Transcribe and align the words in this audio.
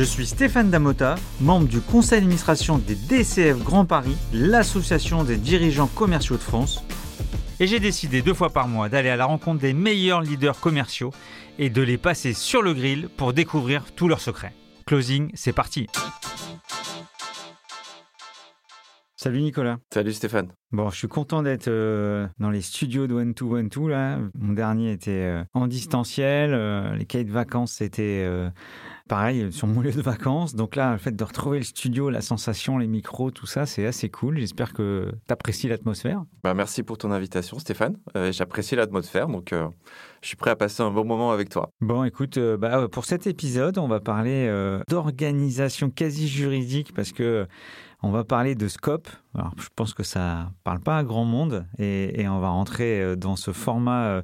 Je 0.00 0.04
suis 0.06 0.24
Stéphane 0.24 0.70
Damota, 0.70 1.16
membre 1.42 1.68
du 1.68 1.82
conseil 1.82 2.20
d'administration 2.20 2.78
des 2.78 2.94
DCF 2.94 3.62
Grand 3.62 3.84
Paris, 3.84 4.16
l'association 4.32 5.24
des 5.24 5.36
dirigeants 5.36 5.88
commerciaux 5.88 6.36
de 6.36 6.40
France. 6.40 6.82
Et 7.60 7.66
j'ai 7.66 7.80
décidé 7.80 8.22
deux 8.22 8.32
fois 8.32 8.48
par 8.48 8.66
mois 8.66 8.88
d'aller 8.88 9.10
à 9.10 9.16
la 9.16 9.26
rencontre 9.26 9.60
des 9.60 9.74
meilleurs 9.74 10.22
leaders 10.22 10.58
commerciaux 10.58 11.10
et 11.58 11.68
de 11.68 11.82
les 11.82 11.98
passer 11.98 12.32
sur 12.32 12.62
le 12.62 12.72
grill 12.72 13.10
pour 13.14 13.34
découvrir 13.34 13.92
tous 13.94 14.08
leurs 14.08 14.22
secrets. 14.22 14.54
Closing, 14.86 15.32
c'est 15.34 15.52
parti. 15.52 15.86
Salut 19.16 19.42
Nicolas. 19.42 19.76
Salut 19.92 20.14
Stéphane. 20.14 20.48
Bon, 20.72 20.88
je 20.88 20.96
suis 20.96 21.08
content 21.08 21.42
d'être 21.42 21.68
euh, 21.68 22.26
dans 22.38 22.48
les 22.48 22.62
studios 22.62 23.06
de 23.06 23.12
One 23.12 23.34
to 23.34 23.54
One 23.54 23.68
to 23.68 23.86
là. 23.86 24.18
Mon 24.38 24.54
dernier 24.54 24.92
était 24.92 25.10
euh, 25.10 25.44
en 25.52 25.66
distanciel. 25.66 26.54
Euh, 26.54 26.94
les 26.94 27.04
cahiers 27.04 27.24
de 27.24 27.30
vacances 27.30 27.72
c'était 27.72 28.26
pareil 29.10 29.50
sur 29.50 29.66
mon 29.66 29.80
lieu 29.80 29.90
de 29.90 30.00
vacances. 30.00 30.54
Donc 30.54 30.76
là, 30.76 30.92
le 30.92 30.98
fait 30.98 31.10
de 31.10 31.24
retrouver 31.24 31.58
le 31.58 31.64
studio, 31.64 32.10
la 32.10 32.20
sensation, 32.20 32.78
les 32.78 32.86
micros, 32.86 33.32
tout 33.32 33.44
ça, 33.44 33.66
c'est 33.66 33.84
assez 33.84 34.08
cool. 34.08 34.38
J'espère 34.38 34.72
que 34.72 35.10
tu 35.26 35.32
apprécies 35.32 35.66
l'atmosphère. 35.66 36.22
Bah, 36.44 36.54
merci 36.54 36.84
pour 36.84 36.96
ton 36.96 37.10
invitation, 37.10 37.58
Stéphane. 37.58 37.96
J'apprécie 38.30 38.76
l'atmosphère, 38.76 39.26
donc 39.26 39.52
je 39.52 40.26
suis 40.28 40.36
prêt 40.36 40.52
à 40.52 40.56
passer 40.56 40.84
un 40.84 40.92
bon 40.92 41.04
moment 41.04 41.32
avec 41.32 41.48
toi. 41.48 41.70
Bon, 41.80 42.04
écoute, 42.04 42.38
bah, 42.38 42.86
pour 42.86 43.04
cet 43.04 43.26
épisode, 43.26 43.78
on 43.78 43.88
va 43.88 43.98
parler 43.98 44.48
d'organisation 44.88 45.90
quasi 45.90 46.28
juridique 46.28 46.94
parce 46.94 47.10
que 47.10 47.48
on 48.02 48.10
va 48.10 48.24
parler 48.24 48.54
de 48.54 48.68
scope. 48.68 49.08
Je 49.34 49.68
pense 49.76 49.94
que 49.94 50.02
ça 50.02 50.50
parle 50.64 50.80
pas 50.80 50.98
à 50.98 51.04
grand 51.04 51.24
monde 51.24 51.66
et, 51.78 52.26
on 52.28 52.40
va 52.40 52.48
rentrer 52.48 53.00
euh, 53.00 53.16
dans 53.16 53.36
ce 53.36 53.52
format 53.52 54.06
euh, 54.06 54.22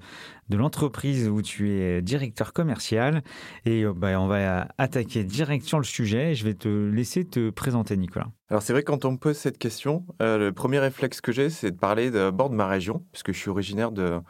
de 0.48 0.56
l'entreprise 0.56 1.28
où 1.28 1.42
tu 1.42 1.70
es 1.70 2.02
directeur 2.02 2.52
commercial 2.52 3.22
et 3.64 3.84
euh, 3.84 3.92
bah, 3.94 4.20
on 4.20 4.26
va 4.26 4.68
attaquer 4.78 5.24
direct 5.24 5.64
sur 5.64 5.78
le 5.78 5.84
sujet. 5.84 6.34
Je 6.34 6.44
vais 6.44 6.54
te 6.54 6.68
laisser 6.68 7.24
te 7.24 7.50
présenter, 7.50 7.96
Nicolas. 7.96 8.28
Alors 8.50 8.62
c'est 8.62 8.72
vrai 8.72 8.82
quand 8.82 9.04
on 9.04 9.12
me 9.12 9.18
pose 9.18 9.36
cette 9.36 9.58
question, 9.58 10.04
le 10.20 10.50
premier 10.50 10.78
réflexe 10.78 11.20
que 11.20 11.32
j'ai, 11.32 11.50
c'est 11.50 11.70
de 11.70 11.76
parler 11.76 12.10
d'abord 12.10 12.50
de 12.50 12.54
ma 12.54 12.66
région, 12.66 13.04
puisque 13.12 13.32
je 13.32 13.38
suis 13.38 13.50
originaire 13.50 13.92
de, 13.92 14.20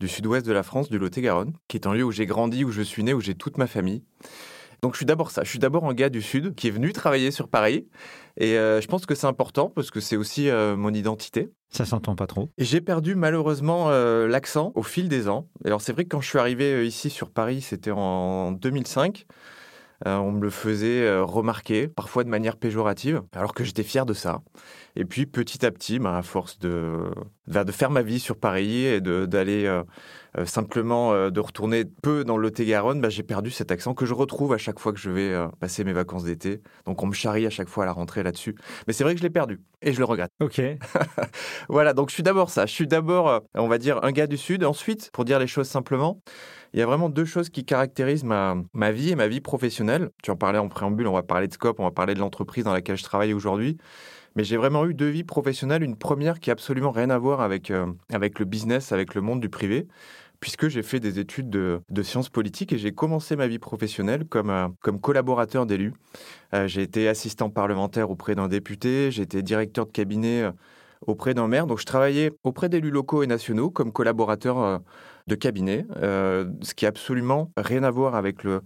du 0.00 0.08
sud-ouest 0.08 0.44
de 0.44 0.52
la 0.52 0.62
France, 0.62 0.90
du 0.90 0.98
Lot-et-Garonne, 0.98 1.52
qui 1.68 1.76
est 1.76 1.86
un 1.86 1.94
lieu 1.94 2.04
où 2.04 2.10
j'ai 2.10 2.26
grandi, 2.26 2.64
où 2.64 2.70
je 2.70 2.82
suis 2.82 3.04
né, 3.04 3.14
où 3.14 3.20
j'ai 3.20 3.34
toute 3.34 3.58
ma 3.58 3.66
famille. 3.66 4.02
Donc 4.82 4.94
je 4.94 4.98
suis 4.98 5.06
d'abord 5.06 5.30
ça, 5.30 5.44
je 5.44 5.50
suis 5.50 5.58
d'abord 5.58 5.84
un 5.84 5.94
gars 5.94 6.08
du 6.08 6.22
Sud 6.22 6.54
qui 6.54 6.68
est 6.68 6.70
venu 6.70 6.92
travailler 6.92 7.30
sur 7.30 7.48
Paris. 7.48 7.86
Et 8.36 8.56
euh, 8.56 8.80
je 8.80 8.86
pense 8.86 9.04
que 9.06 9.14
c'est 9.14 9.26
important 9.26 9.68
parce 9.68 9.90
que 9.90 10.00
c'est 10.00 10.16
aussi 10.16 10.48
euh, 10.48 10.76
mon 10.76 10.94
identité. 10.94 11.50
Ça 11.68 11.84
s'entend 11.84 12.14
pas 12.14 12.26
trop. 12.26 12.50
Et 12.56 12.64
j'ai 12.64 12.80
perdu 12.80 13.14
malheureusement 13.14 13.90
euh, 13.90 14.26
l'accent 14.26 14.72
au 14.74 14.82
fil 14.82 15.08
des 15.08 15.28
ans. 15.28 15.48
Alors 15.64 15.82
c'est 15.82 15.92
vrai 15.92 16.04
que 16.04 16.08
quand 16.08 16.20
je 16.20 16.28
suis 16.28 16.38
arrivé 16.38 16.86
ici 16.86 17.10
sur 17.10 17.30
Paris, 17.30 17.60
c'était 17.60 17.90
en 17.90 18.52
2005. 18.52 19.26
on 20.06 20.32
me 20.32 20.40
le 20.40 20.50
faisait 20.50 21.20
remarquer, 21.20 21.86
parfois 21.86 22.24
de 22.24 22.30
manière 22.30 22.56
péjorative, 22.56 23.22
alors 23.34 23.52
que 23.52 23.64
j'étais 23.64 23.82
fier 23.82 24.06
de 24.06 24.14
ça. 24.14 24.40
Et 24.96 25.04
puis 25.04 25.26
petit 25.26 25.64
à 25.64 25.70
petit, 25.70 25.98
bah, 25.98 26.16
à 26.16 26.22
force 26.22 26.58
de, 26.58 27.10
de 27.46 27.72
faire 27.72 27.90
ma 27.90 28.02
vie 28.02 28.20
sur 28.20 28.36
Paris 28.36 28.86
et 28.86 29.00
d'aller 29.00 29.66
euh, 30.38 30.46
simplement 30.46 31.12
euh, 31.12 31.30
de 31.30 31.40
retourner 31.40 31.84
peu 31.84 32.24
dans 32.24 32.36
le 32.36 32.44
Lot-et-Garonne, 32.44 33.00
bah, 33.00 33.08
j'ai 33.08 33.24
perdu 33.24 33.50
cet 33.50 33.72
accent 33.72 33.94
que 33.94 34.06
je 34.06 34.14
retrouve 34.14 34.52
à 34.52 34.58
chaque 34.58 34.78
fois 34.78 34.92
que 34.92 34.98
je 34.98 35.10
vais 35.10 35.32
euh, 35.32 35.48
passer 35.58 35.82
mes 35.82 35.92
vacances 35.92 36.24
d'été. 36.24 36.62
Donc 36.86 37.02
on 37.02 37.06
me 37.06 37.12
charrie 37.12 37.46
à 37.46 37.50
chaque 37.50 37.68
fois 37.68 37.82
à 37.82 37.86
la 37.86 37.92
rentrée 37.92 38.22
là-dessus. 38.22 38.54
Mais 38.86 38.92
c'est 38.92 39.02
vrai 39.02 39.14
que 39.14 39.18
je 39.18 39.24
l'ai 39.24 39.30
perdu 39.30 39.60
et 39.82 39.92
je 39.92 39.98
le 39.98 40.04
regrette. 40.04 40.30
Ok. 40.40 40.60
voilà, 41.68 41.94
donc 41.94 42.10
je 42.10 42.14
suis 42.14 42.22
d'abord 42.22 42.50
ça. 42.50 42.66
Je 42.66 42.72
suis 42.72 42.86
d'abord, 42.86 43.42
on 43.54 43.66
va 43.66 43.78
dire, 43.78 43.98
un 44.04 44.12
gars 44.12 44.28
du 44.28 44.36
Sud. 44.36 44.64
Ensuite, 44.64 45.10
pour 45.12 45.24
dire 45.24 45.40
les 45.40 45.48
choses 45.48 45.68
simplement, 45.68 46.20
il 46.72 46.78
y 46.78 46.82
a 46.82 46.86
vraiment 46.86 47.08
deux 47.08 47.24
choses 47.24 47.48
qui 47.48 47.64
caractérisent 47.64 48.24
ma, 48.24 48.56
ma 48.72 48.92
vie 48.92 49.10
et 49.10 49.16
ma 49.16 49.26
vie 49.26 49.40
professionnelle. 49.40 50.10
Tu 50.22 50.30
en 50.30 50.36
parlais 50.36 50.58
en 50.58 50.68
préambule, 50.68 51.08
on 51.08 51.12
va 51.12 51.24
parler 51.24 51.48
de 51.48 51.52
Scope, 51.52 51.80
on 51.80 51.84
va 51.84 51.90
parler 51.90 52.14
de 52.14 52.20
l'entreprise 52.20 52.62
dans 52.64 52.72
laquelle 52.72 52.96
je 52.96 53.02
travaille 53.02 53.32
aujourd'hui. 53.32 53.78
Mais 54.36 54.44
j'ai 54.44 54.56
vraiment 54.56 54.86
eu 54.86 54.94
deux 54.94 55.08
vies 55.08 55.24
professionnelles. 55.24 55.82
Une 55.82 55.96
première 55.96 56.40
qui 56.40 56.50
a 56.50 56.52
absolument 56.52 56.92
rien 56.92 57.10
à 57.10 57.18
voir 57.18 57.40
avec, 57.40 57.72
avec 58.12 58.38
le 58.38 58.44
business, 58.44 58.92
avec 58.92 59.14
le 59.14 59.20
monde 59.20 59.40
du 59.40 59.48
privé 59.48 59.88
puisque 60.40 60.68
j'ai 60.68 60.82
fait 60.82 61.00
des 61.00 61.18
études 61.18 61.50
de, 61.50 62.02
sciences 62.02 62.30
politiques 62.30 62.72
et 62.72 62.78
j'ai 62.78 62.92
commencé 62.92 63.36
ma 63.36 63.46
vie 63.46 63.58
professionnelle 63.58 64.24
comme, 64.24 64.50
euh, 64.50 64.68
comme 64.80 64.98
collaborateur 64.98 65.66
d'élu. 65.66 65.92
Euh, 66.54 66.66
j'ai 66.66 66.82
été 66.82 67.08
assistant 67.08 67.50
parlementaire 67.50 68.10
auprès 68.10 68.34
d'un 68.34 68.48
député, 68.48 69.10
j'ai 69.10 69.22
été 69.22 69.42
directeur 69.42 69.86
de 69.86 69.92
cabinet 69.92 70.42
euh, 70.42 70.52
auprès 71.06 71.34
d'un 71.34 71.46
maire. 71.46 71.66
Donc 71.66 71.78
je 71.78 71.86
travaillais 71.86 72.32
auprès 72.42 72.70
d'élus 72.70 72.90
locaux 72.90 73.22
et 73.22 73.26
nationaux 73.26 73.70
comme 73.70 73.92
collaborateur 73.92 74.80
de 75.26 75.34
cabinet, 75.34 75.86
ce 76.02 76.74
qui 76.74 76.84
a 76.84 76.90
absolument 76.90 77.52
rien 77.56 77.84
à 77.84 77.90
voir 77.90 78.14
avec 78.14 78.44
le, 78.44 78.60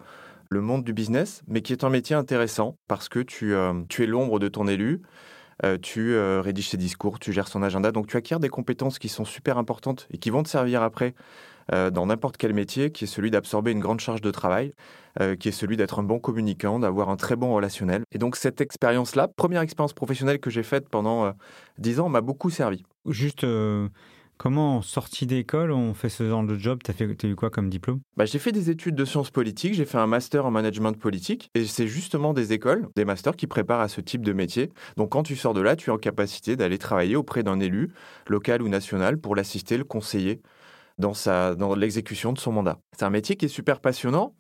le 0.50 0.60
monde 0.60 0.82
du 0.82 0.92
business, 0.92 1.42
mais 1.46 1.60
qui 1.60 1.72
est 1.72 1.84
un 1.84 1.90
métier 1.90 2.16
intéressant 2.16 2.76
parce 2.88 3.08
que 3.08 3.20
tu, 3.20 3.54
tu 3.88 4.02
es 4.02 4.06
l'ombre 4.06 4.40
de 4.40 4.48
ton 4.48 4.66
élu. 4.66 5.02
Tu 5.82 6.18
rédiges 6.18 6.70
ses 6.70 6.76
discours, 6.76 7.18
tu 7.18 7.32
gères 7.32 7.48
son 7.48 7.62
agenda, 7.62 7.92
donc 7.92 8.06
tu 8.06 8.16
acquiers 8.16 8.38
des 8.38 8.48
compétences 8.48 8.98
qui 8.98 9.08
sont 9.08 9.24
super 9.24 9.58
importantes 9.58 10.06
et 10.10 10.18
qui 10.18 10.30
vont 10.30 10.42
te 10.42 10.48
servir 10.48 10.82
après 10.82 11.14
euh, 11.72 11.90
dans 11.90 12.06
n'importe 12.06 12.36
quel 12.36 12.52
métier, 12.52 12.90
qui 12.90 13.04
est 13.04 13.06
celui 13.06 13.30
d'absorber 13.30 13.72
une 13.72 13.80
grande 13.80 14.00
charge 14.00 14.20
de 14.20 14.30
travail, 14.30 14.72
euh, 15.20 15.36
qui 15.36 15.48
est 15.48 15.52
celui 15.52 15.76
d'être 15.76 15.98
un 15.98 16.02
bon 16.02 16.18
communicant, 16.18 16.78
d'avoir 16.78 17.08
un 17.08 17.16
très 17.16 17.36
bon 17.36 17.54
relationnel. 17.54 18.02
Et 18.12 18.18
donc 18.18 18.36
cette 18.36 18.60
expérience-là, 18.60 19.28
première 19.28 19.62
expérience 19.62 19.94
professionnelle 19.94 20.40
que 20.40 20.50
j'ai 20.50 20.62
faite 20.62 20.88
pendant 20.88 21.24
euh, 21.24 21.32
dix 21.78 22.00
ans, 22.00 22.08
m'a 22.08 22.20
beaucoup 22.20 22.50
servi. 22.50 22.84
Juste... 23.06 23.46
Comment, 24.44 24.76
en 24.76 24.82
sortie 24.82 25.24
d'école, 25.24 25.72
on 25.72 25.94
fait 25.94 26.10
ce 26.10 26.28
genre 26.28 26.44
de 26.44 26.58
job? 26.58 26.80
Tu 26.84 26.90
as, 26.90 27.26
eu 27.26 27.34
quoi 27.34 27.48
comme 27.48 27.70
diplôme? 27.70 28.00
Bah, 28.18 28.26
J'ai 28.26 28.38
fait 28.38 28.52
des 28.52 28.68
études 28.68 28.94
de 28.94 29.06
sciences 29.06 29.30
politiques, 29.30 29.72
j'ai 29.72 29.86
fait 29.86 29.96
un 29.96 30.06
master 30.06 30.44
en 30.44 30.50
management 30.50 30.92
politique, 30.92 31.48
et 31.54 31.64
c'est 31.64 31.86
justement 31.86 32.34
des 32.34 32.52
écoles, 32.52 32.86
des 32.94 33.06
masters 33.06 33.36
qui 33.36 33.46
préparent 33.46 33.80
à 33.80 33.88
ce 33.88 34.02
type 34.02 34.22
de 34.22 34.34
métier. 34.34 34.70
Donc 34.98 35.12
quand 35.12 35.22
tu 35.22 35.34
sors 35.34 35.54
de 35.54 35.62
là, 35.62 35.76
tu 35.76 35.88
es 35.88 35.92
en 35.94 35.96
capacité 35.96 36.56
d'aller 36.56 36.76
travailler 36.76 37.16
auprès 37.16 37.42
d'un 37.42 37.58
élu, 37.58 37.94
local 38.28 38.60
ou 38.60 38.68
national, 38.68 39.16
pour 39.16 39.34
l'assister, 39.34 39.78
le 39.78 39.84
conseiller 39.84 40.42
dans, 40.98 41.14
dans 41.56 41.74
l'exécution 41.74 42.34
de 42.34 42.38
son 42.38 42.52
mandat. 42.52 42.78
C'est 42.98 43.06
un 43.06 43.10
métier 43.10 43.36
qui 43.36 43.46
est 43.46 43.48
super 43.48 43.80
passionnant, 43.80 44.34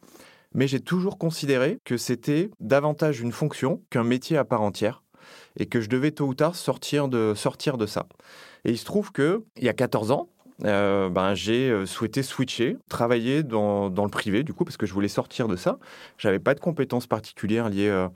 mais 0.52 0.68
j'ai 0.68 0.80
toujours 0.80 1.16
considéré 1.16 1.78
que 1.82 1.96
c'était 1.96 2.50
davantage 2.60 3.22
une 3.22 3.32
fonction 3.32 3.82
qu'un 3.88 4.04
métier 4.04 4.36
à 4.36 4.44
part 4.44 4.60
entière 4.60 5.02
et 5.58 5.66
que 5.66 5.80
je 5.80 5.88
devais 5.88 6.10
tôt 6.10 6.26
ou 6.26 6.34
tard 6.34 6.56
sortir 6.56 7.08
de, 7.08 7.34
sortir 7.34 7.78
de 7.78 7.86
ça. 7.86 8.06
Et 8.64 8.70
il 8.70 8.78
se 8.78 8.84
trouve 8.84 9.12
qu'il 9.12 9.42
y 9.60 9.68
a 9.68 9.74
14 9.74 10.10
ans, 10.10 10.28
euh, 10.64 11.10
ben, 11.10 11.34
j'ai 11.34 11.70
euh, 11.70 11.84
souhaité 11.84 12.22
switcher, 12.22 12.76
travailler 12.88 13.42
dans, 13.42 13.90
dans, 13.90 14.04
le 14.04 14.10
privé, 14.10 14.44
du 14.44 14.54
coup, 14.54 14.64
parce 14.64 14.76
que 14.76 14.86
je 14.86 14.94
voulais 14.94 15.08
sortir 15.08 15.48
de 15.48 15.56
ça. 15.56 15.78
J'avais 16.16 16.38
pas 16.38 16.54
de 16.54 16.60
compétences 16.60 17.06
particulières 17.06 17.68
liées, 17.68 17.88
euh, 17.88 18.08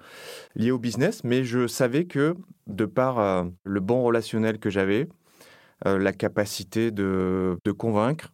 liées 0.54 0.70
au 0.70 0.78
business, 0.78 1.24
mais 1.24 1.44
je 1.44 1.66
savais 1.66 2.04
que, 2.04 2.36
de 2.66 2.84
par 2.84 3.46
le 3.64 3.80
bon 3.80 4.02
relationnel 4.02 4.58
que 4.58 4.70
j'avais, 4.70 5.08
la 5.84 6.12
capacité 6.12 6.90
de, 6.90 7.56
convaincre, 7.76 8.32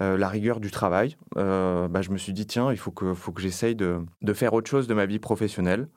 euh, 0.00 0.16
la 0.16 0.28
rigueur 0.28 0.60
du 0.60 0.70
travail, 0.70 1.16
bah, 1.34 2.00
je 2.00 2.10
me 2.10 2.18
suis 2.18 2.32
dit, 2.32 2.46
tiens, 2.46 2.72
il 2.72 2.78
faut 2.78 2.90
que, 2.90 3.14
faut 3.14 3.32
que 3.32 3.42
j'essaye 3.42 3.76
de, 3.76 4.00
faire 4.32 4.54
autre 4.54 4.70
chose 4.70 4.86
de 4.86 4.94
ma 4.94 5.06
vie 5.06 5.18
professionnelle. 5.18 5.88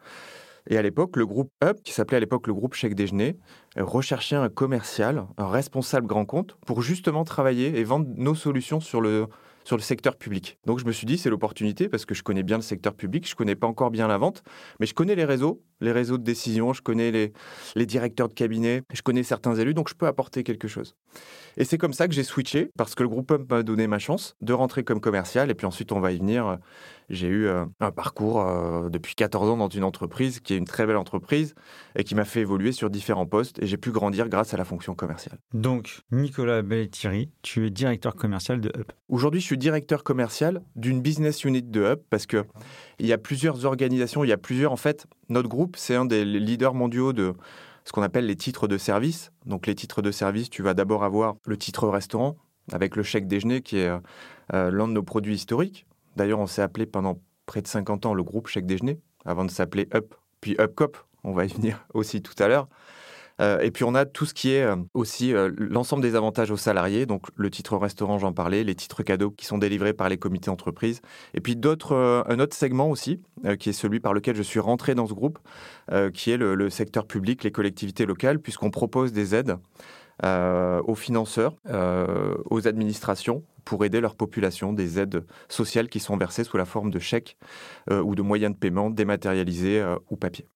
Et 0.69 0.77
à 0.77 0.81
l'époque, 0.81 1.17
le 1.17 1.25
groupe 1.25 1.51
Up, 1.63 1.79
qui 1.83 1.93
s'appelait 1.93 2.17
à 2.17 2.19
l'époque 2.19 2.47
le 2.47 2.53
groupe 2.53 2.73
Chèque 2.73 2.95
Déjeuner, 2.95 3.37
recherchait 3.77 4.35
un 4.35 4.49
commercial, 4.49 5.25
un 5.37 5.47
responsable 5.47 6.07
grand 6.07 6.25
compte, 6.25 6.57
pour 6.65 6.81
justement 6.81 7.23
travailler 7.23 7.79
et 7.79 7.83
vendre 7.83 8.07
nos 8.15 8.35
solutions 8.35 8.79
sur 8.79 9.01
le, 9.01 9.27
sur 9.63 9.75
le 9.77 9.81
secteur 9.81 10.15
public. 10.15 10.57
Donc 10.65 10.79
je 10.79 10.85
me 10.85 10.91
suis 10.91 11.05
dit, 11.05 11.17
c'est 11.17 11.29
l'opportunité 11.29 11.89
parce 11.89 12.05
que 12.05 12.13
je 12.13 12.23
connais 12.23 12.43
bien 12.43 12.57
le 12.57 12.63
secteur 12.63 12.93
public, 12.93 13.27
je 13.27 13.35
connais 13.35 13.55
pas 13.55 13.67
encore 13.67 13.91
bien 13.91 14.07
la 14.07 14.17
vente, 14.17 14.43
mais 14.79 14.85
je 14.85 14.93
connais 14.93 15.15
les 15.15 15.25
réseaux, 15.25 15.61
les 15.81 15.91
réseaux 15.91 16.17
de 16.17 16.23
décision, 16.23 16.73
je 16.73 16.81
connais 16.81 17.11
les, 17.11 17.33
les 17.75 17.85
directeurs 17.85 18.29
de 18.29 18.33
cabinet, 18.33 18.83
je 18.93 19.01
connais 19.01 19.23
certains 19.23 19.55
élus, 19.55 19.73
donc 19.73 19.89
je 19.89 19.95
peux 19.95 20.07
apporter 20.07 20.43
quelque 20.43 20.67
chose. 20.67 20.95
Et 21.57 21.65
c'est 21.65 21.77
comme 21.77 21.93
ça 21.93 22.07
que 22.07 22.13
j'ai 22.13 22.23
switché, 22.23 22.71
parce 22.77 22.95
que 22.95 23.03
le 23.03 23.09
groupe 23.09 23.31
Up 23.31 23.49
m'a 23.49 23.63
donné 23.63 23.87
ma 23.87 23.99
chance 23.99 24.35
de 24.41 24.53
rentrer 24.53 24.83
comme 24.83 25.01
commercial, 25.01 25.51
et 25.51 25.53
puis 25.53 25.67
ensuite 25.67 25.91
on 25.91 25.99
va 25.99 26.11
y 26.11 26.17
venir. 26.17 26.57
J'ai 27.09 27.27
eu 27.27 27.45
euh, 27.45 27.65
un 27.81 27.91
parcours 27.91 28.41
euh, 28.41 28.87
depuis 28.89 29.15
14 29.15 29.49
ans 29.49 29.57
dans 29.57 29.67
une 29.67 29.83
entreprise 29.83 30.39
qui 30.39 30.53
est 30.53 30.57
une 30.57 30.65
très 30.65 30.85
belle 30.85 30.95
entreprise 30.95 31.55
et 31.97 32.05
qui 32.05 32.15
m'a 32.15 32.23
fait 32.23 32.39
évoluer 32.39 32.71
sur 32.71 32.89
différents 32.89 33.25
postes, 33.25 33.61
et 33.61 33.67
j'ai 33.67 33.77
pu 33.77 33.91
grandir 33.91 34.29
grâce 34.29 34.53
à 34.53 34.57
la 34.57 34.63
fonction 34.63 34.95
commerciale. 34.95 35.39
Donc, 35.53 36.01
Nicolas 36.11 36.61
Belletieri, 36.61 37.29
tu 37.41 37.67
es 37.67 37.69
directeur 37.69 38.15
commercial 38.15 38.61
de 38.61 38.69
Up. 38.69 38.93
Aujourd'hui, 39.09 39.41
je 39.41 39.45
suis 39.45 39.57
directeur 39.57 40.05
commercial 40.05 40.61
d'une 40.77 41.01
business 41.01 41.43
unit 41.43 41.63
de 41.63 41.81
Up, 41.81 42.03
parce 42.09 42.25
que 42.25 42.45
il 42.99 43.07
y 43.07 43.13
a 43.13 43.17
plusieurs 43.17 43.65
organisations, 43.65 44.23
il 44.23 44.29
y 44.29 44.33
a 44.33 44.37
plusieurs, 44.37 44.71
en 44.71 44.77
fait, 44.77 45.05
notre 45.31 45.49
groupe, 45.49 45.75
c'est 45.77 45.95
un 45.95 46.05
des 46.05 46.25
leaders 46.25 46.73
mondiaux 46.73 47.13
de 47.13 47.33
ce 47.85 47.91
qu'on 47.91 48.03
appelle 48.03 48.25
les 48.25 48.35
titres 48.35 48.67
de 48.67 48.77
service. 48.77 49.31
Donc 49.45 49.67
les 49.67 49.75
titres 49.75 50.01
de 50.01 50.11
service, 50.11 50.49
tu 50.49 50.61
vas 50.61 50.73
d'abord 50.73 51.03
avoir 51.03 51.35
le 51.45 51.57
titre 51.57 51.87
restaurant 51.87 52.37
avec 52.71 52.95
le 52.95 53.03
chèque 53.03 53.27
déjeuner 53.27 53.61
qui 53.61 53.77
est 53.77 53.89
euh, 54.53 54.71
l'un 54.71 54.87
de 54.87 54.93
nos 54.93 55.03
produits 55.03 55.35
historiques. 55.35 55.87
D'ailleurs, 56.15 56.39
on 56.39 56.47
s'est 56.47 56.61
appelé 56.61 56.85
pendant 56.85 57.17
près 57.45 57.61
de 57.61 57.67
50 57.67 58.05
ans 58.05 58.13
le 58.13 58.23
groupe 58.23 58.47
chèque 58.47 58.65
déjeuner 58.65 58.99
avant 59.25 59.45
de 59.45 59.51
s'appeler 59.51 59.87
Up, 59.93 60.13
puis 60.41 60.55
Upcop. 60.59 60.97
On 61.23 61.33
va 61.33 61.45
y 61.45 61.49
venir 61.49 61.85
aussi 61.93 62.21
tout 62.21 62.35
à 62.41 62.47
l'heure. 62.47 62.67
Euh, 63.41 63.59
et 63.59 63.71
puis 63.71 63.83
on 63.83 63.95
a 63.95 64.05
tout 64.05 64.25
ce 64.25 64.33
qui 64.33 64.51
est 64.51 64.63
euh, 64.63 64.75
aussi 64.93 65.33
euh, 65.33 65.51
l'ensemble 65.57 66.03
des 66.03 66.15
avantages 66.15 66.51
aux 66.51 66.57
salariés, 66.57 67.05
donc 67.05 67.25
le 67.35 67.49
titre 67.49 67.75
restaurant, 67.77 68.19
j'en 68.19 68.33
parlais, 68.33 68.63
les 68.63 68.75
titres 68.75 69.03
cadeaux 69.03 69.31
qui 69.31 69.45
sont 69.45 69.57
délivrés 69.57 69.93
par 69.93 70.09
les 70.09 70.17
comités 70.17 70.51
d'entreprise, 70.51 71.01
et 71.33 71.41
puis 71.41 71.59
un 71.63 72.39
autre 72.39 72.55
segment 72.55 72.89
aussi, 72.89 73.21
qui 73.59 73.69
est 73.69 73.73
celui 73.73 73.99
par 73.99 74.13
lequel 74.13 74.35
je 74.35 74.41
suis 74.41 74.59
rentré 74.59 74.95
dans 74.95 75.07
ce 75.07 75.13
groupe, 75.13 75.39
qui 76.13 76.31
est 76.31 76.37
le, 76.37 76.69
secteur 76.69 77.05
public, 77.05 77.43
les 77.43 77.51
collectivités 77.51 78.05
locales, 78.05 78.39
puisqu'on 78.39 78.71
propose 78.71 79.11
des 79.11 79.35
aides 79.35 79.57
aux 80.23 80.95
financeurs, 80.95 81.55
aux 82.49 82.67
administrations 82.67 83.43
pour 83.63 83.85
aider 83.85 84.01
leur 84.01 84.15
population, 84.15 84.73
des 84.73 84.99
aides 84.99 85.23
sociales 85.49 85.89
qui 85.89 85.99
sont 85.99 86.17
versées 86.17 86.43
sous 86.43 86.57
la 86.57 86.65
forme 86.65 86.91
de 86.91 86.99
chèques 86.99 87.37
ou 87.89 88.15
de 88.15 88.21
moyens 88.21 88.53
de 88.53 88.57
paiement 88.57 88.89
dématérialisés 88.89 89.83
ou 90.09 90.15
papier. 90.15 90.47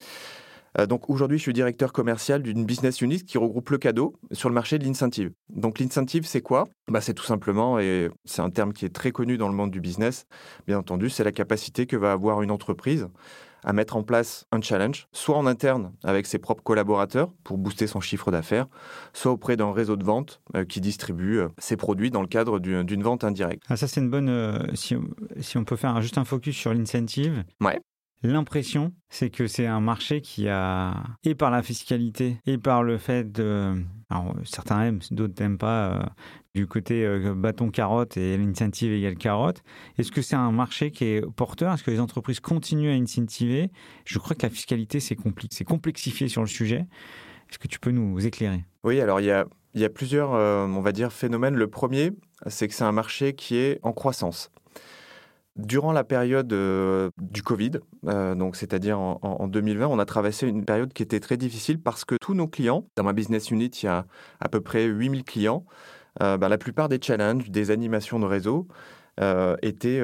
Euh, 0.79 0.85
donc 0.85 1.09
aujourd'hui, 1.09 1.37
je 1.37 1.43
suis 1.43 1.53
directeur 1.53 1.93
commercial 1.93 2.41
d'une 2.41 2.65
business 2.65 3.01
unit 3.01 3.23
qui 3.23 3.37
regroupe 3.37 3.69
le 3.69 3.77
cadeau 3.77 4.15
sur 4.31 4.49
le 4.49 4.55
marché 4.55 4.77
de 4.77 4.83
l'incentive. 4.83 5.31
Donc 5.49 5.79
l'incentive, 5.79 6.25
c'est 6.25 6.41
quoi? 6.41 6.65
Bah, 6.87 7.01
C'est 7.01 7.13
tout 7.13 7.23
simplement, 7.25 7.79
et 7.79 8.09
c'est 8.25 8.41
un 8.41 8.49
terme 8.49 8.73
qui 8.73 8.85
est 8.85 8.93
très 8.93 9.11
connu 9.11 9.37
dans 9.37 9.49
le 9.49 9.55
monde 9.55 9.71
du 9.71 9.81
business, 9.81 10.25
bien 10.67 10.77
entendu, 10.77 11.09
c'est 11.09 11.23
la 11.23 11.31
capacité 11.31 11.85
que 11.85 11.95
va 11.95 12.11
avoir 12.11 12.41
une 12.41 12.51
entreprise 12.51 13.07
à 13.63 13.73
mettre 13.73 13.95
en 13.95 14.03
place 14.03 14.45
un 14.51 14.61
challenge, 14.61 15.07
soit 15.11 15.35
en 15.35 15.47
interne 15.47 15.91
avec 16.03 16.27
ses 16.27 16.37
propres 16.37 16.61
collaborateurs 16.61 17.33
pour 17.43 17.57
booster 17.57 17.87
son 17.87 17.99
chiffre 17.99 18.29
d'affaires, 18.29 18.67
soit 19.11 19.31
auprès 19.31 19.57
d'un 19.57 19.73
réseau 19.73 19.95
de 19.95 20.03
vente 20.03 20.39
euh, 20.55 20.65
qui 20.65 20.81
distribue 20.81 21.39
euh, 21.39 21.47
ses 21.57 21.75
produits 21.75 22.11
dans 22.11 22.21
le 22.21 22.27
cadre 22.27 22.59
d'une 22.59 23.01
vente 23.01 23.23
indirecte. 23.23 23.63
Ah, 23.67 23.75
ça, 23.75 23.87
c'est 23.87 24.01
une 24.01 24.11
bonne. 24.11 24.69
si, 24.75 24.95
si, 25.39 25.57
on 25.57 25.63
peut 25.63 25.77
faire 25.77 25.99
juste 26.01 26.19
un 26.19 26.25
focus 26.25 26.55
sur 26.55 26.75
l'incentive. 26.75 27.43
Ouais. 27.59 27.79
L'impression, 28.25 28.91
c'est 29.09 29.29
que 29.29 29.47
c'est 29.47 29.67
un 29.67 29.79
marché 29.79 30.21
qui 30.21 30.49
a, 30.49 31.03
et 31.23 31.35
par 31.35 31.51
la 31.51 31.61
fiscalité, 31.61 32.37
et 32.45 32.57
par 32.57 32.83
le 32.83 32.97
fait 32.97 33.31
de. 33.31 33.73
Alors, 34.09 34.35
certains 34.43 34.83
aiment, 34.83 34.99
d'autres 35.11 35.41
n'aiment 35.41 35.57
pas, 35.57 35.89
euh, 35.89 36.03
du 36.53 36.67
côté 36.67 37.05
euh, 37.05 37.33
bâton-carotte 37.35 38.17
et 38.17 38.37
l'incentive 38.37 38.91
égale 38.91 39.15
carotte. 39.15 39.63
Est-ce 39.97 40.11
que 40.11 40.21
c'est 40.21 40.35
un 40.35 40.51
marché 40.51 40.91
qui 40.91 41.05
est 41.05 41.25
porteur? 41.35 41.73
Est-ce 41.73 41.83
que 41.83 41.91
les 41.91 41.99
entreprises 41.99 42.39
continuent 42.39 42.91
à 42.91 42.95
incentiver? 42.95 43.71
Je 44.05 44.19
crois 44.19 44.35
que 44.35 44.43
la 44.43 44.49
fiscalité, 44.49 44.99
c'est 44.99 45.15
compliqué, 45.15 45.55
c'est 45.55 45.65
complexifié 45.65 46.27
sur 46.27 46.41
le 46.41 46.47
sujet. 46.47 46.85
Est-ce 47.49 47.59
que 47.59 47.67
tu 47.67 47.79
peux 47.79 47.91
nous 47.91 48.25
éclairer? 48.25 48.63
Oui, 48.83 49.01
alors 49.01 49.21
il 49.21 49.25
y 49.25 49.31
a, 49.31 49.45
il 49.73 49.81
y 49.81 49.85
a 49.85 49.89
plusieurs, 49.89 50.33
euh, 50.33 50.65
on 50.65 50.81
va 50.81 50.91
dire, 50.91 51.11
phénomènes. 51.11 51.55
Le 51.55 51.67
premier, 51.67 52.11
c'est 52.47 52.67
que 52.67 52.73
c'est 52.73 52.83
un 52.83 52.91
marché 52.91 53.33
qui 53.33 53.57
est 53.57 53.79
en 53.83 53.91
croissance. 53.91 54.51
Durant 55.55 55.93
la 55.93 56.03
période 56.03 56.51
euh, 56.51 57.09
du 57.17 57.41
Covid, 57.41 57.71
euh, 58.07 58.35
donc 58.35 58.57
c'est-à-dire 58.57 58.99
en, 58.99 59.47
2020, 59.47 59.87
on 59.87 59.99
a 59.99 60.05
traversé 60.05 60.45
une 60.47 60.65
période 60.65 60.91
qui 60.91 61.01
était 61.01 61.21
très 61.21 61.37
difficile 61.37 61.79
parce 61.81 62.03
que 62.03 62.15
tous 62.19 62.33
nos 62.33 62.47
clients, 62.47 62.85
dans 62.97 63.03
ma 63.03 63.13
business 63.13 63.51
unit, 63.51 63.67
il 63.67 63.85
y 63.85 63.87
a 63.87 64.05
à 64.41 64.49
peu 64.49 64.59
près 64.59 64.83
8000 64.83 65.23
clients, 65.23 65.65
euh, 66.21 66.35
ben, 66.35 66.49
la 66.49 66.57
plupart 66.57 66.89
des 66.89 66.99
challenges, 67.01 67.49
des 67.51 67.71
animations 67.71 68.19
de 68.19 68.25
réseau 68.25 68.67
étaient, 69.61 70.01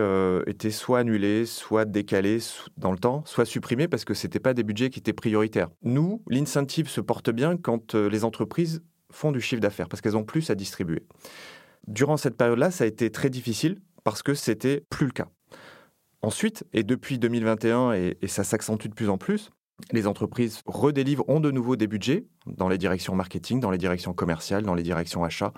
étaient 0.47 0.71
soit 0.71 0.99
annulés, 0.99 1.45
soit 1.45 1.83
décalés 1.83 2.37
dans 2.77 2.93
le 2.93 2.97
temps, 2.97 3.23
soit 3.25 3.43
supprimés 3.43 3.89
parce 3.89 4.05
que 4.05 4.13
ce 4.13 4.25
n'étaient 4.25 4.39
pas 4.39 4.53
des 4.53 4.63
budgets 4.63 4.89
qui 4.89 4.99
étaient 4.99 5.11
prioritaires. 5.11 5.67
Nous, 5.83 6.21
l'incentive 6.29 6.87
se 6.87 7.01
porte 7.01 7.29
bien 7.29 7.57
quand 7.57 7.93
les 7.93 8.23
entreprises 8.23 8.81
font 9.11 9.33
du 9.33 9.41
chiffre 9.41 9.59
d'affaires 9.59 9.89
parce 9.89 9.99
qu'elles 9.99 10.15
ont 10.15 10.23
plus 10.23 10.49
à 10.49 10.55
distribuer. 10.55 11.03
Durant 11.87 12.15
cette 12.15 12.37
période-là, 12.37 12.71
ça 12.71 12.85
a 12.85 12.87
été 12.87 13.11
très 13.11 13.29
difficile 13.29 13.81
parce 14.05 14.23
que 14.23 14.33
c'était 14.33 14.85
plus 14.89 15.07
le 15.07 15.11
cas. 15.11 15.27
Ensuite, 16.23 16.65
et 16.73 16.83
depuis 16.83 17.17
2021, 17.17 17.93
et, 17.93 18.17
ça 18.27 18.43
s'accentue 18.43 18.87
de 18.87 18.93
plus 18.93 19.09
en 19.09 19.17
plus, 19.17 19.49
les 19.91 20.05
entreprises 20.05 20.61
redélivrent, 20.67 21.27
ont 21.27 21.39
de 21.39 21.49
nouveau 21.49 21.75
des 21.75 21.87
budgets 21.87 22.25
dans 22.45 22.69
les 22.69 22.77
directions 22.77 23.15
marketing, 23.15 23.59
dans 23.59 23.71
les 23.71 23.79
directions 23.79 24.13
commerciales, 24.13 24.63
dans 24.63 24.75
les 24.75 24.83
directions 24.83 25.23
achats, 25.23 25.51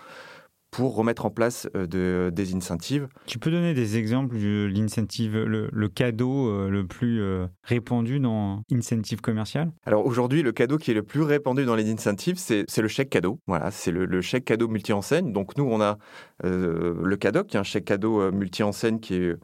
pour 0.72 0.96
remettre 0.96 1.26
en 1.26 1.30
place 1.30 1.68
euh, 1.76 2.32
des 2.32 2.56
incentives. 2.56 3.08
Tu 3.28 3.38
peux 3.38 3.52
donner 3.52 3.74
des 3.74 3.98
exemples 3.98 4.38
de 4.38 4.66
l'incentive, 4.74 5.38
le, 5.38 5.88
cadeau 5.90 6.48
euh, 6.48 6.70
le 6.70 6.88
plus 6.88 7.22
euh, 7.22 7.46
répandu 7.64 8.20
dans 8.20 8.64
incentive 8.72 9.22
commercial 9.22 9.72
Alors 9.86 10.06
aujourd'hui, 10.06 10.42
le 10.42 10.54
cadeau 10.54 10.78
qui 10.78 10.92
est 10.92 10.96
le 10.96 11.04
plus 11.04 11.22
répandu 11.22 11.66
dans 11.66 11.76
les 11.76 11.92
incentives, 11.92 12.38
c'est 12.38 12.66
le 12.78 12.88
chèque 12.88 13.10
cadeau. 13.10 13.40
Voilà, 13.48 13.70
c'est 13.70 13.92
le, 13.92 14.22
chèque 14.22 14.46
cadeau 14.46 14.70
multi-enseigne. 14.70 15.34
Donc 15.34 15.58
nous, 15.58 15.66
on 15.66 15.82
a 15.82 15.98
le 16.44 17.16
cadeau, 17.18 17.44
qui 17.44 17.58
est 17.58 17.60
un 17.60 17.64
chèque 17.64 17.86
cadeau 17.86 18.32
multi-enseigne 18.32 19.00
qui 19.00 19.16
est 19.16 19.36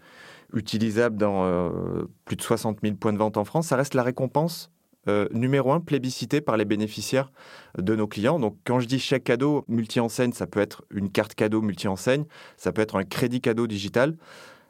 utilisable 0.54 1.18
dans 1.18 1.46
euh, 1.46 2.06
plus 2.26 2.36
de 2.36 2.42
60 2.42 2.80
000 2.84 2.96
points 2.96 3.14
de 3.14 3.18
vente 3.18 3.38
en 3.38 3.46
France, 3.46 3.68
ça 3.68 3.76
reste 3.76 3.94
la 3.94 4.04
récompense 4.04 4.72
euh, 5.08 5.28
numéro 5.32 5.72
un 5.72 5.80
plébiscitée 5.80 6.42
par 6.42 6.58
les 6.58 6.66
bénéficiaires 6.66 7.32
de 7.78 7.96
nos 7.96 8.08
clients. 8.08 8.38
Donc 8.38 8.58
quand 8.66 8.80
je 8.80 8.88
dis 8.88 9.00
chèque 9.00 9.24
cadeau 9.24 9.64
multi-enseigne, 9.68 10.34
ça 10.34 10.46
peut 10.46 10.60
être 10.60 10.84
une 10.92 11.10
carte 11.10 11.36
cadeau 11.36 11.62
multi-enseigne, 11.62 12.26
ça 12.58 12.72
peut 12.72 12.82
être 12.82 12.98
un 12.98 13.04
crédit 13.04 13.42
cadeau 13.42 13.66
digital, 13.66 14.18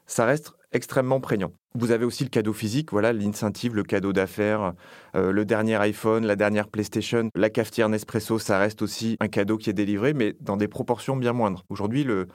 ça 0.06 0.24
reste 0.24 0.52
extrêmement 0.72 1.20
prégnant. 1.20 1.52
Vous 1.74 1.90
avez 1.90 2.04
aussi 2.04 2.24
le 2.24 2.30
cadeau 2.30 2.52
physique, 2.52 2.92
voilà 2.92 3.12
l'incentive, 3.12 3.74
le 3.74 3.82
cadeau 3.82 4.12
d'affaires, 4.12 4.74
euh, 5.16 5.32
le 5.32 5.44
dernier 5.44 5.76
iPhone, 5.76 6.24
la 6.24 6.36
dernière 6.36 6.68
PlayStation, 6.68 7.28
la 7.34 7.50
cafetière 7.50 7.88
Nespresso, 7.88 8.38
ça 8.38 8.58
reste 8.58 8.82
aussi 8.82 9.16
un 9.20 9.28
cadeau 9.28 9.56
qui 9.56 9.68
est 9.68 9.74
délivré, 9.74 10.14
mais 10.14 10.36
dans 10.40 10.56
des 10.56 10.68
proportions 10.68 11.16
bien 11.16 11.32
moindres. 11.32 11.64
Aujourd'hui, 11.68 12.04
le, 12.04 12.28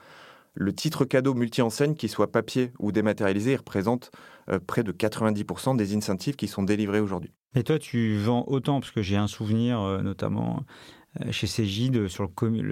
le 0.56 0.74
titre 0.74 1.06
cadeau 1.06 1.34
multi-enseigne, 1.34 1.96
qu'il 1.96 2.10
soit 2.10 2.32
papier 2.32 2.72
ou 2.80 2.92
dématérialisé, 2.92 3.56
représente 3.56 4.12
euh, 4.50 4.60
près 4.66 4.84
de 4.84 4.92
90% 4.92 5.76
des 5.76 5.96
incentives 5.96 6.36
qui 6.36 6.48
sont 6.48 6.64
délivrés 6.64 7.02
aujourd'hui. 7.02 7.32
Et 7.56 7.64
toi, 7.64 7.78
tu 7.78 8.18
vends 8.18 8.46
autant, 8.48 8.80
parce 8.80 8.92
que 8.92 9.02
j'ai 9.02 9.18
un 9.18 9.28
souvenir, 9.28 9.80
euh, 9.82 10.02
notamment 10.02 10.64
euh, 11.22 11.32
chez 11.32 11.48
Cégide, 11.48 12.08
sur 12.08 12.30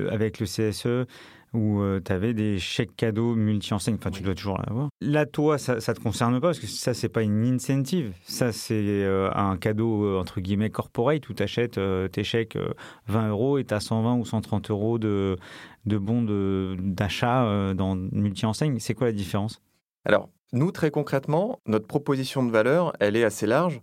avec 0.09 0.39
le 0.39 0.45
CSE, 0.45 1.07
où 1.53 1.81
euh, 1.81 2.01
tu 2.03 2.11
avais 2.11 2.33
des 2.33 2.57
chèques 2.59 2.95
cadeaux 2.95 3.35
multi-enseignes. 3.35 3.97
Enfin, 3.99 4.11
tu 4.11 4.23
dois 4.23 4.35
toujours 4.35 4.57
l'avoir. 4.57 4.89
Là, 5.01 5.25
toi, 5.25 5.57
ça 5.57 5.75
ne 5.75 5.79
te 5.79 5.99
concerne 5.99 6.33
pas 6.39 6.47
parce 6.47 6.59
que 6.59 6.67
ça, 6.67 6.93
c'est 6.93 7.09
pas 7.09 7.21
une 7.21 7.43
incentive. 7.45 8.13
Ça, 8.23 8.51
c'est 8.51 8.73
euh, 8.75 9.29
un 9.33 9.57
cadeau, 9.57 10.05
euh, 10.05 10.19
entre 10.19 10.41
guillemets, 10.41 10.69
corporate 10.69 11.27
où 11.29 11.33
tu 11.33 11.43
achètes 11.43 11.79
tes 12.11 12.23
chèques 12.23 12.57
20 13.07 13.29
euros 13.29 13.57
et 13.57 13.65
tu 13.65 13.73
as 13.73 13.79
120 13.79 14.15
ou 14.15 14.25
130 14.25 14.71
euros 14.71 14.97
de, 14.97 15.37
de 15.85 15.97
bons 15.97 16.23
d'achat 16.77 17.73
dans 17.73 17.95
multi-enseigne. 17.95 18.79
C'est 18.79 18.93
quoi 18.93 19.07
la 19.07 19.13
différence? 19.13 19.61
Alors, 20.05 20.29
nous, 20.51 20.71
très 20.71 20.91
concrètement, 20.91 21.59
notre 21.65 21.87
proposition 21.87 22.43
de 22.43 22.51
valeur, 22.51 22.93
elle 22.99 23.15
est 23.15 23.23
assez 23.23 23.47
large. 23.47 23.81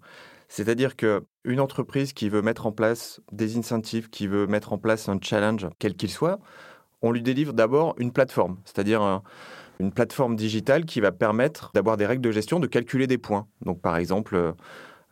C'est-à-dire 0.49 0.97
qu'une 0.97 1.61
entreprise 1.61 2.13
qui 2.13 2.29
veut 2.29 2.43
mettre 2.43 2.67
en 2.67 2.73
place 2.73 3.21
des 3.31 3.57
incentives, 3.57 4.11
qui 4.11 4.27
veut 4.27 4.49
mettre 4.49 4.73
en 4.73 4.79
place 4.79 5.09
un 5.09 5.19
challenge, 5.23 5.69
quel 5.79 5.95
qu'il 5.95 6.11
soit, 6.11 6.41
on 7.03 7.13
lui 7.13 7.23
délivre 7.23 7.53
d'abord 7.53 7.95
une 7.99 8.13
plateforme, 8.13 8.59
c'est-à-dire 8.65 9.23
une 9.81 9.93
plateforme 9.93 10.37
digitale 10.37 10.85
qui 10.85 11.01
va 11.01 11.11
permettre 11.11 11.71
d'avoir 11.75 11.97
des 11.97 12.07
règles 12.07 12.23
de 12.23 12.31
gestion, 12.31 12.61
de 12.61 12.67
calculer 12.67 13.07
des 13.07 13.19
points. 13.19 13.47
Donc 13.65 13.81
par 13.81 13.97
exemple, 13.97 14.37
euh, 14.37 14.53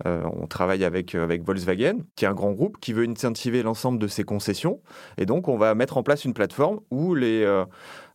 euh, 0.07 0.23
on 0.41 0.47
travaille 0.47 0.85
avec, 0.85 1.15
euh, 1.15 1.25
avec 1.25 1.43
Volkswagen, 1.43 2.05
qui 2.15 2.25
est 2.25 2.29
un 2.29 2.35
grand 2.35 2.53
groupe 2.53 2.79
qui 2.79 2.93
veut 2.93 3.09
incentiver 3.09 3.63
l'ensemble 3.63 3.99
de 3.99 4.07
ses 4.07 4.23
concessions. 4.23 4.81
Et 5.17 5.27
donc, 5.27 5.49
on 5.49 5.57
va 5.57 5.75
mettre 5.75 5.97
en 5.97 6.03
place 6.05 6.25
une 6.25 6.35
plateforme 6.35 6.81
où 6.91 7.15
les, 7.15 7.65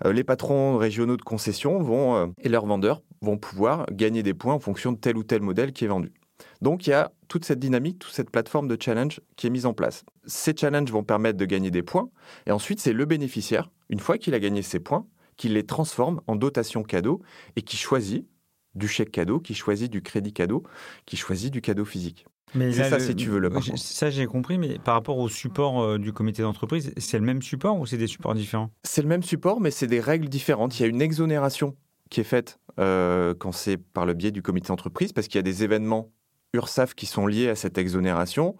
les 0.06 0.24
patrons 0.24 0.78
régionaux 0.78 1.18
de 1.18 1.24
concessions 1.24 1.80
vont, 1.80 2.34
et 2.40 2.48
leurs 2.48 2.66
vendeurs 2.66 3.02
vont 3.22 3.38
pouvoir 3.38 3.86
gagner 3.92 4.24
des 4.24 4.34
points 4.34 4.54
en 4.54 4.60
fonction 4.60 4.94
de 4.94 4.98
tel 4.98 5.18
ou 5.18 5.24
tel 5.24 5.42
modèle 5.42 5.74
qui 5.74 5.84
est 5.84 5.90
vendu. 5.90 6.14
Donc 6.62 6.88
il 6.88 6.92
y 6.92 6.94
a 6.94 7.12
toute 7.28 7.46
cette 7.46 7.60
dynamique, 7.60 8.00
toute 8.00 8.14
cette 8.14 8.30
plateforme 8.30 8.68
de 8.68 8.78
challenge 8.80 9.22
qui 9.36 9.48
est 9.48 9.50
mise 9.50 9.66
en 9.66 9.74
place. 9.74 10.04
Ces 10.26 10.54
challenges 10.56 10.92
vont 10.92 11.04
permettre 11.04 11.38
de 11.38 11.46
gagner 11.46 11.72
des 11.72 11.84
points, 11.84 12.10
et 12.46 12.52
ensuite 12.52 12.80
c'est 12.80 12.94
le 12.94 13.06
bénéficiaire, 13.06 13.70
une 13.90 14.00
fois 14.00 14.18
qu'il 14.18 14.34
a 14.34 14.40
gagné 14.40 14.62
ses 14.62 14.80
points, 14.80 15.06
qui 15.38 15.50
les 15.50 15.66
transforme 15.66 16.22
en 16.28 16.36
dotation 16.36 16.84
cadeau 16.84 17.22
et 17.56 17.62
qui 17.62 17.78
choisit 17.78 18.28
du 18.76 18.88
chèque 18.88 19.12
cadeau, 19.12 19.40
qui 19.40 19.54
choisit 19.54 19.92
du 19.92 20.02
crédit 20.02 20.34
cadeau, 20.34 20.64
qui 21.06 21.18
choisit 21.18 21.52
du 21.52 21.62
cadeau 21.62 21.86
physique. 21.86 22.26
Mais 22.56 22.72
c'est 22.72 22.90
ça, 22.90 23.00
si 23.00 23.16
tu 23.16 23.30
veux 23.30 23.40
le. 23.40 23.50
Ça, 23.78 24.10
j'ai 24.12 24.28
compris, 24.28 24.60
mais 24.60 24.78
par 24.78 24.94
rapport 24.94 25.18
au 25.18 25.28
support 25.28 25.82
euh, 25.82 25.98
du 25.98 26.14
comité 26.14 26.44
d'entreprise, 26.44 26.94
c'est 26.98 27.18
le 27.18 27.26
même 27.26 27.42
support 27.42 27.80
ou 27.80 27.88
c'est 27.88 27.98
des 27.98 28.08
supports 28.08 28.36
différents? 28.36 28.70
C'est 28.84 29.02
le 29.02 29.08
même 29.08 29.24
support, 29.24 29.60
mais 29.60 29.72
c'est 29.72 29.88
des 29.88 30.00
règles 30.00 30.30
différentes. 30.30 30.80
Il 30.80 30.84
y 30.84 30.86
a 30.86 30.88
une 30.88 31.02
exonération 31.02 31.76
qui 32.12 32.20
est 32.20 32.26
faite 32.26 32.60
euh, 32.80 33.34
quand 33.34 33.52
c'est 33.52 33.78
par 33.78 34.06
le 34.06 34.14
biais 34.14 34.32
du 34.32 34.44
comité 34.44 34.68
d'entreprise, 34.68 35.14
parce 35.14 35.28
qu'il 35.28 35.38
y 35.38 35.40
a 35.40 35.44
des 35.44 35.64
événements 35.64 36.12
URSAF 36.54 36.94
qui 36.94 37.06
sont 37.06 37.28
liés 37.28 37.50
à 37.50 37.56
cette 37.56 37.78
exonération. 37.78 38.56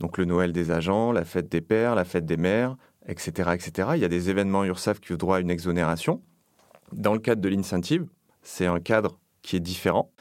Donc 0.00 0.18
le 0.18 0.24
Noël 0.24 0.52
des 0.52 0.70
agents, 0.70 1.12
la 1.12 1.24
fête 1.24 1.48
des 1.48 1.60
pères, 1.60 1.94
la 1.94 2.04
fête 2.04 2.26
des 2.26 2.36
mères, 2.36 2.76
etc. 3.06 3.50
etc. 3.54 3.90
Il 3.94 4.00
y 4.00 4.04
a 4.04 4.08
des 4.08 4.30
événements 4.30 4.64
URSAF 4.64 5.00
qui 5.00 5.12
ont 5.12 5.16
droit 5.16 5.38
à 5.38 5.40
une 5.40 5.50
exonération. 5.50 6.22
Dans 6.92 7.14
le 7.14 7.18
cadre 7.18 7.40
de 7.40 7.48
l'incentive, 7.48 8.06
c'est 8.42 8.66
un 8.66 8.80
cadre 8.80 9.18
qui 9.42 9.56
est 9.56 9.60
différent. 9.60 10.12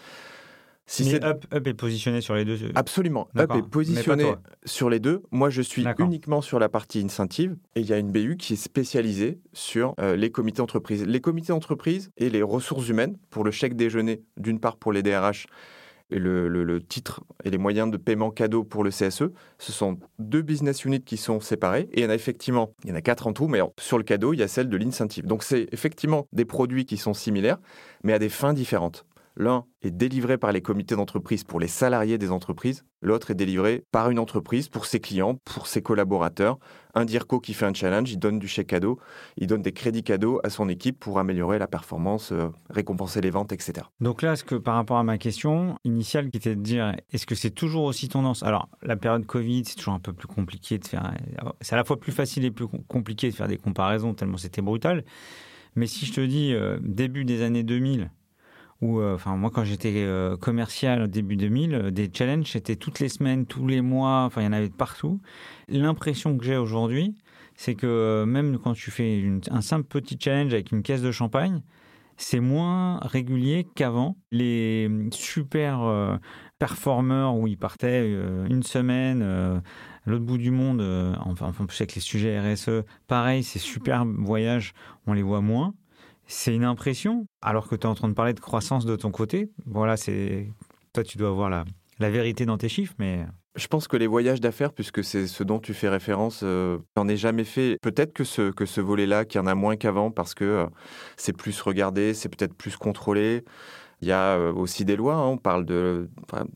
Si 0.85 1.05
Mais 1.05 1.23
Up, 1.23 1.45
Up, 1.53 1.65
est 1.65 1.73
positionné 1.73 2.19
sur 2.19 2.35
les 2.35 2.43
deux 2.43 2.57
Absolument. 2.75 3.29
Up 3.37 3.51
est 3.55 3.61
positionné 3.61 4.35
sur 4.65 4.89
les 4.89 4.99
deux. 4.99 5.23
Moi, 5.31 5.49
je 5.49 5.61
suis 5.61 5.85
uniquement 5.97 6.41
sur 6.41 6.59
la 6.59 6.67
partie 6.67 6.99
incentive 6.99 7.55
et 7.75 7.81
il 7.81 7.85
y 7.87 7.93
a 7.93 7.97
une 7.97 8.11
BU 8.11 8.35
qui 8.35 8.53
est 8.53 8.57
spécialisée 8.57 9.39
sur 9.53 9.95
euh, 9.99 10.17
les 10.17 10.29
comités 10.29 10.57
d'entreprise. 10.57 11.05
Les 11.05 11.21
comités 11.21 11.53
d'entreprise 11.53 12.11
et 12.17 12.29
les 12.29 12.43
ressources 12.43 12.89
humaines 12.89 13.17
pour 13.29 13.45
le 13.45 13.51
chèque 13.51 13.75
déjeuner, 13.75 14.23
d'une 14.35 14.59
part 14.59 14.75
pour 14.75 14.91
les 14.91 15.03
DRH 15.03 15.47
et 16.13 16.19
le, 16.19 16.81
titre 16.81 17.23
et 17.43 17.49
les 17.49 17.57
moyens 17.57 17.89
de 17.89 17.97
paiement 17.97 18.29
cadeau 18.29 18.63
pour 18.63 18.83
le 18.83 18.91
CSE. 18.91 19.23
Ce 19.57 19.71
sont 19.71 19.97
deux 20.19 20.41
business 20.41 20.85
units 20.85 21.01
qui 21.01 21.17
sont 21.17 21.39
séparés. 21.39 21.89
Et 21.91 22.01
il 22.01 22.03
y 22.03 22.05
en 22.05 22.09
a 22.09 22.15
effectivement, 22.15 22.73
il 22.83 22.91
y 22.91 22.93
en 22.93 22.95
a 22.95 23.01
quatre 23.01 23.27
en 23.27 23.33
tout, 23.33 23.47
mais 23.47 23.59
sur 23.79 23.97
le 23.97 24.03
cadeau, 24.03 24.33
il 24.33 24.39
y 24.39 24.43
a 24.43 24.47
celle 24.47 24.69
de 24.69 24.77
l'incentive. 24.77 25.25
Donc 25.25 25.43
c'est 25.43 25.67
effectivement 25.71 26.27
des 26.31 26.45
produits 26.45 26.85
qui 26.85 26.97
sont 26.97 27.13
similaires, 27.13 27.57
mais 28.03 28.13
à 28.13 28.19
des 28.19 28.29
fins 28.29 28.53
différentes. 28.53 29.05
L'un 29.35 29.65
est 29.81 29.91
délivré 29.91 30.37
par 30.37 30.51
les 30.51 30.61
comités 30.61 30.95
d'entreprise 30.95 31.43
pour 31.43 31.59
les 31.59 31.67
salariés 31.67 32.17
des 32.17 32.29
entreprises, 32.29 32.85
l'autre 33.01 33.31
est 33.31 33.35
délivré 33.35 33.83
par 33.91 34.11
une 34.11 34.19
entreprise 34.19 34.69
pour 34.69 34.85
ses 34.85 34.99
clients, 34.99 35.39
pour 35.43 35.65
ses 35.65 35.81
collaborateurs. 35.81 36.59
Un 36.93 37.05
DIRCO 37.05 37.39
qui 37.39 37.55
fait 37.55 37.65
un 37.65 37.73
challenge, 37.73 38.11
il 38.11 38.17
donne 38.17 38.37
du 38.37 38.47
chèque 38.47 38.67
cadeau, 38.67 38.99
il 39.37 39.47
donne 39.47 39.63
des 39.63 39.71
crédits 39.71 40.03
cadeaux 40.03 40.39
à 40.43 40.51
son 40.51 40.69
équipe 40.69 40.99
pour 40.99 41.17
améliorer 41.17 41.57
la 41.57 41.67
performance, 41.67 42.31
euh, 42.31 42.49
récompenser 42.69 43.21
les 43.21 43.31
ventes, 43.31 43.51
etc. 43.51 43.87
Donc 43.99 44.21
là, 44.21 44.35
ce 44.35 44.43
que 44.43 44.55
par 44.55 44.75
rapport 44.75 44.97
à 44.97 45.03
ma 45.03 45.17
question 45.17 45.77
initiale 45.83 46.29
qui 46.29 46.37
était 46.37 46.55
de 46.55 46.61
dire, 46.61 46.95
est-ce 47.11 47.25
que 47.25 47.33
c'est 47.35 47.51
toujours 47.51 47.85
aussi 47.85 48.09
tendance? 48.09 48.43
Alors, 48.43 48.69
la 48.83 48.95
période 48.95 49.25
Covid, 49.25 49.65
c'est 49.65 49.75
toujours 49.75 49.95
un 49.95 49.99
peu 49.99 50.13
plus 50.13 50.27
compliqué 50.27 50.77
de 50.77 50.85
faire. 50.85 51.11
C'est 51.61 51.73
à 51.73 51.77
la 51.77 51.83
fois 51.83 51.99
plus 51.99 52.11
facile 52.11 52.45
et 52.45 52.51
plus 52.51 52.67
compliqué 52.87 53.31
de 53.31 53.35
faire 53.35 53.47
des 53.47 53.57
comparaisons 53.57 54.13
tellement 54.13 54.37
c'était 54.37 54.61
brutal. 54.61 55.03
Mais 55.75 55.87
si 55.87 56.05
je 56.05 56.13
te 56.13 56.21
dis 56.21 56.53
euh, 56.53 56.77
début 56.81 57.25
des 57.25 57.41
années 57.41 57.63
2000, 57.63 58.11
euh, 58.83 59.15
enfin, 59.15 59.35
moi, 59.35 59.51
quand 59.53 59.63
j'étais 59.63 59.93
euh, 59.95 60.35
commercial 60.37 61.03
au 61.03 61.07
début 61.07 61.35
2000, 61.35 61.73
euh, 61.73 61.91
des 61.91 62.09
challenges, 62.13 62.51
c'était 62.51 62.75
toutes 62.75 62.99
les 62.99 63.09
semaines, 63.09 63.45
tous 63.45 63.67
les 63.67 63.81
mois, 63.81 64.23
enfin, 64.25 64.41
il 64.41 64.45
y 64.45 64.47
en 64.47 64.53
avait 64.53 64.69
partout. 64.69 65.21
L'impression 65.67 66.37
que 66.37 66.45
j'ai 66.45 66.57
aujourd'hui, 66.57 67.15
c'est 67.55 67.75
que 67.75 68.23
même 68.25 68.57
quand 68.57 68.73
tu 68.73 68.91
fais 68.91 69.23
un 69.51 69.61
simple 69.61 69.87
petit 69.87 70.17
challenge 70.19 70.53
avec 70.53 70.71
une 70.71 70.83
caisse 70.83 71.01
de 71.01 71.11
champagne, 71.11 71.61
c'est 72.17 72.39
moins 72.39 72.99
régulier 72.99 73.67
qu'avant. 73.75 74.17
Les 74.31 74.89
super 75.11 76.19
performeurs 76.59 77.35
où 77.35 77.47
ils 77.47 77.57
partaient 77.57 78.07
une 78.49 78.63
semaine 78.63 79.21
à 79.21 79.61
l'autre 80.05 80.25
bout 80.25 80.37
du 80.37 80.51
monde, 80.51 80.81
enfin, 81.25 81.47
en 81.47 81.65
plus 81.65 81.81
avec 81.81 81.95
les 81.95 82.01
sujets 82.01 82.39
RSE, 82.39 82.83
pareil, 83.07 83.43
ces 83.43 83.59
super 83.59 84.05
voyages, 84.05 84.73
on 85.07 85.13
les 85.13 85.23
voit 85.23 85.41
moins. 85.41 85.73
C'est 86.27 86.55
une 86.55 86.63
impression, 86.63 87.25
alors 87.41 87.67
que 87.67 87.75
tu 87.75 87.83
es 87.83 87.85
en 87.85 87.95
train 87.95 88.09
de 88.09 88.13
parler 88.13 88.33
de 88.33 88.39
croissance 88.39 88.85
de 88.85 88.95
ton 88.95 89.11
côté. 89.11 89.49
Voilà, 89.65 89.97
c'est 89.97 90.47
toi, 90.93 91.03
tu 91.03 91.17
dois 91.17 91.29
avoir 91.29 91.49
la, 91.49 91.65
la 91.99 92.09
vérité 92.09 92.45
dans 92.45 92.57
tes 92.57 92.69
chiffres, 92.69 92.93
mais 92.99 93.25
je 93.55 93.67
pense 93.67 93.87
que 93.87 93.97
les 93.97 94.07
voyages 94.07 94.41
d'affaires, 94.41 94.73
puisque 94.73 95.03
c'est 95.03 95.27
ce 95.27 95.43
dont 95.43 95.59
tu 95.59 95.75
fais 95.75 95.89
référence, 95.89 96.41
euh, 96.43 96.79
j'en 96.97 97.07
ai 97.07 97.17
jamais 97.17 97.43
fait. 97.43 97.77
Peut-être 97.81 98.11
que 98.11 98.23
ce, 98.23 98.51
que 98.51 98.65
ce 98.65 98.81
volet-là, 98.81 99.25
qu'il 99.25 99.39
y 99.39 99.43
en 99.43 99.47
a 99.47 99.53
moins 99.53 99.75
qu'avant, 99.75 100.09
parce 100.09 100.33
que 100.33 100.43
euh, 100.43 100.65
c'est 101.17 101.37
plus 101.37 101.61
regardé, 101.61 102.15
c'est 102.15 102.29
peut-être 102.29 102.55
plus 102.55 102.77
contrôlé. 102.77 103.43
Il 104.01 104.07
y 104.07 104.11
a 104.11 104.37
euh, 104.37 104.51
aussi 104.53 104.85
des 104.85 104.95
lois. 104.95 105.15
Hein. 105.15 105.27
on 105.27 105.37
parle 105.37 105.65
de 105.65 106.09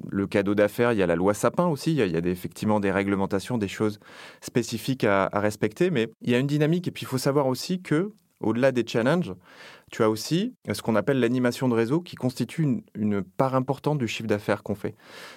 le 0.09 0.27
cadeau 0.27 0.55
d'affaires. 0.55 0.91
Il 0.91 0.97
y 0.97 1.03
a 1.03 1.07
la 1.07 1.15
loi 1.15 1.33
Sapin 1.33 1.67
aussi. 1.67 1.91
Il 1.91 1.97
y 1.97 2.01
a, 2.01 2.19
a 2.19 2.27
effectivement 2.27 2.79
des 2.79 2.91
réglementations, 2.91 3.57
des 3.57 3.67
choses 3.67 4.00
spécifiques 4.41 5.03
à, 5.03 5.29
respecter. 5.33 5.91
Mais 5.91 6.09
il 6.24 6.31
y 6.31 6.36
a 6.36 6.39
une 6.39 6.47
dynamique. 6.47 6.88
Et 6.88 6.91
puis 6.91 7.03
il 7.03 7.07
faut 7.07 7.19
savoir 7.19 7.47
aussi 7.47 7.81
que 7.81 8.12
au-delà 8.41 8.72
des 8.72 8.86
challenges, 8.86 9.34
tu 9.91 10.03
as 10.03 10.10
aussi 10.10 10.53
ce 10.72 10.82
qu'on 10.82 10.96
appelle 10.96 11.20
l'animation 11.20 11.67
de 11.70 11.74
réseau 11.74 12.01
qui 12.01 12.15
constitue 12.15 12.84
une, 12.96 13.24
part 13.24 13.56
importante 13.56 13.98
du 13.98 14.08
chiffre 14.08 14.27
d'affaires 14.27 14.63
qu'on 14.63 14.75
fait. 14.75 14.96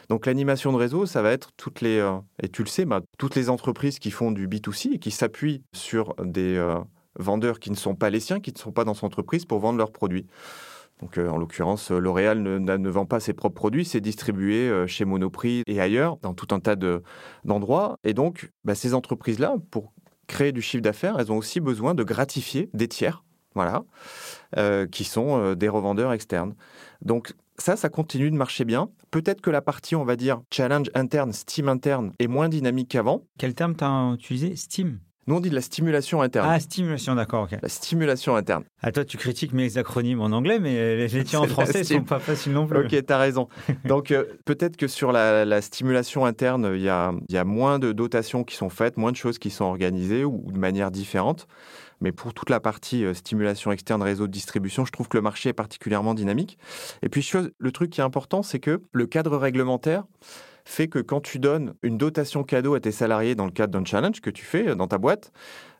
Donc 0.08 0.26
l'animation 0.26 0.72
de 0.72 0.76
réseau, 0.76 1.06
ça 1.06 1.22
va 1.22 1.30
être 1.30 1.50
toutes 1.56 1.80
les, 1.80 1.98
euh, 1.98 2.18
et 2.42 2.48
tu 2.48 2.62
le 2.62 2.68
sais, 2.68 2.84
bah, 2.84 3.00
toutes 3.18 3.36
les 3.36 3.48
entreprises 3.48 3.98
qui 3.98 4.10
font 4.10 4.32
du 4.32 4.48
B2C 4.48 4.94
et 4.94 4.98
qui 4.98 5.10
s'appuient 5.10 5.62
sur 5.72 6.14
des 6.24 6.56
euh, 6.56 6.78
vendeurs 7.18 7.60
qui 7.60 7.70
ne 7.70 7.76
sont 7.76 7.94
pas 7.94 8.10
les 8.10 8.20
siens, 8.20 8.40
qui 8.40 8.52
ne 8.52 8.58
sont 8.58 8.72
pas 8.72 8.84
dans 8.84 8.94
son 8.94 9.06
entreprise 9.06 9.44
pour 9.44 9.60
vendre 9.60 9.78
leurs 9.78 9.92
produits. 9.92 10.26
Donc, 11.00 11.16
euh, 11.16 11.30
en 11.30 11.38
l'occurrence, 11.38 11.90
L'Oréal 11.90 12.42
ne, 12.42 12.90
vend 12.90 13.06
pas 13.06 13.20
ses 13.20 13.32
propres 13.32 13.54
produits, 13.54 13.86
c'est 13.86 14.02
distribué 14.02 14.70
chez 14.86 15.06
Monoprix 15.06 15.62
et 15.66 15.80
ailleurs, 15.80 16.18
dans 16.18 16.34
tout 16.34 16.54
un 16.54 16.60
tas 16.60 16.76
d'endroits. 17.44 17.96
et 18.04 18.12
donc, 18.12 18.50
bah, 18.64 18.74
ces 18.74 18.92
entreprises-là, 18.92 19.54
pour 19.70 19.92
créer 20.30 20.52
du 20.52 20.62
chiffre 20.62 20.82
d'affaires, 20.82 21.16
elles 21.18 21.30
ont 21.32 21.36
aussi 21.36 21.60
besoin 21.60 21.94
de 21.94 22.04
gratifier 22.04 22.70
des 22.72 22.88
tiers, 22.88 23.24
voilà, 23.54 23.82
euh, 24.56 24.86
qui 24.86 25.04
sont 25.04 25.38
euh, 25.38 25.54
des 25.54 25.68
revendeurs 25.68 26.12
externes. 26.12 26.54
Donc 27.02 27.34
ça, 27.58 27.76
ça 27.76 27.88
continue 27.88 28.30
de 28.30 28.36
marcher 28.36 28.64
bien. 28.64 28.90
Peut-être 29.10 29.40
que 29.40 29.50
la 29.50 29.60
partie, 29.60 29.96
on 29.96 30.04
va 30.04 30.16
dire, 30.16 30.40
challenge 30.50 30.90
interne, 30.94 31.32
Steam 31.32 31.68
interne, 31.68 32.12
est 32.18 32.28
moins 32.28 32.48
dynamique 32.48 32.88
qu'avant. 32.88 33.26
Quel 33.38 33.54
terme 33.54 33.76
tu 33.76 33.84
as 33.84 34.12
utilisé? 34.14 34.56
Steam? 34.56 35.00
Nous, 35.26 35.36
on 35.36 35.40
dit 35.40 35.50
de 35.50 35.54
la 35.54 35.60
stimulation 35.60 36.22
interne. 36.22 36.48
Ah, 36.50 36.58
stimulation, 36.58 37.14
d'accord, 37.14 37.44
ok. 37.44 37.58
La 37.60 37.68
stimulation 37.68 38.36
interne. 38.36 38.64
Ah, 38.82 38.90
toi, 38.90 39.04
tu 39.04 39.16
critiques 39.18 39.52
mes 39.52 39.76
acronymes 39.76 40.20
en 40.20 40.32
anglais, 40.32 40.58
mais 40.58 41.06
les 41.06 41.24
tiens 41.24 41.40
en 41.40 41.46
français 41.46 41.80
ne 41.80 41.84
sont 41.84 42.02
pas 42.02 42.18
faciles 42.18 42.52
non 42.52 42.66
plus. 42.66 42.78
Ok, 42.78 42.88
tu 42.88 43.12
as 43.12 43.18
raison. 43.18 43.48
Donc, 43.84 44.10
euh, 44.10 44.24
peut-être 44.44 44.76
que 44.76 44.88
sur 44.88 45.12
la, 45.12 45.60
stimulation 45.60 46.24
interne, 46.24 46.72
il 46.74 46.80
y 46.80 46.88
a, 46.88 47.12
y 47.28 47.36
a 47.36 47.44
moins 47.44 47.78
de 47.78 47.92
dotations 47.92 48.44
qui 48.44 48.56
sont 48.56 48.70
faites, 48.70 48.96
moins 48.96 49.12
de 49.12 49.16
choses 49.16 49.38
qui 49.38 49.50
sont 49.50 49.64
organisées 49.64 50.24
ou 50.24 50.50
de 50.50 50.58
manière 50.58 50.90
différente. 50.90 51.46
Mais 52.00 52.12
pour 52.12 52.32
toute 52.32 52.50
la 52.50 52.60
partie 52.60 53.04
euh, 53.04 53.14
stimulation 53.14 53.72
externe, 53.72 54.02
réseau 54.02 54.26
de 54.26 54.32
distribution, 54.32 54.84
je 54.84 54.92
trouve 54.92 55.08
que 55.08 55.18
le 55.18 55.22
marché 55.22 55.50
est 55.50 55.54
particulièrement 55.54 56.14
dynamique. 56.14 56.58
Et 57.02 57.08
puis, 57.08 57.28
le 57.58 57.72
truc 57.72 57.90
qui 57.90 58.00
est 58.00 58.04
important, 58.04 58.42
c'est 58.42 58.58
que 58.58 58.80
le 58.92 59.06
cadre 59.06 59.36
réglementaire, 59.36 60.04
fait 60.64 60.88
que 60.88 60.98
quand 60.98 61.20
tu 61.20 61.38
donnes 61.38 61.74
une 61.82 61.98
dotation 61.98 62.44
cadeau 62.44 62.74
à 62.74 62.80
tes 62.80 62.92
salariés 62.92 63.34
dans 63.34 63.46
le 63.46 63.52
cadre 63.52 63.72
d'un 63.72 63.84
challenge 63.84 64.20
que 64.20 64.30
tu 64.30 64.44
fais 64.44 64.68
euh, 64.68 64.74
dans 64.74 64.86
ta 64.86 64.98
boîte, 64.98 65.32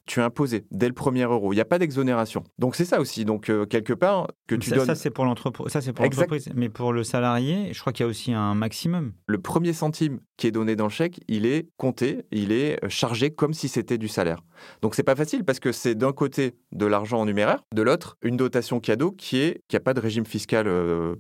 tu 0.07 0.19
es 0.19 0.23
imposé 0.23 0.65
dès 0.73 0.89
le 0.89 0.95
premier 0.95 1.23
euro. 1.23 1.53
Il 1.53 1.57
n'y 1.57 1.61
a 1.61 1.67
pas 1.67 1.79
d'exonération. 1.79 2.43
Donc 2.59 2.75
c'est 2.75 2.85
ça 2.85 3.01
aussi. 3.01 3.25
Donc 3.25 3.49
euh, 3.49 3.65
quelque 3.65 3.93
part 3.93 4.29
que 4.49 4.57
tu 4.57 4.71
ça, 4.71 4.77
donnes. 4.77 4.87
Ça 4.87 4.95
c'est 4.95 5.11
pour 5.11 5.25
l'entreprise. 5.25 5.69
Ça 5.69 5.81
c'est 5.81 5.93
pour 5.93 6.05
l'entreprise. 6.05 6.49
Mais 6.55 6.69
pour 6.69 6.93
le 6.93 7.05
salarié, 7.05 7.73
je 7.73 7.81
crois 7.81 7.93
qu'il 7.93 8.05
y 8.05 8.09
a 8.09 8.11
aussi 8.11 8.33
un 8.33 8.55
maximum. 8.55 9.13
Le 9.27 9.39
premier 9.39 9.73
centime 9.73 10.21
qui 10.37 10.49
est 10.49 10.51
donné 10.51 10.75
dans 10.75 10.87
le 10.87 10.91
chèque, 10.91 11.21
il 11.29 11.47
est 11.47 11.69
compté, 11.77 12.25
il 12.33 12.51
est 12.51 12.83
euh, 12.85 12.89
chargé 12.89 13.31
comme 13.31 13.53
si 13.53 13.69
c'était 13.69 13.99
du 13.99 14.09
salaire. 14.09 14.43
Donc 14.83 14.95
c'est 14.95 15.05
pas 15.05 15.15
facile 15.15 15.45
parce 15.45 15.61
que 15.61 15.71
c'est 15.71 15.95
d'un 15.95 16.13
côté 16.13 16.57
de 16.73 16.87
l'argent 16.87 17.21
en 17.21 17.27
numéraire, 17.27 17.63
de 17.73 17.83
l'autre 17.83 18.17
une 18.23 18.37
dotation 18.37 18.81
cadeau 18.81 19.13
qui 19.13 19.39
est 19.39 19.63
qui 19.69 19.77
a 19.77 19.81
pas 19.81 19.95
de 19.95 20.01
régime 20.01 20.27
fiscal 20.27 20.69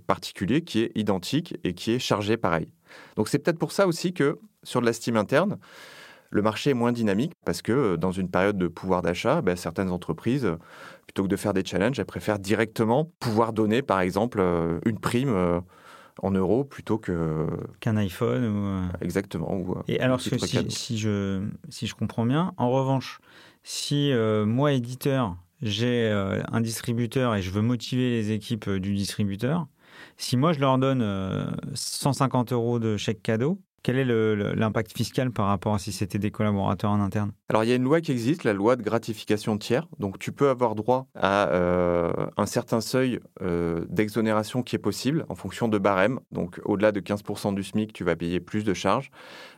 particulier, 0.06 0.62
qui 0.62 0.80
est 0.80 0.92
identique 0.94 1.56
et 1.64 1.74
qui 1.74 1.92
est 1.92 1.98
chargé 1.98 2.36
pareil. 2.36 2.72
Donc 3.16 3.28
c'est 3.28 3.38
peut-être 3.38 3.58
pour 3.58 3.72
ça 3.72 3.86
aussi 3.86 4.12
que 4.12 4.38
sur 4.62 4.80
de 4.80 4.86
la 4.86 4.92
Steam 4.92 5.16
interne, 5.16 5.58
le 6.30 6.42
marché 6.42 6.70
est 6.70 6.74
moins 6.74 6.92
dynamique 6.92 7.32
parce 7.44 7.60
que 7.60 7.72
euh, 7.72 7.96
dans 7.96 8.12
une 8.12 8.30
période 8.30 8.56
de 8.56 8.68
pouvoir 8.68 9.02
d'achat, 9.02 9.42
ben, 9.42 9.56
certaines 9.56 9.90
entreprises, 9.90 10.44
euh, 10.44 10.56
plutôt 11.06 11.24
que 11.24 11.28
de 11.28 11.36
faire 11.36 11.52
des 11.52 11.64
challenges, 11.64 11.98
elles 11.98 12.06
préfèrent 12.06 12.38
directement 12.38 13.10
pouvoir 13.18 13.52
donner, 13.52 13.82
par 13.82 14.00
exemple, 14.00 14.38
euh, 14.40 14.78
une 14.86 14.98
prime 14.98 15.62
en 16.22 16.30
euros 16.30 16.64
plutôt 16.64 16.98
que 16.98 17.46
qu'un 17.80 17.96
iPhone 17.96 18.44
ou 18.44 19.04
exactement. 19.04 19.82
Et 19.88 20.00
alors 20.00 20.20
si, 20.20 20.38
si, 20.68 20.98
je 20.98 21.42
si 21.68 21.86
je 21.86 21.94
comprends 21.94 22.26
bien, 22.26 22.52
en 22.58 22.70
revanche, 22.70 23.20
si 23.62 24.12
moi 24.46 24.72
éditeur 24.72 25.36
j'ai 25.62 26.10
un 26.10 26.60
distributeur 26.60 27.34
et 27.34 27.42
je 27.42 27.50
veux 27.50 27.62
motiver 27.62 28.10
les 28.10 28.32
équipes 28.32 28.68
du 28.70 28.94
distributeur, 28.94 29.66
si 30.20 30.36
moi, 30.36 30.52
je 30.52 30.60
leur 30.60 30.78
donne 30.78 31.04
150 31.74 32.52
euh, 32.52 32.54
euros 32.54 32.78
de 32.78 32.96
chèque 32.96 33.22
cadeau, 33.22 33.58
quel 33.82 33.96
est 33.96 34.04
l'impact 34.04 34.94
fiscal 34.94 35.30
par 35.30 35.46
rapport 35.46 35.74
à 35.74 35.78
si 35.78 35.90
c'était 35.90 36.18
des 36.18 36.30
collaborateurs 36.30 36.90
en 36.90 37.00
interne? 37.00 37.32
Alors, 37.48 37.64
il 37.64 37.70
y 37.70 37.72
a 37.72 37.76
une 37.76 37.84
loi 37.84 38.02
qui 38.02 38.12
existe, 38.12 38.44
la 38.44 38.52
loi 38.52 38.76
de 38.76 38.82
gratification 38.82 39.56
tiers. 39.56 39.88
Donc, 39.98 40.18
tu 40.18 40.32
peux 40.32 40.50
avoir 40.50 40.74
droit 40.74 41.06
à 41.14 41.48
euh, 41.48 42.12
un 42.36 42.44
certain 42.44 42.82
seuil 42.82 43.20
euh, 43.40 43.86
d'exonération 43.88 44.62
qui 44.62 44.76
est 44.76 44.80
possible 44.80 45.24
en 45.30 45.34
fonction 45.34 45.66
de 45.66 45.78
barème. 45.78 46.20
Donc, 46.30 46.60
au-delà 46.66 46.92
de 46.92 47.00
15% 47.00 47.54
du 47.54 47.64
SMIC, 47.64 47.94
tu 47.94 48.04
vas 48.04 48.16
payer 48.16 48.38
plus 48.38 48.64
de 48.64 48.74
charges. 48.74 49.10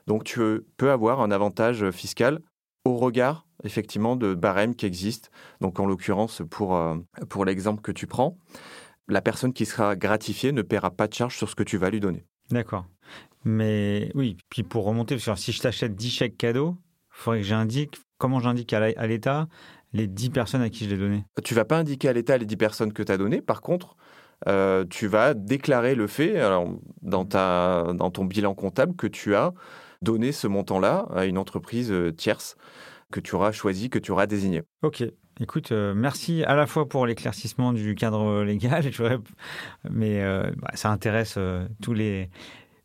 Donc, 0.06 0.22
tu 0.22 0.40
peux 0.76 0.92
avoir 0.92 1.20
un 1.20 1.32
avantage 1.32 1.90
fiscal 1.90 2.38
au 2.84 2.96
regard, 2.96 3.46
effectivement, 3.64 4.14
de 4.14 4.34
barème 4.34 4.76
qui 4.76 4.86
existent. 4.86 5.30
Donc, 5.60 5.80
en 5.80 5.86
l'occurrence, 5.86 6.42
pour, 6.48 6.80
pour 7.28 7.44
l'exemple 7.44 7.82
que 7.82 7.92
tu 7.92 8.06
prends 8.06 8.38
la 9.08 9.20
personne 9.20 9.52
qui 9.52 9.66
sera 9.66 9.96
gratifiée 9.96 10.52
ne 10.52 10.62
paiera 10.62 10.90
pas 10.90 11.08
de 11.08 11.14
charge 11.14 11.36
sur 11.36 11.48
ce 11.48 11.54
que 11.54 11.62
tu 11.62 11.76
vas 11.76 11.90
lui 11.90 12.00
donner. 12.00 12.24
D'accord. 12.50 12.86
Mais 13.44 14.10
oui, 14.14 14.36
puis 14.48 14.62
pour 14.62 14.84
remonter, 14.84 15.18
si 15.18 15.52
je 15.52 15.60
t'achète 15.60 15.94
10 15.94 16.10
chèques 16.10 16.36
cadeaux, 16.36 16.76
il 16.78 17.18
faudrait 17.18 17.40
que 17.40 17.46
j'indique, 17.46 18.00
comment 18.18 18.40
j'indique 18.40 18.72
à 18.72 19.06
l'État 19.06 19.48
les 19.92 20.06
10 20.06 20.30
personnes 20.30 20.62
à 20.62 20.70
qui 20.70 20.84
je 20.84 20.90
l'ai 20.90 20.96
donné? 20.96 21.24
Tu 21.44 21.54
vas 21.54 21.64
pas 21.64 21.78
indiquer 21.78 22.08
à 22.08 22.12
l'État 22.12 22.38
les 22.38 22.46
10 22.46 22.56
personnes 22.56 22.92
que 22.92 23.02
tu 23.02 23.12
as 23.12 23.18
données. 23.18 23.42
Par 23.42 23.60
contre, 23.60 23.96
euh, 24.48 24.84
tu 24.88 25.06
vas 25.06 25.34
déclarer 25.34 25.94
le 25.94 26.06
fait 26.06 26.38
alors, 26.40 26.68
dans, 27.02 27.24
ta, 27.24 27.92
dans 27.94 28.10
ton 28.10 28.24
bilan 28.24 28.54
comptable 28.54 28.96
que 28.96 29.06
tu 29.06 29.34
as 29.34 29.52
donné 30.00 30.32
ce 30.32 30.46
montant-là 30.46 31.06
à 31.14 31.26
une 31.26 31.38
entreprise 31.38 31.92
euh, 31.92 32.12
tierce 32.12 32.56
que 33.12 33.20
tu 33.20 33.34
auras 33.34 33.52
choisi, 33.52 33.90
que 33.90 33.98
tu 33.98 34.10
auras 34.10 34.26
désigné. 34.26 34.62
Ok. 34.82 35.04
Écoute, 35.40 35.72
euh, 35.72 35.94
merci 35.94 36.44
à 36.44 36.54
la 36.54 36.66
fois 36.66 36.88
pour 36.88 37.06
l'éclaircissement 37.06 37.72
du 37.72 37.94
cadre 37.94 38.42
légal, 38.42 38.84
mais 39.90 40.22
euh, 40.22 40.50
bah, 40.56 40.70
ça 40.74 40.90
intéresse 40.90 41.34
euh, 41.38 41.66
tous 41.80 41.94
les 41.94 42.28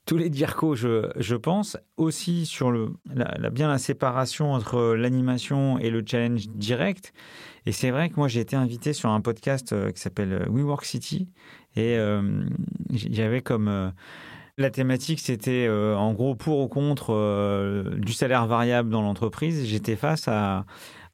tous 0.06 0.16
les 0.16 0.30
DIRCO, 0.30 0.74
je, 0.74 1.36
pense, 1.36 1.78
aussi 1.98 2.46
sur 2.46 2.72
la, 2.72 3.50
bien 3.50 3.68
la 3.68 3.78
séparation 3.78 4.54
entre 4.54 4.96
l'animation 4.96 5.80
et 5.80 5.90
le 5.90 6.02
challenge 6.06 6.48
direct. 6.48 7.12
Et 7.66 7.74
c'est 7.74 7.92
vrai 7.92 8.10
que 8.10 8.16
moi, 8.16 8.30
j'ai 8.30 8.40
été 8.40 8.56
invité 8.56 8.94
sur 8.94 9.10
un 9.10 9.20
podcast 9.20 9.76
qui 9.92 10.00
s'appelle 10.00 10.48
We 10.50 10.64
Work 10.64 10.86
City. 10.86 11.28
Et 11.76 12.00
j'avais 12.94 13.42
comme 13.42 13.92
la 14.58 14.70
thématique, 14.70 15.20
c'était 15.20 15.68
en 15.70 16.14
gros 16.14 16.36
pour 16.36 16.62
ou 16.62 16.70
contre 16.70 17.84
du 17.98 18.14
salaire 18.14 18.48
variable 18.48 18.90
dans 18.90 19.02
l'entreprise. 19.02 19.66
J'étais 19.66 19.98
face 19.98 20.30
à, 20.30 20.66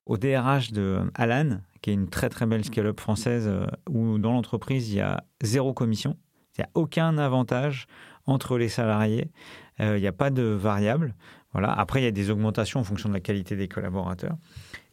au 0.05 0.17
DRH 0.17 0.72
de 0.72 1.00
Alan, 1.15 1.60
qui 1.81 1.91
est 1.91 1.93
une 1.93 2.10
très 2.10 2.29
très 2.29 2.45
belle 2.45 2.65
scale-up 2.65 3.00
française, 3.00 3.48
euh, 3.48 3.65
où 3.89 4.17
dans 4.17 4.31
l'entreprise, 4.31 4.91
il 4.91 4.98
y 4.98 5.01
a 5.01 5.24
zéro 5.41 5.74
commission. 5.74 6.17
Il 6.57 6.62
n'y 6.62 6.65
a 6.65 6.69
aucun 6.75 7.17
avantage 7.17 7.88
entre 8.25 8.57
les 8.57 8.69
salariés. 8.69 9.31
il 9.79 9.95
n'y 9.95 10.07
a 10.07 10.13
pas 10.13 10.29
de 10.29 10.43
variable. 10.43 11.15
Voilà. 11.51 11.72
Après, 11.72 12.01
il 12.01 12.03
y 12.03 12.07
a 12.07 12.12
des 12.12 12.29
augmentations 12.29 12.79
en 12.79 12.83
fonction 12.83 13.10
de 13.10 13.13
la 13.13 13.19
qualité 13.19 13.55
des 13.55 13.67
collaborateurs. 13.67 14.36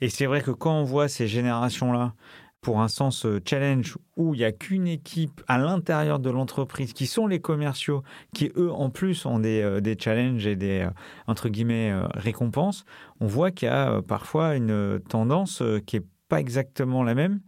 Et 0.01 0.09
c'est 0.09 0.27
vrai 0.27 0.41
que 0.41 0.51
quand 0.51 0.73
on 0.73 0.85
voit 0.85 1.09
ces 1.09 1.27
générations-là 1.27 2.15
pour 2.61 2.81
un 2.81 2.89
sens 2.89 3.25
euh, 3.25 3.41
challenge 3.45 3.97
où 4.17 4.35
il 4.35 4.39
n'y 4.39 4.45
a 4.45 4.53
qu'une 4.53 4.87
équipe 4.87 5.41
à 5.49 5.59
l'intérieur 5.59 6.19
de 6.19 6.31
l'entreprise 6.31 6.93
qui 6.93 7.07
sont 7.07 7.27
les 7.27 7.41
commerciaux, 7.41 8.03
qui 8.35 8.51
eux 8.57 8.71
en 8.71 8.91
plus 8.91 9.25
ont 9.25 9.39
des, 9.39 9.63
euh, 9.63 9.81
des 9.81 9.97
challenges 9.99 10.47
et 10.47 10.57
des 10.57 10.81
euh, 10.81 10.91
entre 11.27 11.49
guillemets 11.49 11.93
récompenses, 12.15 12.85
on 13.21 13.27
voit 13.27 13.51
qu'il 13.51 13.67
y 13.67 13.71
a 13.71 14.03
parfois 14.03 14.57
une 14.57 15.01
tendance 15.09 15.63
qui 15.87 15.97
est 15.97 16.07
pas 16.29 16.41
exactement 16.41 17.03
la 17.03 17.15
même. 17.15 17.41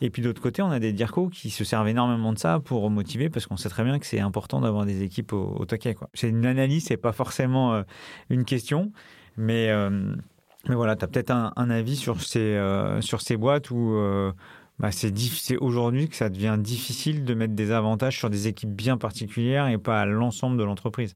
Et 0.00 0.10
puis 0.10 0.22
d'autre 0.22 0.40
côté, 0.40 0.62
on 0.62 0.70
a 0.70 0.78
des 0.78 0.92
DIRCO 0.92 1.28
qui 1.28 1.50
se 1.50 1.64
servent 1.64 1.88
énormément 1.88 2.32
de 2.32 2.38
ça 2.38 2.60
pour 2.60 2.88
motiver 2.88 3.30
parce 3.30 3.46
qu'on 3.46 3.56
sait 3.56 3.68
très 3.68 3.82
bien 3.84 3.98
que 3.98 4.06
c'est 4.06 4.20
important 4.20 4.60
d'avoir 4.60 4.86
des 4.86 5.02
équipes 5.02 5.32
au, 5.32 5.56
au 5.58 5.64
taquet. 5.64 5.96
C'est 6.14 6.28
une 6.28 6.46
analyse, 6.46 6.84
c'est 6.84 6.96
pas 6.96 7.12
forcément 7.12 7.82
une 8.30 8.44
question, 8.44 8.92
mais 9.36 9.72
mais 10.68 10.74
voilà, 10.74 10.96
tu 10.96 11.04
as 11.04 11.08
peut-être 11.08 11.30
un, 11.30 11.70
avis 11.70 11.96
sur 11.96 12.20
ces, 12.20 12.60
sur 13.00 13.20
ces 13.20 13.36
boîtes 13.36 13.70
où 13.70 13.98
bah, 14.78 14.90
c'est 14.92 15.56
aujourd'hui 15.56 16.08
que 16.08 16.16
ça 16.16 16.28
devient 16.28 16.56
difficile 16.58 17.24
de 17.24 17.34
mettre 17.34 17.54
des 17.54 17.72
avantages 17.72 18.16
sur 18.16 18.30
des 18.30 18.46
équipes 18.46 18.72
bien 18.72 18.96
particulières 18.96 19.66
et 19.68 19.78
pas 19.78 20.00
à 20.00 20.06
l'ensemble 20.06 20.56
de 20.56 20.64
l'entreprise. 20.64 21.14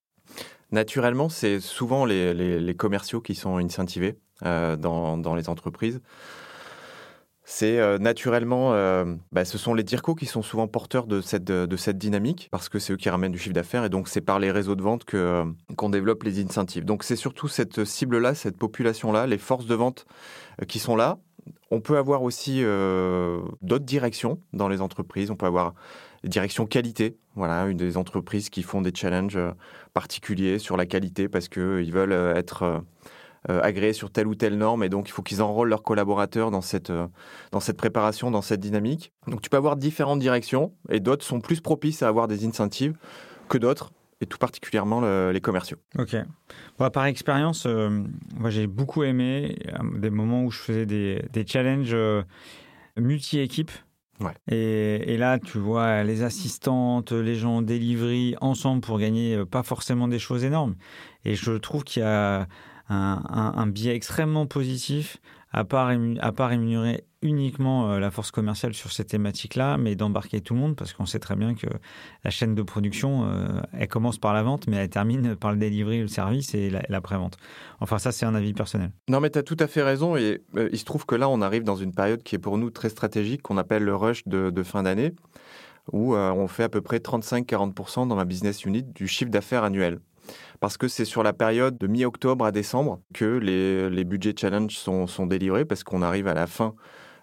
Naturellement, 0.73 1.29
c'est 1.29 1.61
souvent 1.61 2.05
les, 2.07 2.75
commerciaux 2.77 3.21
qui 3.21 3.35
sont 3.35 3.59
incentivés 3.59 4.17
euh, 4.45 4.77
dans, 4.77 5.35
les 5.35 5.49
entreprises. 5.49 6.01
C'est 7.45 7.79
euh, 7.79 7.99
naturellement, 7.99 8.73
euh, 8.73 9.05
bah, 9.33 9.45
ce 9.45 9.59
sont 9.59 9.75
les 9.75 9.83
DIRCO 9.83 10.15
qui 10.15 10.27
sont 10.27 10.43
souvent 10.43 10.67
porteurs 10.69 11.07
de 11.07 11.21
cette, 11.21 11.99
dynamique 11.99 12.49
parce 12.51 12.71
que 12.71 12.79
c'est 12.79 12.95
eux 12.95 12.97
qui 12.97 13.11
ramènent 13.11 13.33
du 13.33 13.39
chiffre 13.39 13.55
d'affaires 13.55 13.85
et 13.85 13.91
donc 13.91 14.09
c'est 14.09 14.23
par 14.23 14.39
les 14.39 14.51
réseaux 14.51 14.75
de 14.75 14.83
vente 14.83 15.05
qu'on 15.05 15.89
développe 15.91 16.23
les 16.23 16.43
incentives. 16.43 16.87
Donc 16.87 17.05
c'est 17.05 17.17
surtout 17.17 17.49
cette 17.49 17.85
cible-là, 17.85 18.35
cette 18.35 18.57
population-là, 18.57 19.27
les 19.27 19.39
forces 19.39 19.67
de 19.67 19.75
vente 19.75 20.07
qui 20.67 20.79
sont 20.79 20.97
là 20.97 21.19
on 21.71 21.81
peut 21.81 21.97
avoir 21.97 22.23
aussi 22.23 22.61
euh, 22.63 23.41
d'autres 23.63 23.85
directions 23.85 24.39
dans 24.53 24.69
les 24.69 24.81
entreprises. 24.81 25.31
On 25.31 25.37
peut 25.37 25.47
avoir 25.47 25.75
des 26.23 26.29
directions 26.29 26.67
qualité. 26.67 27.17
Voilà, 27.35 27.67
une 27.67 27.79
des 27.79 27.97
entreprises 27.97 28.51
qui 28.51 28.63
font 28.63 28.83
des 28.83 28.93
challenges 28.95 29.37
euh, 29.37 29.53
particuliers 29.95 30.59
sur 30.59 30.77
la 30.77 30.85
qualité 30.85 31.29
parce 31.29 31.49
qu'ils 31.49 31.63
euh, 31.63 31.91
veulent 31.91 32.37
être 32.37 32.85
agréés 33.49 33.93
sur 33.93 34.13
telle 34.13 34.29
ou 34.29 34.37
telle 34.37 34.57
norme 34.57 34.85
et 34.85 34.89
donc 34.89 35.09
il 35.09 35.11
faut 35.11 35.23
qu'ils 35.23 35.43
enrôlent 35.43 35.69
leurs 35.69 35.83
collaborateurs 35.83 36.53
dans 36.53 36.61
cette, 36.61 36.93
dans 37.51 37.59
cette 37.59 37.77
préparation, 37.77 38.31
dans 38.31 38.41
cette 38.41 38.61
dynamique. 38.61 39.13
Donc 39.27 39.43
tu 39.43 39.51
peux 39.51 39.57
avoir 39.57 39.75
différentes 39.75 40.21
directions 40.21 40.73
et 40.91 41.01
d'autres 41.01 41.25
sont 41.25 41.41
plus 41.41 41.61
propices 41.61 42.05
à 42.05 42.09
avoir 42.09 42.29
des 42.29 42.47
incentives 42.47 42.97
que 43.49 43.59
d'autres 43.59 43.91
et 44.23 44.27
tout 44.27 44.39
particulièrement 44.39 45.01
les 45.31 45.41
commerciaux. 45.41 45.79
Ok. 45.99 46.17
par 46.93 47.05
expérience, 47.07 47.67
euh, 47.67 48.05
moi 48.37 48.51
j'ai 48.51 48.67
beaucoup 48.69 49.03
aimé 49.03 49.59
euh, 49.67 49.99
des 49.99 50.11
moments 50.11 50.45
où 50.45 50.51
je 50.51 50.59
faisais 50.59 50.87
des, 50.87 51.23
des 51.33 51.45
challenges 51.47 51.93
euh, 51.93 52.23
multi-équipes. 52.97 53.73
Ouais. 54.21 54.35
Et, 54.47 55.15
et, 55.15 55.17
là, 55.17 55.41
tu 55.41 55.59
vois 55.59 56.05
les 56.05 56.23
assistantes, 56.23 57.11
les 57.11 57.35
gens 57.35 57.61
delivery 57.61 58.37
ensemble 58.41 58.81
pour 58.81 59.01
gagner 59.01 59.45
pas 59.47 59.65
forcément 59.65 60.07
des 60.07 60.21
choses 60.21 60.45
énormes. 60.45 60.77
Et 61.25 61.35
je 61.35 61.53
trouve 61.53 61.83
qu'il 61.83 62.03
y 62.03 62.07
a 62.07 62.47
un, 62.89 63.23
un, 63.29 63.55
un 63.57 63.67
biais 63.67 63.97
extrêmement 63.97 64.47
positif 64.47 65.17
à 65.51 65.65
pas, 65.65 65.93
à 66.21 66.33
pas 66.33 66.47
rémunérer 66.47 67.05
uniquement 67.23 67.93
euh, 67.93 67.99
la 67.99 68.11
force 68.11 68.31
commerciale 68.31 68.75
sur 68.75 68.93
ces 68.93 69.05
thématiques-là, 69.05 69.79
mais 69.79 69.95
d'embarquer 69.95 70.41
tout 70.41 70.55
le 70.55 70.61
monde, 70.61 70.77
parce 70.77 70.93
qu'on 70.93 71.07
sait 71.07 71.19
très 71.19 71.37
bien 71.37 71.55
que 71.55 71.67
la 72.25 72.31
chaîne 72.31 72.55
de 72.55 72.63
production, 72.63 73.25
euh, 73.25 73.61
elle 73.73 73.89
commence 73.89 74.19
par 74.19 74.35
la 74.35 74.43
vente, 74.43 74.67
mais 74.67 74.77
elle 74.77 74.91
termine 74.91 75.37
par 75.37 75.53
le 75.53 75.59
delivery, 75.59 76.01
le 76.01 76.09
service 76.09 76.55
et 76.55 76.71
la, 76.71 77.01
pré-vente. 77.01 77.37
Enfin, 77.81 77.99
ça, 77.99 78.13
c'est 78.13 78.27
un 78.27 78.35
avis 78.35 78.53
personnel. 78.53 78.91
Non, 79.09 79.21
mais 79.21 79.31
tu 79.31 79.39
as 79.39 79.43
tout 79.43 79.57
à 79.61 79.67
fait 79.67 79.83
raison, 79.83 80.17
et 80.17 80.43
euh, 80.57 80.69
il 80.73 80.79
se 80.79 80.85
trouve 80.85 81.07
que 81.07 81.15
là, 81.15 81.29
on 81.29 81.41
arrive 81.41 81.65
dans 81.65 81.77
une 81.77 81.95
période 81.95 82.23
qui 82.23 82.35
est 82.35 82.41
pour 82.41 82.59
nous 82.59 82.71
très 82.71 82.89
stratégique, 82.89 83.43
qu'on 83.43 83.57
appelle 83.57 83.85
le 83.85 83.95
rush 83.95 84.23
de, 84.27 84.51
de 84.51 84.63
fin 84.63 84.83
d'année, 84.83 85.15
où 85.93 86.15
on 86.15 86.47
fait 86.47 86.63
à 86.63 86.69
peu 86.69 86.81
près 86.81 86.99
35-40% 86.99 88.07
dans 88.07 88.15
ma 88.15 88.25
business 88.25 88.65
unit 88.65 88.85
du 88.85 89.09
chiffre 89.09 89.33
d'affaires 89.33 89.65
annuel 89.65 89.99
parce 90.61 90.77
que 90.77 90.87
c'est 90.87 91.05
sur 91.05 91.25
la 91.25 91.33
période 91.33 91.77
de 91.77 91.89
mi-octobre 91.89 92.45
à 92.45 92.53
décembre 92.53 93.01
que 93.13 93.25
les, 93.25 93.91
les 93.91 94.05
budgets 94.05 94.33
challenge 94.39 94.77
sont, 94.77 95.09
sont 95.09 95.27
délivrés, 95.27 95.65
parce 95.65 95.83
qu'on 95.83 96.03
arrive 96.03 96.29
à 96.29 96.35
la 96.35 96.47
fin 96.47 96.77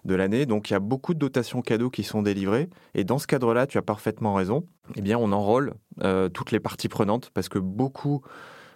de 0.04 0.14
l'année. 0.14 0.46
Donc 0.46 0.70
il 0.70 0.72
y 0.72 0.76
a 0.76 0.80
beaucoup 0.80 1.14
de 1.14 1.18
dotations 1.18 1.62
cadeaux 1.62 1.90
qui 1.90 2.02
sont 2.02 2.22
délivrées. 2.22 2.68
Et 2.94 3.04
dans 3.04 3.18
ce 3.18 3.26
cadre-là, 3.26 3.66
tu 3.66 3.78
as 3.78 3.82
parfaitement 3.82 4.34
raison. 4.34 4.66
Eh 4.96 5.02
bien, 5.02 5.18
on 5.18 5.32
enrôle 5.32 5.74
euh, 6.02 6.28
toutes 6.28 6.50
les 6.50 6.60
parties 6.60 6.88
prenantes 6.88 7.30
parce 7.34 7.48
que 7.48 7.58
beaucoup 7.58 8.22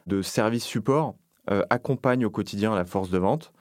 de 0.06 0.22
services 0.22 0.64
support 0.64 1.14
euh, 1.50 1.62
accompagnent 1.70 2.26
au 2.26 2.30
quotidien 2.30 2.74
la 2.74 2.84
force 2.84 3.10
de 3.10 3.18
vente. 3.18 3.52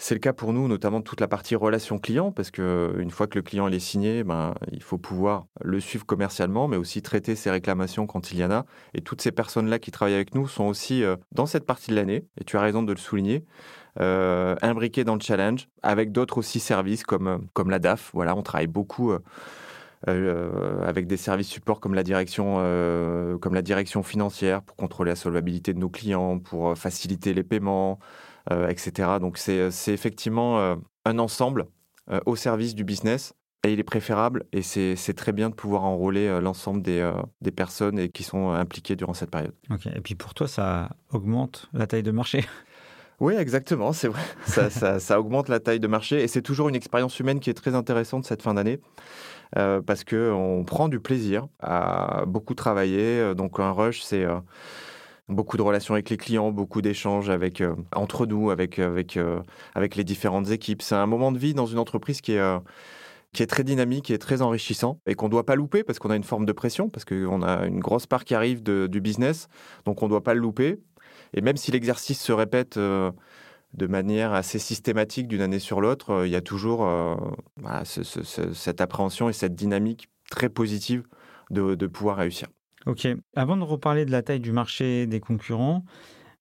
C'est 0.00 0.14
le 0.14 0.20
cas 0.20 0.32
pour 0.32 0.52
nous, 0.52 0.68
notamment 0.68 1.02
toute 1.02 1.20
la 1.20 1.26
partie 1.26 1.56
relation 1.56 1.98
client, 1.98 2.30
parce 2.30 2.52
que 2.52 2.94
une 2.98 3.10
fois 3.10 3.26
que 3.26 3.36
le 3.36 3.42
client 3.42 3.66
est 3.66 3.80
signé, 3.80 4.22
ben, 4.22 4.54
il 4.70 4.82
faut 4.82 4.96
pouvoir 4.96 5.46
le 5.60 5.80
suivre 5.80 6.06
commercialement, 6.06 6.68
mais 6.68 6.76
aussi 6.76 7.02
traiter 7.02 7.34
ses 7.34 7.50
réclamations 7.50 8.06
quand 8.06 8.30
il 8.30 8.38
y 8.38 8.44
en 8.44 8.50
a. 8.52 8.64
Et 8.94 9.00
toutes 9.00 9.20
ces 9.20 9.32
personnes-là 9.32 9.80
qui 9.80 9.90
travaillent 9.90 10.14
avec 10.14 10.36
nous 10.36 10.46
sont 10.46 10.66
aussi 10.66 11.02
euh, 11.02 11.16
dans 11.32 11.46
cette 11.46 11.66
partie 11.66 11.90
de 11.90 11.96
l'année, 11.96 12.24
et 12.40 12.44
tu 12.44 12.56
as 12.56 12.60
raison 12.60 12.84
de 12.84 12.92
le 12.92 12.98
souligner, 12.98 13.44
euh, 14.00 14.56
imbriquées 14.62 15.04
dans 15.04 15.14
le 15.14 15.20
challenge, 15.20 15.68
avec 15.82 16.12
d'autres 16.12 16.38
aussi 16.38 16.60
services 16.60 17.02
comme, 17.02 17.28
euh, 17.28 17.38
comme 17.52 17.70
la 17.70 17.78
DAF. 17.78 18.10
Voilà, 18.14 18.36
on 18.36 18.42
travaille 18.42 18.66
beaucoup. 18.66 19.12
avec 20.06 21.08
des 21.08 21.16
services 21.16 21.48
support 21.48 21.80
comme 21.80 21.94
la 21.94 22.04
direction, 22.04 22.54
comme 23.40 23.54
la 23.54 23.62
direction 23.62 24.04
financière 24.04 24.62
pour 24.62 24.76
contrôler 24.76 25.10
la 25.10 25.16
solvabilité 25.16 25.74
de 25.74 25.80
nos 25.80 25.88
clients, 25.88 26.38
pour 26.38 26.78
faciliter 26.78 27.34
les 27.34 27.42
paiements, 27.42 27.98
euh, 28.50 28.68
etc. 28.68 29.18
Donc 29.20 29.36
c'est 29.36 29.68
effectivement 29.88 30.58
euh, 30.58 30.76
un 31.04 31.18
ensemble 31.18 31.66
euh, 32.10 32.18
au 32.24 32.34
service 32.34 32.74
du 32.74 32.82
business 32.82 33.34
et 33.62 33.74
il 33.74 33.80
est 33.80 33.84
préférable 33.84 34.46
et 34.52 34.62
c'est 34.62 35.14
très 35.14 35.32
bien 35.32 35.50
de 35.50 35.54
pouvoir 35.54 35.84
enrôler 35.84 36.40
l'ensemble 36.40 36.80
des, 36.80 37.10
des, 37.42 37.50
personnes 37.50 37.98
et 37.98 38.08
qui 38.08 38.22
sont 38.22 38.50
impliquées 38.50 38.94
durant 38.94 39.14
cette 39.14 39.30
période. 39.30 39.52
Ok, 39.68 39.86
et 39.86 40.00
puis 40.00 40.14
pour 40.14 40.32
toi, 40.32 40.46
ça 40.46 40.90
augmente 41.10 41.68
la 41.74 41.88
taille 41.88 42.04
de 42.04 42.12
marché? 42.12 42.44
Oui, 43.20 43.34
exactement, 43.34 43.92
c'est 43.92 44.08
vrai. 44.08 44.22
ça, 44.46 44.70
ça, 44.70 45.00
ça, 45.00 45.20
augmente 45.20 45.48
la 45.48 45.60
taille 45.60 45.80
de 45.80 45.88
marché 45.88 46.22
et 46.22 46.28
c'est 46.28 46.42
toujours 46.42 46.68
une 46.68 46.76
expérience 46.76 47.18
humaine 47.18 47.40
qui 47.40 47.50
est 47.50 47.54
très 47.54 47.74
intéressante 47.74 48.24
cette 48.24 48.42
fin 48.42 48.54
d'année. 48.54 48.80
Euh, 49.56 49.80
parce 49.80 50.04
qu'on 50.04 50.62
prend 50.66 50.88
du 50.88 51.00
plaisir 51.00 51.46
à 51.60 52.24
beaucoup 52.26 52.54
travailler. 52.54 53.34
Donc 53.34 53.58
un 53.60 53.72
rush, 53.72 54.02
c'est 54.02 54.26
beaucoup 55.28 55.56
de 55.56 55.62
relations 55.62 55.94
avec 55.94 56.10
les 56.10 56.16
clients, 56.16 56.50
beaucoup 56.50 56.82
d'échanges 56.82 57.30
avec 57.30 57.60
euh, 57.60 57.74
entre 57.94 58.26
nous, 58.26 58.50
avec 58.50 58.78
avec 58.78 59.16
euh, 59.16 59.40
avec 59.74 59.96
les 59.96 60.04
différentes 60.04 60.50
équipes. 60.50 60.82
C'est 60.82 60.94
un 60.94 61.06
moment 61.06 61.32
de 61.32 61.38
vie 61.38 61.54
dans 61.54 61.66
une 61.66 61.78
entreprise 61.78 62.20
qui 62.20 62.32
est 62.32 62.38
euh, 62.38 62.58
qui 63.32 63.42
est 63.42 63.46
très 63.46 63.62
dynamique 63.62 64.10
et 64.10 64.18
très 64.18 64.40
enrichissant 64.40 65.00
et 65.06 65.14
qu'on 65.14 65.26
ne 65.26 65.30
doit 65.30 65.44
pas 65.44 65.54
louper 65.54 65.84
parce 65.84 65.98
qu'on 65.98 66.10
a 66.10 66.16
une 66.16 66.24
forme 66.24 66.46
de 66.46 66.52
pression, 66.52 66.88
parce 66.88 67.04
qu'on 67.04 67.42
a 67.42 67.66
une 67.66 67.78
grosse 67.78 68.06
part 68.06 68.24
qui 68.24 68.34
arrive 68.34 68.62
du 68.62 69.00
business, 69.02 69.48
donc 69.84 70.02
on 70.02 70.06
ne 70.06 70.10
doit 70.10 70.22
pas 70.22 70.32
le 70.32 70.40
louper. 70.40 70.80
Et 71.34 71.40
même 71.40 71.56
si 71.56 71.70
l'exercice 71.70 72.20
se 72.20 72.32
répète 72.32 72.78
de 72.78 73.86
manière 73.86 74.32
assez 74.32 74.58
systématique 74.58 75.28
d'une 75.28 75.42
année 75.42 75.58
sur 75.58 75.80
l'autre, 75.80 76.24
il 76.24 76.30
y 76.30 76.36
a 76.36 76.40
toujours 76.40 76.88
cette 77.84 78.80
appréhension 78.80 79.28
et 79.28 79.32
cette 79.32 79.54
dynamique 79.54 80.08
très 80.30 80.48
positive 80.48 81.02
de, 81.50 81.86
pouvoir 81.86 82.16
réussir. 82.16 82.48
Ok. 82.86 83.06
Avant 83.34 83.56
de 83.56 83.62
reparler 83.62 84.04
de 84.04 84.10
la 84.10 84.22
taille 84.22 84.40
du 84.40 84.52
marché 84.52 85.06
des 85.06 85.20
concurrents, 85.20 85.84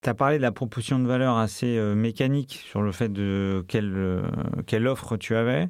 tu 0.02 0.10
as 0.10 0.14
parlé 0.14 0.38
de 0.38 0.42
la 0.42 0.52
proposition 0.52 1.00
de 1.00 1.08
valeur 1.08 1.38
assez 1.38 1.78
euh, 1.78 1.96
mécanique 1.96 2.64
sur 2.66 2.82
le 2.82 2.92
fait 2.92 3.10
de 3.10 3.66
quelle, 3.68 3.94
euh, 3.96 4.22
quelle 4.66 4.88
offre 4.88 5.18
tu 5.18 5.36
avais. 5.36 5.70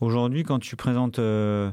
Aujourd'hui, 0.00 0.42
quand 0.42 0.58
tu 0.58 0.76
présentes 0.76 1.18
euh, 1.18 1.70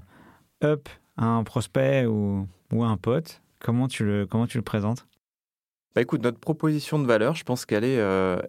Up 0.63 0.87
à 1.17 1.25
un 1.25 1.43
prospect 1.43 2.05
ou, 2.05 2.47
ou 2.71 2.83
à 2.83 2.87
un 2.87 2.97
pote, 2.97 3.41
comment 3.59 3.87
tu 3.87 4.05
le, 4.05 4.25
comment 4.25 4.47
tu 4.47 4.57
le 4.57 4.63
présentes? 4.63 5.05
Bah, 5.99 6.03
Écoute, 6.03 6.23
notre 6.23 6.39
proposition 6.39 6.97
de 6.97 7.05
valeur, 7.05 7.35
je 7.35 7.43
pense 7.43 7.65
qu'elle 7.65 7.83
est, 7.83 7.95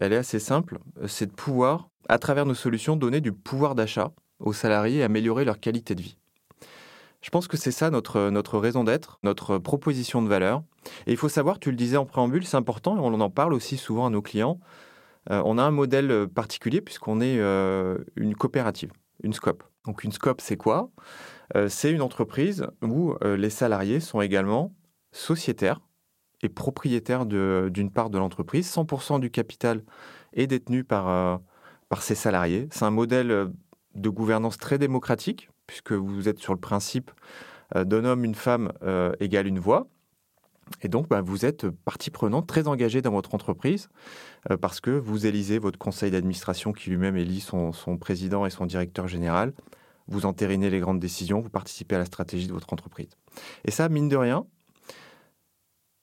elle 0.01 0.13
est 0.13 0.17
assez 0.17 0.39
simple. 0.39 0.79
C'est 1.09 1.27
de 1.27 1.33
pouvoir, 1.33 1.89
à 2.09 2.19
travers 2.19 2.47
nos 2.47 2.55
solutions, 2.55 2.95
donner 2.95 3.21
du 3.21 3.33
pouvoir 3.33 3.75
d'achat 3.75 4.13
aux 4.39 4.53
salariés 4.53 4.99
et 4.99 5.03
améliorer 5.03 5.45
leur 5.45 5.59
qualité 5.59 5.97
de 5.97 6.03
vie. 6.03 6.17
Je 7.23 7.29
pense 7.31 7.49
que 7.49 7.57
c'est 7.57 7.73
ça 7.73 7.91
notre, 7.91 8.59
raison 8.59 8.85
d'être, 8.85 9.19
notre 9.25 9.59
proposition 9.59 10.23
de 10.23 10.29
valeur. 10.29 10.63
Et 11.07 11.11
il 11.11 11.17
faut 11.17 11.29
savoir, 11.29 11.59
tu 11.59 11.71
le 11.71 11.77
disais 11.77 11.97
en 11.97 12.07
préambule, 12.07 12.47
c'est 12.47 12.57
important 12.57 12.97
et 12.97 13.01
on 13.01 13.21
en 13.21 13.31
parle 13.31 13.53
aussi 13.53 13.77
souvent 13.77 14.07
à 14.07 14.11
nos 14.11 14.23
clients. 14.23 14.59
Euh, 15.31 15.43
on 15.45 15.59
a 15.59 15.63
un 15.63 15.71
modèle 15.71 16.29
particulier 16.29 16.81
puisqu'on 16.81 17.21
est 17.21 17.39
euh, 17.39 17.99
une 18.17 18.35
coopérative, 18.35 18.93
une 19.23 19.35
SCOP. 19.35 19.65
Donc 19.87 20.05
une 20.05 20.13
SCOP, 20.13 20.41
c'est 20.41 20.57
quoi? 20.57 20.91
Euh, 21.57 21.69
C'est 21.69 21.91
une 21.91 22.01
entreprise 22.01 22.67
où 22.81 23.15
les 23.23 23.51
salariés 23.51 24.01
sont 24.01 24.21
également 24.21 24.73
sociétaires 25.13 25.81
et 26.43 26.49
propriétaires 26.49 27.27
d'une 27.27 27.91
part 27.91 28.11
de 28.11 28.19
l'entreprise. 28.19 28.71
100% 28.71 29.21
du 29.21 29.31
capital 29.31 29.83
est 30.33 30.47
détenu 30.47 30.85
par, 30.85 31.41
par 31.89 32.03
ces 32.03 32.15
salariés. 32.15 32.69
C'est 32.71 32.85
un 32.85 32.91
modèle 32.91 33.51
de 33.95 34.09
gouvernance 34.09 34.59
très 34.59 34.79
démocratique 34.79 35.51
puisque 35.67 35.93
vous 35.93 36.29
êtes 36.29 36.39
sur 36.39 36.53
le 36.53 36.59
principe 36.59 37.13
euh, 37.77 37.85
d'un 37.85 38.05
homme, 38.05 38.25
une 38.25 38.35
femme 38.35 38.73
euh, 38.83 39.13
égale 39.21 39.47
une 39.47 39.61
voix. 39.61 39.87
Et 40.83 40.89
donc, 40.89 41.09
bah, 41.09 41.21
vous 41.21 41.45
êtes 41.45 41.69
partie 41.69 42.11
prenante 42.11 42.47
très 42.47 42.69
engagée 42.69 43.03
dans 43.03 43.11
votre 43.13 43.35
entreprise 43.35 43.89
euh, 44.51 44.57
parce 44.57 44.81
que 44.81 44.91
vous 44.91 45.27
élisez 45.27 45.59
votre 45.59 45.79
conseil 45.79 46.11
d'administration 46.11 46.73
qui 46.73 46.91
lui-même 46.91 47.17
élit 47.17 47.41
son, 47.41 47.73
président 47.99 48.47
et 48.47 48.51
son 48.51 48.67
directeur 48.67 49.07
général. 49.09 49.53
Vous 50.09 50.27
entérinez 50.27 50.71
les 50.71 50.81
grandes 50.81 50.99
décisions, 50.99 51.41
vous 51.41 51.51
participez 51.51 51.95
à 51.95 51.99
la 51.99 52.05
stratégie 52.05 52.49
de 52.49 52.53
votre 52.53 52.73
entreprise. 52.73 53.11
Et 53.65 53.71
ça, 53.71 53.89
mine 53.89 54.09
de 54.09 54.17
rien, 54.17 54.45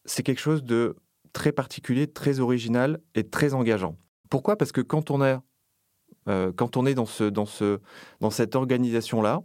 c'est 0.07 0.23
quelque 0.23 0.39
chose 0.39 0.63
de 0.63 0.95
très 1.33 1.51
particulier, 1.51 2.07
très 2.07 2.39
original 2.39 2.99
et 3.13 3.29
très 3.29 3.53
engageant. 3.53 3.95
Pourquoi? 4.29 4.57
Parce 4.57 4.71
que 4.71 4.81
quand 4.81 5.11
on 5.11 5.23
est 5.23 5.37
euh, 6.27 6.51
quand 6.55 6.77
on 6.77 6.85
est 6.85 6.93
dans, 6.93 7.05
ce, 7.05 7.23
dans, 7.23 7.45
ce, 7.45 7.79
dans 8.19 8.29
cette 8.29 8.55
organisation-là, 8.55 9.41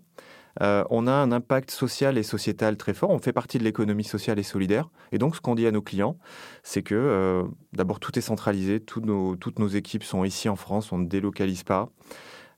euh, 0.60 0.84
on 0.90 1.06
a 1.06 1.12
un 1.12 1.32
impact 1.32 1.70
social 1.70 2.18
et 2.18 2.22
sociétal 2.22 2.76
très 2.76 2.92
fort. 2.92 3.10
On 3.10 3.18
fait 3.18 3.32
partie 3.32 3.58
de 3.58 3.64
l'économie 3.64 4.04
sociale 4.04 4.38
et 4.38 4.42
solidaire. 4.42 4.90
Et 5.12 5.18
donc, 5.18 5.36
ce 5.36 5.40
qu'on 5.40 5.54
dit 5.54 5.66
à 5.66 5.70
nos 5.70 5.80
clients, 5.80 6.18
c'est 6.62 6.82
que 6.82 6.94
euh, 6.94 7.44
d'abord, 7.72 8.00
tout 8.00 8.18
est 8.18 8.22
centralisé. 8.22 8.80
Toutes 8.80 9.06
nos, 9.06 9.36
toutes 9.36 9.58
nos 9.58 9.68
équipes 9.68 10.04
sont 10.04 10.24
ici 10.24 10.48
en 10.48 10.56
France. 10.56 10.92
On 10.92 10.98
ne 10.98 11.06
délocalise 11.06 11.62
pas. 11.62 11.88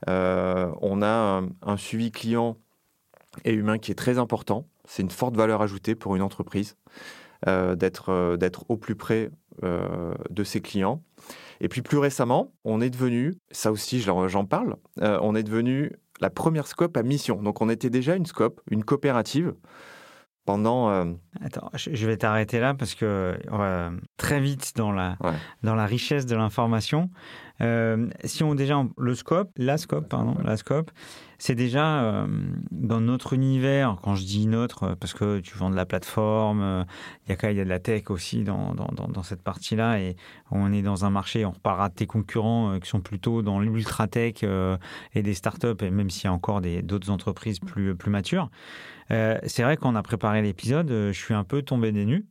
on 0.06 1.02
a 1.02 1.42
un, 1.62 1.76
suivi 1.76 2.10
client 2.10 2.56
et 3.44 3.52
humain 3.52 3.78
qui 3.78 3.92
est 3.92 3.96
très 3.96 4.18
important. 4.18 4.66
C'est 4.86 5.02
une 5.02 5.10
forte 5.10 5.36
valeur 5.36 5.62
ajoutée 5.62 5.94
pour 5.94 6.16
une 6.16 6.22
entreprise 6.22 6.76
d'être 7.46 8.36
d'être 8.36 8.64
au 8.68 8.76
plus 8.76 8.94
près 8.94 9.30
de 9.62 10.44
ses 10.44 10.60
clients. 10.60 11.02
Et 11.60 11.68
puis 11.68 11.82
plus 11.82 11.98
récemment, 11.98 12.52
on 12.64 12.80
est 12.80 12.90
devenu, 12.90 13.34
ça 13.50 13.70
aussi 13.72 14.00
j'en 14.00 14.44
parle, 14.44 14.76
euh, 15.00 15.18
on 15.22 15.34
est 15.34 15.42
devenu 15.42 15.92
la 16.20 16.30
première 16.30 16.66
scope 16.66 16.96
à 16.96 17.02
mission. 17.02 17.40
Donc 17.42 17.60
on 17.60 17.68
était 17.68 17.90
déjà 17.90 18.16
une 18.16 18.26
scope, 18.26 18.60
une 18.70 18.84
coopérative 18.84 19.54
pendant. 20.44 20.90
Euh, 20.90 21.12
Attends, 21.40 21.70
je 21.74 22.06
vais 22.06 22.16
t'arrêter 22.16 22.60
là 22.60 22.74
parce 22.74 22.94
que 22.94 23.36
très 24.16 24.40
vite 24.40 24.72
dans 24.76 24.92
la, 24.92 25.16
dans 25.62 25.74
la 25.74 25.86
richesse 25.86 26.26
de 26.26 26.36
l'information. 26.36 27.10
Euh, 27.60 28.08
si 28.24 28.42
on 28.42 28.54
déjà 28.54 28.84
le 28.98 29.14
scope, 29.14 29.50
la 29.56 29.78
scope, 29.78 30.08
pardon, 30.08 30.36
la 30.42 30.56
scope, 30.56 30.90
c'est 31.38 31.54
déjà 31.54 32.02
euh, 32.02 32.26
dans 32.70 33.00
notre 33.00 33.32
univers. 33.32 33.98
Quand 34.02 34.16
je 34.16 34.24
dis 34.24 34.46
notre, 34.46 34.94
parce 34.94 35.14
que 35.14 35.40
tu 35.40 35.56
vends 35.56 35.70
de 35.70 35.76
la 35.76 35.86
plateforme, 35.86 36.84
il 37.26 37.30
y 37.30 37.46
a 37.46 37.50
il 37.50 37.56
y 37.56 37.60
a 37.60 37.64
de 37.64 37.68
la 37.68 37.78
tech 37.78 38.10
aussi 38.10 38.42
dans, 38.42 38.74
dans, 38.74 38.88
dans, 38.88 39.22
cette 39.22 39.42
partie-là, 39.42 40.00
et 40.00 40.16
on 40.50 40.72
est 40.72 40.82
dans 40.82 41.04
un 41.04 41.10
marché. 41.10 41.44
On 41.44 41.52
reparlera 41.52 41.88
de 41.90 41.94
tes 41.94 42.06
concurrents 42.06 42.78
qui 42.80 42.88
sont 42.88 43.00
plutôt 43.00 43.42
dans 43.42 43.60
l'ultra 43.60 44.08
tech 44.08 44.44
et 45.14 45.22
des 45.22 45.34
startups, 45.34 45.82
et 45.82 45.90
même 45.90 46.10
s'il 46.10 46.24
y 46.24 46.28
a 46.28 46.32
encore 46.32 46.60
d'autres 46.60 47.10
entreprises 47.10 47.60
plus 47.60 47.94
plus 47.94 48.10
matures. 48.10 48.50
c'est 49.08 49.62
vrai 49.62 49.76
qu'on 49.76 49.94
a 49.94 50.02
préparé 50.02 50.42
l'épisode, 50.42 50.88
je 50.88 51.12
suis 51.12 51.34
un 51.34 51.44
peu 51.44 51.62
tombé 51.62 51.92
des 51.92 52.04
nues 52.04 52.26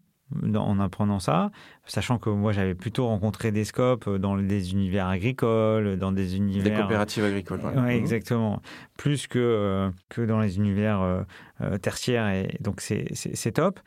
en 0.56 0.80
apprenant 0.80 1.20
ça, 1.20 1.52
sachant 1.86 2.18
que 2.18 2.30
moi 2.30 2.52
j'avais 2.52 2.76
plutôt 2.76 3.08
rencontré 3.08 3.52
des 3.52 3.66
scopes 3.66 4.10
dans 4.10 4.38
des 4.38 4.72
univers 4.72 5.08
agricoles, 5.08 5.98
dans 5.98 6.12
des 6.12 6.38
univers... 6.38 6.64
Des 6.64 6.82
coopératives 6.82 7.24
agricoles. 7.24 7.62
Oui, 7.64 7.82
mhm. 7.82 7.90
exactement. 7.90 8.62
Plus 8.98 9.28
que, 9.28 9.40
euh, 9.40 9.90
que 10.10 10.22
dans 10.22 10.40
les 10.40 10.58
univers 10.58 11.02
euh, 11.02 11.22
euh, 11.62 11.78
tertiaires, 11.78 12.30
et 12.30 12.58
donc 12.60 12.82
c'est 12.82 13.52
top. 13.52 13.80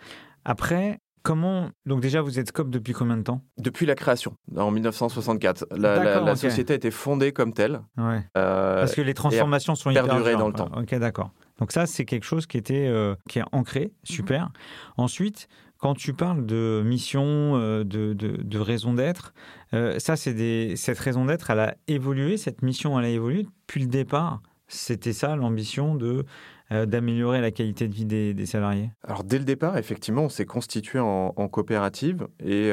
Après, 0.44 0.98
Comment 1.22 1.70
donc 1.86 2.02
déjà 2.02 2.20
vous 2.20 2.38
êtes 2.38 2.46
Scope 2.50 2.70
depuis 2.70 2.92
combien 2.92 3.16
de 3.16 3.24
temps? 3.24 3.42
Depuis 3.58 3.84
la 3.84 3.96
création 3.96 4.36
en 4.56 4.70
1964. 4.70 5.66
La, 5.76 6.36
société 6.36 6.74
a 6.74 6.76
été 6.76 6.92
fondée 6.92 7.32
comme 7.32 7.52
telle. 7.52 7.80
Ouais. 7.98 8.24
Parce 8.32 8.94
que 8.94 9.00
les 9.00 9.12
transformations 9.12 9.74
sont 9.74 9.92
perdurées 9.92 10.34
dans 10.34 10.46
le 10.46 10.54
temps. 10.54 10.70
Ok, 10.76 10.94
d'accord. 10.94 11.32
Donc 11.58 11.72
ça 11.72 11.86
c'est 11.86 12.04
quelque 12.04 12.22
chose 12.22 12.46
qui 12.46 12.58
était 12.58 12.88
qui 13.28 13.40
est 13.40 13.44
ancré, 13.50 13.92
super. 14.04 14.50
Ensuite, 14.96 15.48
quand 15.78 15.94
tu 15.94 16.12
parles 16.12 16.46
de 16.46 16.82
mission, 16.84 17.56
euh, 17.56 17.84
de, 17.84 18.12
de, 18.14 18.58
raison 18.58 18.94
d'être, 18.94 19.34
euh, 19.74 19.98
cette 19.98 20.98
raison 20.98 21.26
d'être, 21.26 21.50
elle 21.50 21.60
a 21.60 21.74
évolué, 21.88 22.36
cette 22.36 22.62
mission, 22.62 22.98
elle 22.98 23.04
a 23.04 23.10
évolué 23.10 23.44
depuis 23.44 23.80
le 23.80 23.86
départ. 23.86 24.40
C'était 24.68 25.12
ça 25.12 25.36
l'ambition 25.36 25.94
de 25.94 26.24
euh, 26.72 26.86
d'améliorer 26.86 27.40
la 27.40 27.52
qualité 27.52 27.86
de 27.86 27.94
vie 27.94 28.04
des, 28.04 28.46
salariés 28.46 28.90
Alors 29.04 29.22
dès 29.22 29.38
le 29.38 29.44
départ, 29.44 29.78
effectivement, 29.78 30.22
on 30.22 30.28
s'est 30.28 30.46
constitué 30.46 30.98
en, 30.98 31.30
coopérative 31.48 32.26
et 32.40 32.72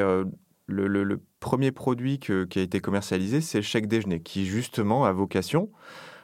le, 0.66 1.20
premier 1.38 1.70
produit 1.70 2.18
qui 2.18 2.32
a 2.32 2.62
été 2.62 2.80
commercialisé, 2.80 3.40
c'est 3.40 3.58
le 3.58 3.64
chèque 3.64 3.86
déjeuner, 3.86 4.20
qui 4.20 4.46
justement 4.46 5.04
a 5.04 5.12
vocation 5.12 5.70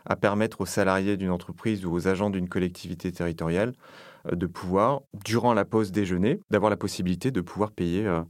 à 0.07 0.17
permettre 0.17 0.63
aux 0.63 0.67
salariés 0.67 1.17
d'une 1.17 1.31
entreprise 1.31 1.85
ou 1.85 1.93
aux 1.93 2.09
agents 2.09 2.31
d'une 2.31 2.49
collectivité 2.49 3.13
territoriale 3.13 3.75
de 4.31 4.47
pouvoir, 4.47 5.03
durant 5.25 5.55
la 5.55 5.65
pause 5.65 5.93
déjeuner, 5.93 6.41
d'avoir 6.51 6.71
la 6.71 6.77
possibilité 6.77 7.31
de 7.31 7.41
pouvoir 7.41 7.71
payer 7.73 8.07
euh, 8.07 8.23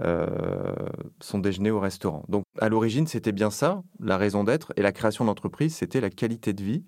euh, 0.00 0.74
son 1.20 1.38
déjeuner 1.38 1.70
au 1.70 1.80
restaurant. 1.80 2.24
Donc 2.28 2.44
à 2.60 2.68
l'origine, 2.68 3.06
c'était 3.06 3.32
bien 3.32 3.50
ça, 3.50 3.82
la 4.00 4.16
raison 4.16 4.44
d'être, 4.44 4.72
et 4.76 4.82
la 4.82 4.92
création 4.92 5.24
d'entreprise, 5.24 5.74
c'était 5.74 6.00
la 6.00 6.10
qualité 6.10 6.52
de 6.52 6.62
vie, 6.62 6.84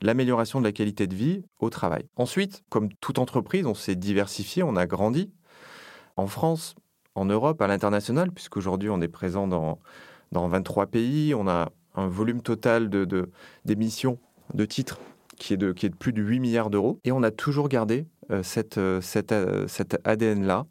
l'amélioration 0.00 0.60
de 0.60 0.64
la 0.64 0.72
qualité 0.72 1.06
de 1.06 1.14
vie 1.14 1.42
au 1.60 1.70
travail. 1.70 2.04
Ensuite, 2.16 2.62
comme 2.68 2.92
toute 2.94 3.18
entreprise, 3.18 3.66
on 3.66 3.74
s'est 3.74 3.94
diversifié, 3.94 4.62
on 4.62 4.76
a 4.76 4.86
grandi. 4.86 5.32
En 6.16 6.26
France, 6.26 6.74
en 7.14 7.24
Europe, 7.24 7.60
à 7.62 7.66
l'international, 7.66 8.32
puisqu'aujourd'hui 8.32 8.90
on 8.90 9.00
est 9.00 9.08
présent 9.08 9.46
dans, 9.46 9.78
dans 10.32 10.48
23 10.48 10.86
pays, 10.86 11.34
on 11.34 11.48
a 11.48 11.70
un 11.94 12.06
volume 12.06 12.42
total 12.42 12.88
d'émissions 13.64 14.18
de, 14.52 14.58
de 14.58 14.64
titres 14.64 14.98
qui 15.42 15.54
est 15.54 15.56
de, 15.56 15.72
plus 15.72 16.12
de 16.12 16.22
8 16.22 16.38
milliards 16.38 16.70
d'euros. 16.70 17.00
Et 17.02 17.10
on 17.10 17.24
a 17.24 17.32
toujours 17.32 17.68
gardé 17.68 18.06
euh, 18.30 18.44
cette, 18.44 18.78
euh, 18.78 19.00
euh, 19.32 19.66
cet 19.66 19.98
ADN-là. 20.04 20.66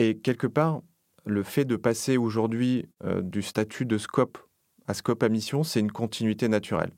Et 0.00 0.18
quelque 0.18 0.48
part, 0.48 0.82
le 1.24 1.44
fait 1.44 1.64
de 1.64 1.76
passer 1.76 2.16
aujourd'hui 2.16 2.88
du 3.22 3.42
statut 3.42 3.86
de 3.86 3.96
scope 3.96 4.38
à 4.88 4.94
scope 4.94 5.22
à 5.22 5.28
mission, 5.28 5.62
c'est 5.62 5.78
une 5.78 5.92
continuité 5.92 6.48
naturelle. 6.48 6.90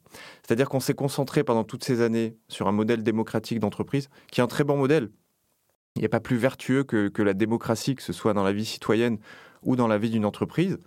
C'est-à-dire 0.43 0.71
qu'on 0.71 0.81
s'est 0.81 0.95
concentré 0.95 1.45
pendant 1.45 1.65
toutes 1.65 1.85
ces 1.85 2.01
années 2.01 2.35
sur 2.49 2.67
un 2.67 2.73
modèle 2.73 3.03
démocratique 3.03 3.59
d'entreprise, 3.59 4.09
qui 4.33 4.41
est 4.41 4.43
un 4.43 4.47
très 4.47 4.65
bon 4.65 4.79
modèle. 4.79 5.11
Il 5.97 5.99
n'y 5.99 6.07
a 6.07 6.09
pas 6.09 6.21
plus 6.21 6.39
vertueux 6.39 6.85
que 6.85 7.23
la 7.23 7.35
démocratie, 7.35 7.95
que 7.95 8.03
ce 8.03 8.15
soit 8.15 8.33
dans 8.33 8.45
la 8.45 8.55
vie 8.55 8.65
citoyenne 8.65 9.19
ou 9.63 9.77
dans 9.77 9.89
la 9.89 9.99
vie 9.99 10.09
d'une 10.09 10.25
entreprise. 10.25 10.79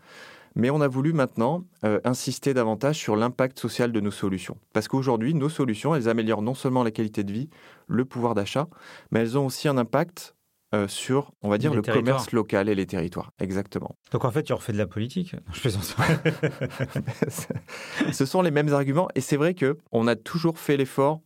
Mais 0.57 0.71
on 0.71 0.81
a 0.81 0.87
voulu 0.87 1.13
maintenant 1.13 1.63
euh, 1.85 1.99
insister 2.03 2.55
davantage 2.55 2.97
sur 2.97 3.15
l'impact 3.15 3.59
social 3.59 3.91
de 3.91 3.99
nos 3.99 4.11
solutions. 4.11 4.57
Parce 4.73 4.87
qu'aujourd'hui, 4.87 5.35
nos 5.35 5.49
solutions, 5.49 5.93
elles 5.93 6.09
améliorent 6.09 6.41
non 6.41 6.55
seulement 6.55 6.83
la 6.83 6.89
qualité 6.89 7.23
de 7.23 7.31
vie, 7.31 7.47
le 7.87 8.05
pouvoir 8.05 8.33
d'achat, 8.33 8.67
mais 9.11 9.19
elles 9.19 9.37
ont 9.37 9.45
aussi 9.45 9.67
un 9.67 9.77
impact 9.77 10.35
euh, 10.73 10.87
sur, 10.87 11.31
on 11.43 11.49
va 11.49 11.59
dire, 11.59 11.75
le 11.75 11.83
commerce 11.83 12.31
local 12.31 12.69
et 12.69 12.75
les 12.75 12.87
territoires. 12.87 13.31
Exactement. 13.39 13.95
Donc 14.11 14.25
en 14.25 14.31
fait, 14.31 14.43
tu 14.43 14.53
refais 14.53 14.73
de 14.73 14.79
la 14.79 14.87
politique 14.87 15.35
Je 15.53 15.59
fais 15.59 15.69
ça. 15.69 15.79
Ce 18.11 18.25
sont 18.25 18.41
les 18.41 18.51
mêmes 18.51 18.73
arguments. 18.73 19.09
Et 19.13 19.21
c'est 19.21 19.37
vrai 19.37 19.53
qu'on 19.53 20.07
a 20.07 20.15
toujours 20.15 20.57
fait 20.57 20.75
l'effort 20.75 21.21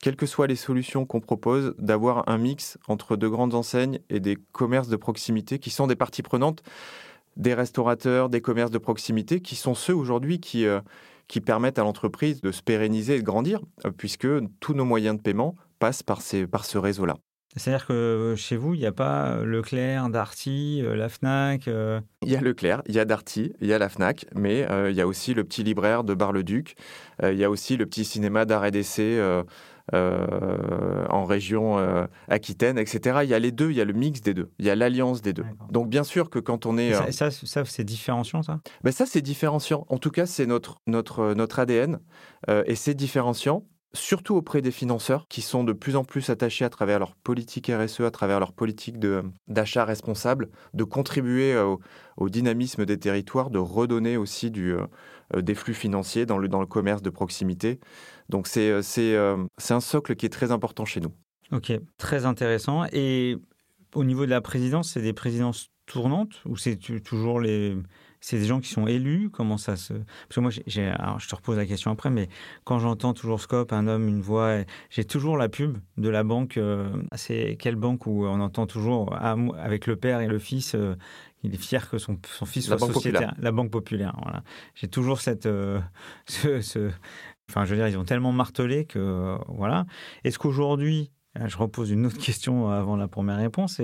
quelles 0.00 0.16
que 0.16 0.26
soient 0.26 0.48
les 0.48 0.56
solutions 0.56 1.06
qu'on 1.06 1.20
propose, 1.20 1.76
d'avoir 1.78 2.28
un 2.28 2.36
mix 2.36 2.76
entre 2.88 3.16
de 3.16 3.28
grandes 3.28 3.54
enseignes 3.54 4.00
et 4.10 4.18
des 4.18 4.36
commerces 4.50 4.88
de 4.88 4.96
proximité 4.96 5.60
qui 5.60 5.70
sont 5.70 5.86
des 5.86 5.94
parties 5.94 6.22
prenantes 6.22 6.62
des 7.36 7.54
restaurateurs, 7.54 8.28
des 8.28 8.40
commerces 8.40 8.70
de 8.70 8.78
proximité, 8.78 9.40
qui 9.40 9.56
sont 9.56 9.74
ceux 9.74 9.94
aujourd'hui 9.94 10.40
qui, 10.40 10.66
euh, 10.66 10.80
qui 11.28 11.40
permettent 11.40 11.78
à 11.78 11.82
l'entreprise 11.82 12.40
de 12.40 12.52
se 12.52 12.62
pérenniser 12.62 13.16
et 13.16 13.18
de 13.20 13.24
grandir, 13.24 13.60
euh, 13.84 13.90
puisque 13.90 14.28
tous 14.60 14.74
nos 14.74 14.84
moyens 14.84 15.16
de 15.16 15.22
paiement 15.22 15.54
passent 15.78 16.02
par, 16.02 16.20
ces, 16.20 16.46
par 16.46 16.64
ce 16.64 16.78
réseau-là. 16.78 17.16
C'est-à-dire 17.54 17.86
que 17.86 17.92
euh, 17.92 18.36
chez 18.36 18.56
vous, 18.56 18.72
il 18.72 18.80
n'y 18.80 18.86
a 18.86 18.92
pas 18.92 19.36
Leclerc, 19.44 20.08
Darty, 20.08 20.82
la 20.82 21.08
FNAC 21.10 21.66
Il 21.66 22.30
y 22.30 22.36
a 22.36 22.40
Leclerc, 22.40 22.82
il 22.86 22.94
y 22.94 22.98
a 22.98 23.04
Darty, 23.04 23.52
il 23.60 23.66
y 23.66 23.74
a 23.74 23.78
la 23.78 23.90
FNAC, 23.90 24.26
mais 24.34 24.66
il 24.88 24.96
y 24.96 25.00
a 25.02 25.06
aussi 25.06 25.34
le 25.34 25.44
petit 25.44 25.62
libraire 25.62 26.02
de 26.02 26.14
Bar-le-Duc, 26.14 26.76
il 27.22 27.36
y 27.36 27.44
a 27.44 27.50
aussi 27.50 27.76
le 27.76 27.84
petit 27.84 28.06
cinéma 28.06 28.46
d'art 28.46 28.64
et 28.64 28.70
d'essai 28.70 29.20
en 29.92 31.24
région 31.24 31.78
Aquitaine, 32.28 32.78
etc. 32.78 33.20
Il 33.22 33.28
y 33.28 33.34
a 33.34 33.38
les 33.38 33.52
deux, 33.52 33.70
il 33.70 33.76
y 33.76 33.80
a 33.80 33.84
le 33.84 33.92
mix 33.92 34.20
des 34.20 34.34
deux, 34.34 34.50
il 34.58 34.66
y 34.66 34.70
a 34.70 34.74
l'alliance 34.74 35.22
des 35.22 35.32
deux. 35.32 35.44
Donc 35.70 35.88
bien 35.88 36.04
sûr 36.04 36.30
que 36.30 36.38
quand 36.38 36.66
on 36.66 36.78
est... 36.78 36.92
Ça, 37.12 37.30
ça, 37.30 37.64
c'est 37.64 37.84
différenciant, 37.84 38.42
ça? 38.42 38.60
Ben 38.84 38.92
Ça, 38.92 39.06
c'est 39.06 39.22
différenciant. 39.22 39.86
En 39.88 39.98
tout 39.98 40.10
cas, 40.10 40.26
c'est 40.26 40.46
notre, 40.46 40.80
notre, 40.86 41.34
notre 41.34 41.58
ADN 41.58 41.98
et 42.48 42.74
c'est 42.74 42.94
différenciant 42.94 43.64
surtout 43.94 44.36
auprès 44.36 44.62
des 44.62 44.70
financeurs 44.70 45.26
qui 45.28 45.42
sont 45.42 45.64
de 45.64 45.72
plus 45.72 45.96
en 45.96 46.04
plus 46.04 46.30
attachés 46.30 46.64
à 46.64 46.70
travers 46.70 46.98
leur 46.98 47.14
politique 47.14 47.70
RSE, 47.70 48.00
à 48.00 48.10
travers 48.10 48.40
leur 48.40 48.52
politique 48.52 48.98
d'achat 49.48 49.84
responsable, 49.84 50.48
de 50.74 50.84
contribuer 50.84 51.56
au, 51.56 51.80
au, 52.16 52.28
dynamisme 52.28 52.84
des 52.84 52.98
territoires, 52.98 53.50
de 53.50 53.58
redonner 53.58 54.16
aussi 54.16 54.50
du, 54.50 54.74
euh, 54.74 55.42
des 55.42 55.54
flux 55.54 55.74
financiers 55.74 56.26
dans 56.26 56.38
le, 56.38 56.48
dans 56.48 56.60
le 56.60 56.66
commerce 56.66 57.02
de 57.02 57.10
proximité. 57.10 57.80
Donc 58.32 58.46
c'est 58.46 58.70
euh, 58.70 58.82
euh, 58.98 59.46
un 59.70 59.80
socle 59.80 60.16
qui 60.16 60.26
est 60.26 60.30
très 60.30 60.50
important 60.50 60.84
chez 60.86 61.00
nous. 61.00 61.12
Ok, 61.52 61.70
très 61.98 62.24
intéressant. 62.24 62.86
Et 62.92 63.36
au 63.94 64.04
niveau 64.04 64.24
de 64.24 64.30
la 64.30 64.40
présidence, 64.40 64.90
c'est 64.90 65.02
des 65.02 65.12
présidences 65.12 65.68
tournantes 65.84 66.40
ou 66.46 66.56
c'est 66.56 66.76
toujours 66.76 67.40
les 67.40 67.76
c'est 68.22 68.38
des 68.38 68.46
gens 68.46 68.60
qui 68.60 68.70
sont 68.70 68.86
élus? 68.86 69.30
Comment 69.30 69.58
ça 69.58 69.76
se 69.76 69.92
Parce 69.92 70.36
que 70.36 70.40
moi, 70.40 70.50
j'ai, 70.66 70.86
alors 70.86 71.18
je 71.18 71.28
te 71.28 71.34
repose 71.34 71.56
la 71.56 71.66
question 71.66 71.90
après, 71.90 72.08
mais 72.08 72.28
quand 72.64 72.78
j'entends 72.78 73.12
toujours 73.14 73.40
Scope, 73.40 73.72
un 73.72 73.88
homme, 73.88 74.08
une 74.08 74.22
voix, 74.22 74.58
j'ai 74.90 75.04
toujours 75.04 75.36
la 75.36 75.48
pub 75.48 75.76
de 75.98 76.08
la 76.08 76.22
banque. 76.22 76.56
Euh, 76.56 76.88
c'est 77.16 77.56
quelle 77.58 77.76
banque 77.76 78.06
où 78.06 78.24
on 78.24 78.40
entend 78.40 78.66
toujours 78.66 79.14
ah, 79.18 79.36
avec 79.58 79.86
le 79.86 79.96
père 79.96 80.20
et 80.20 80.28
le 80.28 80.38
fils 80.38 80.74
euh, 80.74 80.94
il 81.44 81.54
est 81.54 81.58
fier 81.58 81.90
que 81.90 81.98
son, 81.98 82.18
son 82.24 82.46
fils 82.46 82.66
soit 82.66 82.78
sociétaire. 82.78 83.34
La 83.38 83.50
Banque 83.50 83.70
Populaire. 83.70 84.14
Voilà. 84.22 84.44
J'ai 84.74 84.86
toujours 84.86 85.20
cette. 85.20 85.46
Euh, 85.46 85.80
ce, 86.26 86.90
Enfin, 87.50 87.64
je 87.64 87.70
veux 87.70 87.76
dire, 87.76 87.88
ils 87.88 87.98
ont 87.98 88.04
tellement 88.04 88.32
martelé 88.32 88.84
que. 88.84 89.36
voilà. 89.48 89.86
Est-ce 90.24 90.38
qu'aujourd'hui. 90.38 91.10
Je 91.46 91.56
repose 91.56 91.90
une 91.90 92.04
autre 92.04 92.18
question 92.22 92.68
avant 92.68 92.94
la 92.94 93.08
première 93.08 93.38
réponse. 93.38 93.80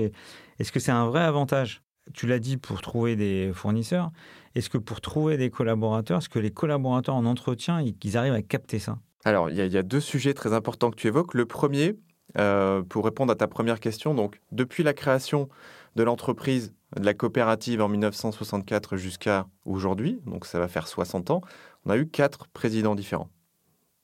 Est-ce 0.58 0.70
que 0.70 0.80
c'est 0.80 0.92
un 0.92 1.06
vrai 1.06 1.22
avantage? 1.22 1.80
Tu 2.12 2.26
l'as 2.26 2.38
dit, 2.38 2.58
pour 2.58 2.82
trouver 2.82 3.16
des 3.16 3.52
fournisseurs. 3.54 4.10
Est-ce 4.54 4.70
que 4.70 4.78
pour 4.78 5.00
trouver 5.00 5.36
des 5.36 5.50
collaborateurs, 5.50 6.18
est-ce 6.18 6.28
que 6.28 6.38
les 6.38 6.50
collaborateurs 6.50 7.14
en 7.14 7.26
entretien, 7.26 7.80
ils 7.80 8.16
arrivent 8.16 8.34
à 8.34 8.42
capter 8.42 8.78
ça? 8.78 8.98
Alors, 9.24 9.50
il 9.50 9.56
y, 9.56 9.76
a 9.76 9.82
deux 9.82 10.00
sujets 10.00 10.32
très 10.32 10.52
importants 10.52 10.90
que 10.90 10.96
tu 10.96 11.06
évoques. 11.06 11.34
Le 11.34 11.44
premier, 11.44 11.96
euh, 12.38 12.82
pour 12.82 13.04
répondre 13.04 13.32
à 13.32 13.36
ta 13.36 13.46
première 13.46 13.80
question, 13.80 14.14
donc 14.14 14.40
depuis 14.52 14.82
la 14.82 14.94
création 14.94 15.48
de 15.96 16.02
l'entreprise, 16.02 16.72
de 16.96 17.04
la 17.04 17.14
coopérative 17.14 17.82
en 17.82 17.88
1964 17.88 18.96
jusqu'à 18.96 19.46
aujourd'hui, 19.64 20.20
donc 20.24 20.46
ça 20.46 20.58
va 20.58 20.68
faire 20.68 20.88
60 20.88 21.30
ans, 21.30 21.42
on 21.84 21.90
a 21.90 21.98
eu 21.98 22.08
quatre 22.08 22.48
présidents 22.48 22.94
différents. 22.94 23.28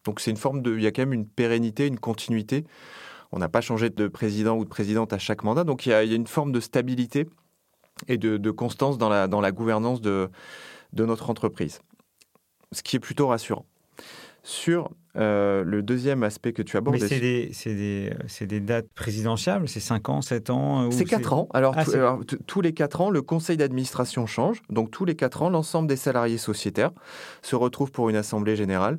Donc 0.04 0.20
c'est 0.20 0.30
une 0.30 0.36
forme 0.36 0.62
de, 0.62 0.74
il 0.76 0.82
y 0.82 0.86
a 0.86 0.92
quand 0.92 1.02
même 1.02 1.12
une 1.12 1.26
pérennité, 1.26 1.86
une 1.86 1.98
continuité. 1.98 2.64
On 3.32 3.38
n'a 3.38 3.48
pas 3.48 3.60
changé 3.60 3.90
de 3.90 4.06
président 4.06 4.56
ou 4.56 4.64
de 4.64 4.68
présidente 4.68 5.12
à 5.12 5.18
chaque 5.18 5.42
mandat, 5.42 5.64
donc 5.64 5.86
il 5.86 5.90
y 5.90 5.92
a, 5.92 6.04
il 6.04 6.10
y 6.10 6.12
a 6.12 6.16
une 6.16 6.26
forme 6.26 6.52
de 6.52 6.60
stabilité 6.60 7.26
et 8.08 8.18
de, 8.18 8.50
constance 8.50 8.98
dans 8.98 9.08
la, 9.08 9.28
dans 9.28 9.40
la 9.40 9.52
gouvernance 9.52 10.00
de, 10.00 10.28
de 10.92 11.04
notre 11.04 11.30
entreprise. 11.30 11.80
Ce 12.72 12.82
qui 12.82 12.96
est 12.96 13.00
plutôt 13.00 13.28
rassurant. 13.28 13.66
Sur 14.42 14.90
euh, 15.16 15.64
le 15.64 15.82
deuxième 15.82 16.22
aspect 16.22 16.52
que 16.52 16.60
tu 16.60 16.76
abordes. 16.76 17.00
Mais 17.00 17.08
c'est 17.08 17.18
des, 17.20 17.50
des, 17.64 18.46
des, 18.46 18.60
dates 18.60 18.88
présidentielles? 18.94 19.62
C'est 19.66 19.80
5 19.80 20.08
ans, 20.10 20.20
7 20.20 20.50
ans 20.50 20.90
C'est 20.90 21.06
4 21.06 21.32
ans. 21.32 21.48
Alors, 21.54 21.74
ah, 21.78 21.84
alors 21.94 22.20
tous 22.46 22.60
les 22.60 22.74
4 22.74 23.00
ans, 23.00 23.10
le 23.10 23.22
conseil 23.22 23.56
d'administration 23.56 24.26
change. 24.26 24.60
Donc, 24.68 24.90
tous 24.90 25.06
les 25.06 25.14
4 25.14 25.42
ans, 25.42 25.50
l'ensemble 25.50 25.88
des 25.88 25.96
salariés 25.96 26.36
sociétaires 26.36 26.90
se 27.40 27.56
retrouvent 27.56 27.92
pour 27.92 28.10
une 28.10 28.16
assemblée 28.16 28.56
générale 28.56 28.98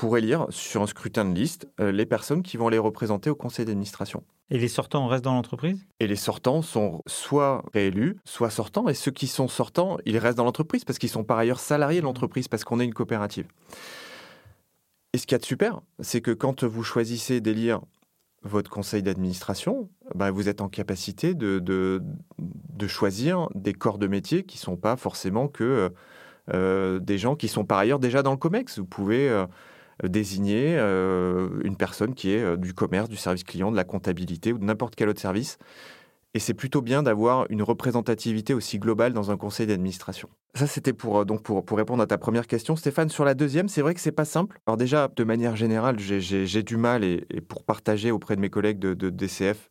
pour 0.00 0.16
élire 0.16 0.46
sur 0.48 0.80
un 0.80 0.86
scrutin 0.86 1.26
de 1.26 1.34
liste 1.34 1.68
euh, 1.78 1.92
les 1.92 2.06
personnes 2.06 2.42
qui 2.42 2.56
vont 2.56 2.70
les 2.70 2.78
représenter 2.78 3.28
au 3.28 3.34
conseil 3.34 3.66
d'administration. 3.66 4.24
Et 4.48 4.58
les 4.58 4.68
sortants 4.68 5.06
restent 5.06 5.24
dans 5.24 5.34
l'entreprise? 5.34 5.86
Et 6.00 6.06
les 6.06 6.16
sortants 6.16 6.62
sont 6.62 7.02
soit 7.06 7.62
réélus, 7.74 8.16
soit 8.24 8.48
sortants. 8.48 8.88
Et 8.88 8.94
ceux 8.94 9.10
qui 9.10 9.26
sont 9.26 9.46
sortants, 9.46 9.98
ils 10.06 10.16
restent 10.16 10.38
dans 10.38 10.46
l'entreprise 10.46 10.86
parce 10.86 10.98
qu'ils 10.98 11.10
sont 11.10 11.22
par 11.22 11.36
ailleurs 11.36 11.60
salariés 11.60 12.00
de 12.00 12.06
l'entreprise 12.06 12.48
parce 12.48 12.64
qu'on 12.64 12.80
est 12.80 12.86
une 12.86 12.94
coopérative. 12.94 13.46
Et 15.12 15.18
ce 15.18 15.26
qu'il 15.26 15.32
y 15.32 15.36
a 15.36 15.38
de 15.38 15.44
super, 15.44 15.82
c'est 15.98 16.22
que 16.22 16.30
quand 16.30 16.64
vous 16.64 16.82
choisissez 16.82 17.42
d'élire 17.42 17.82
votre 18.42 18.70
conseil 18.70 19.02
d'administration, 19.02 19.90
ben 20.14 20.30
vous 20.30 20.48
êtes 20.48 20.62
en 20.62 20.70
capacité 20.70 21.34
de, 21.34 21.58
de, 21.58 22.02
de, 22.38 22.86
choisir 22.86 23.48
des 23.54 23.74
corps 23.74 23.98
de 23.98 24.06
métier 24.06 24.44
qui 24.44 24.56
ne 24.56 24.62
sont 24.62 24.76
pas 24.78 24.96
forcément 24.96 25.46
que 25.46 25.92
euh, 26.54 26.98
des 27.00 27.18
gens 27.18 27.36
qui 27.36 27.48
sont 27.48 27.66
par 27.66 27.76
ailleurs 27.76 27.98
déjà 27.98 28.22
dans 28.22 28.30
le 28.30 28.38
COMEX. 28.38 28.78
Vous 28.78 28.86
pouvez 28.86 29.28
euh, 29.28 29.44
désigner 30.08 30.76
euh, 30.78 31.48
une 31.64 31.76
personne 31.76 32.14
qui 32.14 32.32
est 32.32 32.42
euh, 32.42 32.56
du 32.56 32.74
commerce, 32.74 33.08
du 33.08 33.16
service 33.16 33.44
client, 33.44 33.70
de 33.70 33.76
la 33.76 33.84
comptabilité 33.84 34.52
ou 34.52 34.58
de 34.58 34.64
n'importe 34.64 34.94
quel 34.96 35.08
autre 35.08 35.20
service. 35.20 35.58
Et 36.32 36.38
c'est 36.38 36.54
plutôt 36.54 36.80
bien 36.80 37.02
d'avoir 37.02 37.46
une 37.50 37.62
représentativité 37.62 38.54
aussi 38.54 38.78
globale 38.78 39.12
dans 39.12 39.32
un 39.32 39.36
conseil 39.36 39.66
d'administration. 39.66 40.28
Ça, 40.54 40.66
c'était 40.66 40.92
pour, 40.92 41.18
euh, 41.18 41.24
donc 41.24 41.42
pour, 41.42 41.64
pour, 41.64 41.76
répondre 41.76 42.02
à 42.02 42.06
ta 42.06 42.18
première 42.18 42.46
question. 42.46 42.76
Stéphane, 42.76 43.08
sur 43.08 43.24
la 43.24 43.34
deuxième, 43.34 43.68
c'est 43.68 43.82
vrai 43.82 43.94
que 43.94 44.00
c'est 44.00 44.12
pas 44.12 44.24
simple. 44.24 44.60
Alors 44.66 44.76
déjà, 44.76 45.08
de 45.14 45.24
manière 45.24 45.56
générale, 45.56 45.98
j'ai 45.98 46.62
du 46.62 46.76
mal, 46.76 47.04
et, 47.04 47.26
pour 47.48 47.64
partager 47.64 48.10
auprès 48.10 48.36
de 48.36 48.40
mes 48.40 48.50
collègues 48.50 48.78
de, 48.78 49.10
DCF, 49.10 49.70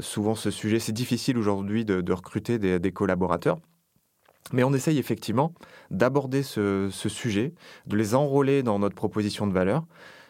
souvent 0.00 0.34
ce 0.34 0.50
sujet, 0.50 0.80
c'est 0.80 0.92
difficile 0.92 1.38
aujourd'hui 1.38 1.84
de, 1.84 2.12
recruter 2.12 2.58
des 2.58 2.92
collaborateurs. 2.92 3.58
Mais 4.52 4.64
on 4.64 4.72
essaye 4.72 4.98
effectivement 4.98 5.54
d'aborder 5.90 6.42
ce, 6.42 6.88
sujet, 6.90 7.54
de 7.86 7.96
les 7.96 8.14
enrôler 8.14 8.62
dans 8.62 8.78
notre 8.78 8.94
proposition 8.94 9.46
de 9.46 9.52
valeur, 9.52 9.84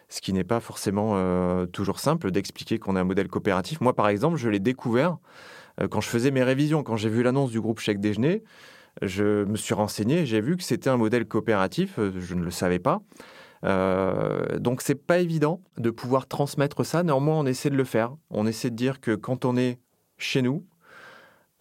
ce 0.09 0.21
qui 0.21 0.33
n'est 0.33 0.45
pas 0.45 0.61
forcément 0.61 1.13
euh, 1.15 1.67
toujours 1.67 1.99
simple 1.99 2.31
d'expliquer 2.31 2.79
qu'on 2.79 2.97
est 2.97 3.01
un 3.01 3.05
modèle 3.05 3.29
coopératif. 3.29 3.81
Moi, 3.81 3.95
par 3.95 4.09
exemple, 4.09 4.37
je 4.37 4.49
l'ai 4.51 4.61
découvert 4.61 5.17
euh, 5.81 5.89
quand 5.89 6.03
je 6.03 6.09
faisais 6.09 6.31
mes 6.31 6.43
révisions, 6.43 6.83
quand 6.83 6.97
j'ai 6.97 7.09
vu 7.09 7.23
l'annonce 7.23 7.51
du 7.51 7.61
groupe 7.61 7.81
Chèque 7.81 8.01
Déjeuner. 8.01 8.45
Je 9.01 9.45
me 9.45 9.57
suis 9.57 9.73
renseigné, 9.73 10.27
j'ai 10.27 10.43
vu 10.43 10.59
que 10.59 10.63
c'était 10.63 10.91
un 10.91 10.99
modèle 10.99 11.25
coopératif, 11.25 11.99
euh, 11.99 12.13
je 12.19 12.35
ne 12.35 12.43
le 12.43 12.51
savais 12.51 12.79
pas. 12.79 13.01
donc 14.59 14.83
c'est 14.83 15.07
pas 15.07 15.19
évident 15.19 15.63
de 15.79 15.91
pouvoir 15.91 16.27
transmettre 16.27 16.85
ça. 16.85 17.03
Néanmoins, 17.03 17.39
on 17.39 17.47
essaie 17.47 17.71
de 17.71 17.77
le 17.77 17.85
faire. 17.85 18.15
On 18.29 18.47
essaie 18.47 18.69
de 18.69 18.77
dire 18.77 19.01
que 19.01 19.15
quand 19.15 19.47
on 19.47 19.57
est 19.57 19.79
chez 20.19 20.43
nous, 20.43 20.67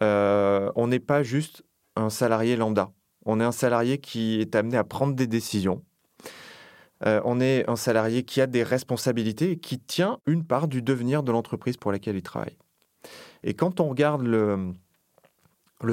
on 0.00 0.86
n'est 0.88 0.98
pas 0.98 1.22
juste 1.22 1.62
un 1.96 2.10
salarié 2.10 2.56
lambda. 2.56 2.90
On 3.24 3.40
est 3.40 3.44
un 3.44 3.52
salarié 3.52 3.98
qui 3.98 4.40
est 4.40 4.54
amené 4.54 4.76
à 4.76 4.84
prendre 4.84 5.14
des 5.14 5.26
décisions. 5.26 5.82
Euh, 7.04 7.20
on 7.24 7.40
est 7.40 7.68
un 7.68 7.76
salarié 7.76 8.22
qui 8.22 8.40
a 8.40 8.46
des 8.46 8.62
responsabilités 8.62 9.52
et 9.52 9.58
qui 9.58 9.78
tient 9.78 10.18
une 10.26 10.44
part 10.44 10.68
du 10.68 10.82
devenir 10.82 11.22
de 11.22 11.32
l'entreprise 11.32 11.76
pour 11.76 11.92
laquelle 11.92 12.16
il 12.16 12.22
travaille. 12.22 12.56
Et 13.42 13.54
quand 13.54 13.80
on 13.80 13.88
regarde 13.88 14.22
le, 14.22 14.74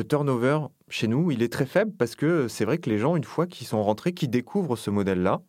turnover 0.08 0.60
chez 0.88 1.08
nous, 1.08 1.32
il 1.32 1.42
est 1.42 1.52
très 1.52 1.66
faible 1.66 1.92
parce 1.98 2.16
que 2.16 2.48
c'est 2.48 2.66
vrai 2.66 2.78
que 2.78 2.90
les 2.90 3.00
gens, 3.00 3.16
une 3.16 3.24
fois 3.24 3.48
qu'ils 3.48 3.66
sont 3.66 3.82
rentrés, 3.82 4.14
qui 4.14 4.28
découvrent 4.28 4.76
ce 4.76 4.92
modèle-là, 4.92 5.42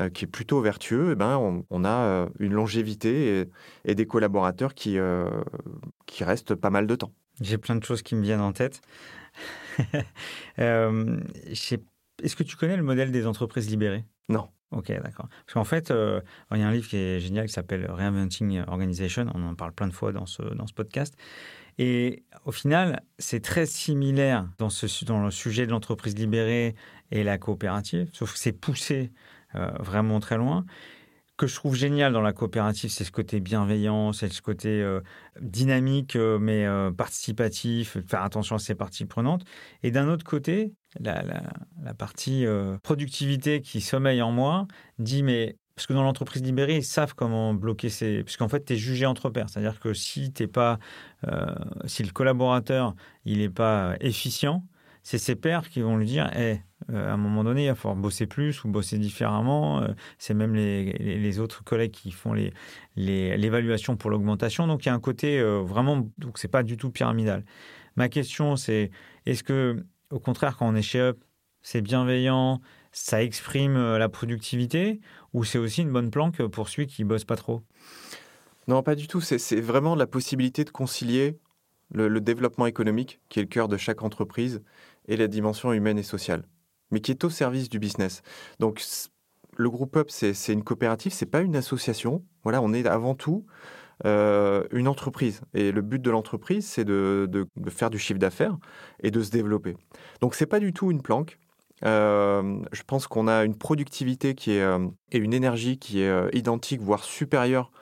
euh, 0.00 0.08
qui 0.08 0.24
est 0.24 0.28
plutôt 0.28 0.60
vertueux, 0.60 1.10
eh 1.12 1.14
ben, 1.16 1.64
on, 1.68 1.84
a 1.84 1.88
euh, 1.88 2.28
une 2.38 2.52
longévité 2.52 3.48
et, 3.84 3.94
des 3.96 4.06
collaborateurs 4.06 4.74
qui, 4.74 4.98
qui 6.06 6.24
restent 6.24 6.54
pas 6.54 6.70
mal 6.70 6.86
de 6.86 6.94
temps. 6.94 7.12
J'ai 7.40 7.58
plein 7.58 7.74
de 7.74 7.82
choses 7.82 8.02
qui 8.02 8.14
me 8.14 8.22
viennent 8.22 8.40
en 8.40 8.52
tête. 8.52 8.82
Euh, 10.58 11.20
est-ce 11.46 12.36
que 12.36 12.42
tu 12.42 12.56
connais 12.56 12.76
le 12.76 12.82
modèle 12.82 13.12
des 13.12 13.26
entreprises 13.26 13.70
libérées? 13.70 14.04
Non. 14.28 14.48
Ok, 14.72 14.88
d'accord. 14.88 15.28
Parce 15.46 15.54
qu'en 15.54 15.64
fait, 15.64 15.90
euh, 15.90 16.20
il 16.52 16.58
y 16.58 16.62
a 16.62 16.68
un 16.68 16.70
livre 16.70 16.88
qui 16.88 16.96
est 16.96 17.18
génial 17.18 17.46
qui 17.46 17.52
s'appelle 17.52 17.90
Reinventing 17.90 18.62
Organization. 18.68 19.26
On 19.34 19.48
en 19.48 19.54
parle 19.54 19.72
plein 19.72 19.88
de 19.88 19.92
fois 19.92 20.12
dans 20.12 20.26
ce, 20.26 20.42
dans 20.42 20.66
ce 20.66 20.74
podcast. 20.74 21.16
Et 21.78 22.24
au 22.44 22.52
final, 22.52 23.02
c'est 23.18 23.40
très 23.40 23.66
similaire 23.66 24.46
dans, 24.58 24.70
ce, 24.70 25.04
dans 25.04 25.24
le 25.24 25.30
sujet 25.30 25.66
de 25.66 25.70
l'entreprise 25.70 26.14
libérée 26.14 26.74
et 27.10 27.24
la 27.24 27.38
coopérative, 27.38 28.10
sauf 28.12 28.34
que 28.34 28.38
c'est 28.38 28.52
poussé 28.52 29.12
euh, 29.54 29.70
vraiment 29.80 30.20
très 30.20 30.36
loin 30.36 30.66
que 31.40 31.46
je 31.46 31.54
trouve 31.54 31.74
génial 31.74 32.12
dans 32.12 32.20
la 32.20 32.34
coopérative, 32.34 32.90
c'est 32.90 33.04
ce 33.04 33.10
côté 33.10 33.40
bienveillant, 33.40 34.12
c'est 34.12 34.30
ce 34.30 34.42
côté 34.42 34.82
euh, 34.82 35.00
dynamique 35.40 36.14
euh, 36.14 36.38
mais 36.38 36.66
euh, 36.66 36.90
participatif, 36.90 37.96
faire 38.06 38.22
attention 38.22 38.56
à 38.56 38.58
ses 38.58 38.74
parties 38.74 39.06
prenantes. 39.06 39.44
Et 39.82 39.90
d'un 39.90 40.06
autre 40.10 40.22
côté, 40.22 40.74
la, 41.00 41.24
partie 41.96 42.44
productivité 42.82 43.62
qui 43.62 43.80
sommeille 43.80 44.20
en 44.20 44.32
moi 44.32 44.66
dit 44.98 45.22
mais 45.22 45.56
parce 45.76 45.86
que 45.86 45.94
dans 45.94 46.02
l'entreprise 46.02 46.42
libérée, 46.42 46.76
ils 46.76 46.84
savent 46.84 47.14
comment 47.14 47.54
bloquer 47.54 47.88
ces. 47.88 48.22
Puisqu'en 48.22 48.48
fait, 48.48 48.66
tu 48.66 48.74
es 48.74 48.76
jugé 48.76 49.06
entre 49.06 49.30
pairs. 49.30 49.48
C'est-à-dire 49.48 49.80
que 49.80 49.94
si, 49.94 50.30
t'es 50.30 50.46
pas, 50.46 50.78
si 51.86 52.02
le 52.02 52.12
collaborateur 52.12 52.94
il 53.24 53.38
n'est 53.38 53.48
pas 53.48 53.94
efficient, 54.00 54.66
c'est 55.02 55.16
ses 55.16 55.36
pairs 55.36 55.70
qui 55.70 55.80
vont 55.80 55.96
lui 55.96 56.06
dire 56.06 56.26
hey, 56.36 56.56
eh, 56.56 56.69
à 56.92 57.12
un 57.12 57.16
moment 57.16 57.44
donné, 57.44 57.64
il 57.64 57.68
va 57.68 57.74
falloir 57.74 57.96
bosser 57.96 58.26
plus 58.26 58.64
ou 58.64 58.68
bosser 58.68 58.98
différemment. 58.98 59.82
Euh, 59.82 59.88
c'est 60.18 60.34
même 60.34 60.54
les, 60.54 61.38
autres 61.38 61.64
collègues 61.64 61.92
qui 61.92 62.10
font 62.10 62.34
l'évaluation 62.96 63.96
pour 63.96 64.10
l'augmentation. 64.10 64.66
Donc 64.66 64.84
il 64.84 64.88
y 64.88 64.90
a 64.90 64.94
un 64.94 65.00
côté 65.00 65.38
euh, 65.38 65.60
vraiment, 65.60 66.08
donc 66.18 66.38
c'est 66.38 66.48
pas 66.48 66.62
du 66.62 66.76
tout 66.76 66.90
pyramidal. 66.90 67.44
Ma 67.96 68.08
question, 68.08 68.56
c'est 68.56 68.90
est-ce 69.26 69.42
que, 69.42 69.84
au 70.10 70.18
contraire, 70.18 70.56
quand 70.56 70.68
on 70.68 70.74
est 70.74 70.82
chez 70.82 71.00
Up, 71.00 71.22
c'est 71.62 71.82
bienveillant, 71.82 72.60
ça 72.92 73.22
exprime 73.22 73.96
la 73.96 74.08
productivité 74.08 75.00
ou 75.32 75.44
c'est 75.44 75.58
aussi 75.58 75.82
une 75.82 75.92
bonne 75.92 76.10
planque 76.10 76.42
pour 76.46 76.68
celui 76.68 76.86
qui 76.86 77.04
bosse 77.04 77.24
pas 77.24 77.36
trop? 77.36 77.62
Non, 78.66 78.82
pas 78.82 78.94
du 78.94 79.08
tout. 79.08 79.20
C'est 79.20 79.60
vraiment 79.60 79.94
la 79.94 80.06
possibilité 80.06 80.64
de 80.64 80.70
concilier 80.70 81.38
le, 81.92 82.20
développement 82.20 82.66
économique, 82.66 83.20
qui 83.28 83.40
est 83.40 83.42
le 83.42 83.48
cœur 83.48 83.68
de 83.68 83.76
chaque 83.76 84.02
entreprise, 84.02 84.62
et 85.06 85.16
la 85.16 85.26
dimension 85.26 85.72
humaine 85.72 85.98
et 85.98 86.02
sociale, 86.02 86.44
mais 86.90 87.00
qui 87.00 87.10
est 87.10 87.24
au 87.24 87.30
service 87.30 87.68
du 87.68 87.78
business. 87.78 88.22
Donc, 88.58 88.82
le 89.56 89.70
groupe 89.70 89.96
Up, 89.96 90.10
c'est 90.10 90.52
une 90.52 90.64
coopérative, 90.64 91.12
c'est 91.12 91.26
pas 91.26 91.40
une 91.40 91.56
association. 91.56 92.24
Voilà, 92.44 92.62
on 92.62 92.72
est 92.72 92.86
avant 92.86 93.14
tout 93.14 93.46
euh, 94.06 94.64
une 94.72 94.88
entreprise. 94.88 95.42
Et 95.52 95.72
le 95.72 95.82
but 95.82 96.00
de 96.00 96.10
l'entreprise, 96.10 96.66
c'est 96.66 96.84
de, 96.84 97.46
faire 97.68 97.90
du 97.90 97.98
chiffre 97.98 98.18
d'affaires 98.18 98.56
et 99.02 99.10
de 99.10 99.22
se 99.22 99.30
développer. 99.30 99.76
Donc, 100.20 100.34
c'est 100.34 100.46
pas 100.46 100.60
du 100.60 100.72
tout 100.72 100.90
une 100.90 101.02
planque. 101.02 101.38
Euh, 101.84 102.62
je 102.72 102.82
pense 102.82 103.06
qu'on 103.06 103.26
a 103.26 103.44
une 103.44 103.56
productivité 103.56 104.34
qui 104.34 104.52
est, 104.52 104.62
euh, 104.62 104.86
et 105.12 105.18
une 105.18 105.32
énergie 105.32 105.78
qui 105.78 106.00
est 106.00 106.34
identique, 106.34 106.80
voire 106.80 107.04
supérieure 107.04 107.72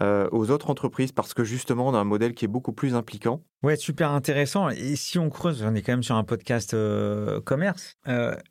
aux 0.00 0.50
autres 0.50 0.70
entreprises 0.70 1.12
parce 1.12 1.34
que 1.34 1.44
justement 1.44 1.88
on 1.88 1.94
a 1.94 1.98
un 1.98 2.04
modèle 2.04 2.34
qui 2.34 2.44
est 2.44 2.48
beaucoup 2.48 2.72
plus 2.72 2.94
impliquant. 2.94 3.42
Ouais, 3.62 3.76
super 3.76 4.10
intéressant. 4.12 4.68
Et 4.68 4.96
si 4.96 5.18
on 5.18 5.30
creuse, 5.30 5.62
on 5.62 5.74
est 5.74 5.82
quand 5.82 5.92
même 5.92 6.02
sur 6.02 6.16
un 6.16 6.24
podcast 6.24 6.76
commerce. 7.44 7.96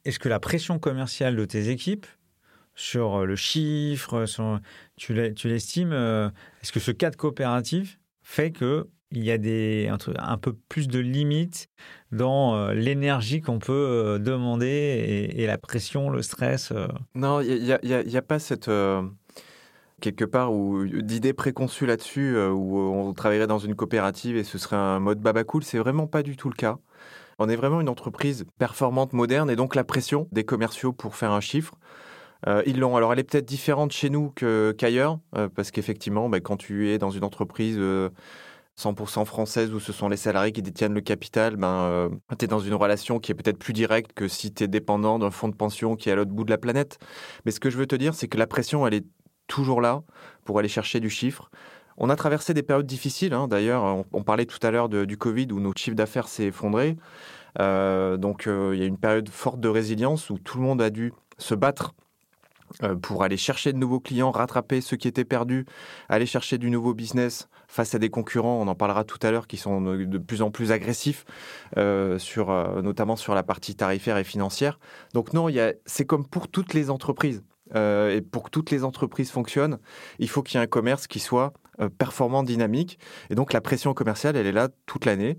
Est-ce 0.05 0.19
que 0.19 0.29
la 0.29 0.39
pression 0.39 0.79
commerciale 0.79 1.35
de 1.35 1.45
tes 1.45 1.69
équipes 1.69 2.05
sur 2.75 3.25
le 3.25 3.35
chiffre, 3.35 4.25
tu 4.95 5.13
l'estimes 5.13 5.93
Est-ce 6.61 6.71
que 6.71 6.79
ce 6.79 6.91
cadre 6.91 7.17
coopératif 7.17 7.99
fait 8.21 8.51
que 8.51 8.87
il 9.11 9.23
y 9.23 9.31
a 9.31 9.37
des, 9.37 9.89
un, 10.17 10.37
peu 10.37 10.53
plus 10.67 10.89
de 10.89 10.99
limites 10.99 11.69
dans 12.11 12.71
l'énergie 12.71 13.39
qu'on 13.39 13.59
peut 13.59 14.19
demander 14.19 15.31
et, 15.33 15.45
la 15.45 15.57
pression, 15.57 16.09
le 16.09 16.21
stress 16.21 16.73
Non, 17.15 17.39
il 17.39 17.63
n'y 17.63 17.71
a, 17.71 18.17
a, 18.17 18.21
pas 18.21 18.39
cette 18.39 18.69
quelque 20.01 20.25
part 20.25 20.51
d'idées 20.51 21.33
préconçues 21.33 21.85
là-dessus, 21.85 22.35
euh, 22.35 22.51
où 22.51 22.77
on 22.77 23.13
travaillerait 23.13 23.47
dans 23.47 23.59
une 23.59 23.75
coopérative 23.75 24.37
et 24.37 24.43
ce 24.43 24.57
serait 24.57 24.75
un 24.75 24.99
mode 24.99 25.19
baba 25.19 25.43
cool. 25.43 25.63
C'est 25.63 25.79
vraiment 25.79 26.07
pas 26.07 26.23
du 26.23 26.37
tout 26.37 26.49
le 26.49 26.55
cas. 26.55 26.77
On 27.39 27.49
est 27.49 27.55
vraiment 27.55 27.81
une 27.81 27.89
entreprise 27.89 28.45
performante, 28.57 29.13
moderne, 29.13 29.49
et 29.49 29.55
donc 29.55 29.75
la 29.75 29.83
pression 29.83 30.27
des 30.31 30.43
commerciaux 30.43 30.91
pour 30.91 31.15
faire 31.15 31.31
un 31.31 31.41
chiffre. 31.41 31.75
Euh, 32.47 32.61
ils 32.65 32.79
l'ont. 32.79 32.95
Alors, 32.95 33.13
elle 33.13 33.19
est 33.19 33.23
peut-être 33.23 33.45
différente 33.45 33.91
chez 33.91 34.09
nous 34.09 34.31
qu'ailleurs, 34.77 35.19
euh, 35.35 35.49
parce 35.53 35.71
qu'effectivement, 35.71 36.29
bah, 36.29 36.39
quand 36.39 36.57
tu 36.57 36.89
es 36.89 36.99
dans 36.99 37.09
une 37.09 37.23
entreprise 37.23 37.79
100% 38.79 39.25
française 39.25 39.73
où 39.73 39.79
ce 39.79 39.91
sont 39.91 40.07
les 40.07 40.17
salariés 40.17 40.51
qui 40.51 40.61
détiennent 40.61 40.93
le 40.93 41.01
capital, 41.01 41.55
ben, 41.55 42.11
tu 42.37 42.45
es 42.45 42.47
dans 42.47 42.59
une 42.59 42.75
relation 42.75 43.19
qui 43.19 43.31
est 43.31 43.35
peut-être 43.35 43.57
plus 43.57 43.73
directe 43.73 44.13
que 44.13 44.27
si 44.27 44.53
tu 44.53 44.63
es 44.63 44.67
dépendant 44.67 45.17
d'un 45.17 45.31
fonds 45.31 45.49
de 45.49 45.55
pension 45.55 45.95
qui 45.95 46.09
est 46.09 46.11
à 46.11 46.15
l'autre 46.15 46.31
bout 46.31 46.43
de 46.43 46.51
la 46.51 46.59
planète. 46.59 46.99
Mais 47.45 47.51
ce 47.51 47.59
que 47.59 47.71
je 47.71 47.77
veux 47.77 47.87
te 47.87 47.95
dire, 47.95 48.13
c'est 48.13 48.27
que 48.27 48.37
la 48.37 48.47
pression, 48.47 48.85
elle 48.85 48.93
est 48.93 49.05
toujours 49.47 49.81
là 49.81 50.03
pour 50.45 50.59
aller 50.59 50.69
chercher 50.69 50.99
du 50.99 51.09
chiffre. 51.09 51.49
On 51.97 52.09
a 52.09 52.15
traversé 52.15 52.53
des 52.53 52.61
périodes 52.61 52.85
difficiles, 52.85 53.33
hein. 53.33 53.47
d'ailleurs, 53.47 54.03
on, 54.13 54.23
parlait 54.23 54.45
tout 54.45 54.59
à 54.61 54.69
l'heure 54.69 54.87
du 54.87 55.17
Covid 55.17 55.47
où 55.51 55.59
notre 55.59 55.81
chiffre 55.81 55.95
d'affaires 55.95 56.27
s'est 56.27 56.45
effondré. 56.45 56.95
Euh, 57.59 58.17
donc 58.17 58.47
euh, 58.47 58.71
il 58.73 58.79
y 58.79 58.83
a 58.83 58.85
une 58.85 58.97
période 58.97 59.29
forte 59.29 59.59
de 59.59 59.67
résilience 59.67 60.29
où 60.29 60.37
tout 60.37 60.57
le 60.57 60.63
monde 60.63 60.81
a 60.81 60.89
dû 60.89 61.13
se 61.37 61.55
battre 61.55 61.95
euh, 62.83 62.95
pour 62.95 63.23
aller 63.23 63.37
chercher 63.37 63.73
de 63.73 63.77
nouveaux 63.77 63.99
clients, 63.99 64.31
rattraper 64.31 64.81
ceux 64.81 64.97
qui 64.97 65.07
étaient 65.07 65.25
perdus, 65.25 65.65
aller 66.09 66.25
chercher 66.25 66.57
du 66.57 66.69
nouveau 66.69 66.93
business 66.93 67.49
face 67.67 67.95
à 67.95 67.99
des 67.99 68.09
concurrents, 68.09 68.59
on 68.61 68.67
en 68.67 68.75
parlera 68.75 69.03
tout 69.03 69.19
à 69.23 69.31
l'heure, 69.31 69.47
qui 69.47 69.57
sont 69.57 69.81
de 69.81 70.17
plus 70.17 70.41
en 70.41 70.51
plus 70.51 70.71
agressifs, 70.71 71.25
notamment 71.75 73.17
sur 73.17 73.35
la 73.35 73.43
partie 73.43 73.75
tarifaire 73.75 74.17
et 74.17 74.23
financière. 74.23 74.79
Donc 75.13 75.33
non, 75.33 75.47
c'est 75.85 76.05
comme 76.05 76.25
pour 76.25 76.47
toutes 76.47 76.73
les 76.73 76.89
entreprises. 76.89 77.43
Euh, 77.75 78.15
et 78.15 78.21
pour 78.21 78.43
que 78.43 78.49
toutes 78.49 78.71
les 78.71 78.83
entreprises 78.83 79.31
fonctionnent, 79.31 79.79
il 80.19 80.29
faut 80.29 80.43
qu'il 80.43 80.57
y 80.57 80.61
ait 80.61 80.63
un 80.63 80.67
commerce 80.67 81.07
qui 81.07 81.19
soit 81.19 81.53
euh, 81.81 81.89
performant, 81.89 82.43
dynamique. 82.43 82.99
Et 83.29 83.35
donc 83.35 83.53
la 83.53 83.61
pression 83.61 83.93
commerciale, 83.93 84.35
elle 84.35 84.47
est 84.47 84.51
là 84.51 84.69
toute 84.85 85.05
l'année. 85.05 85.37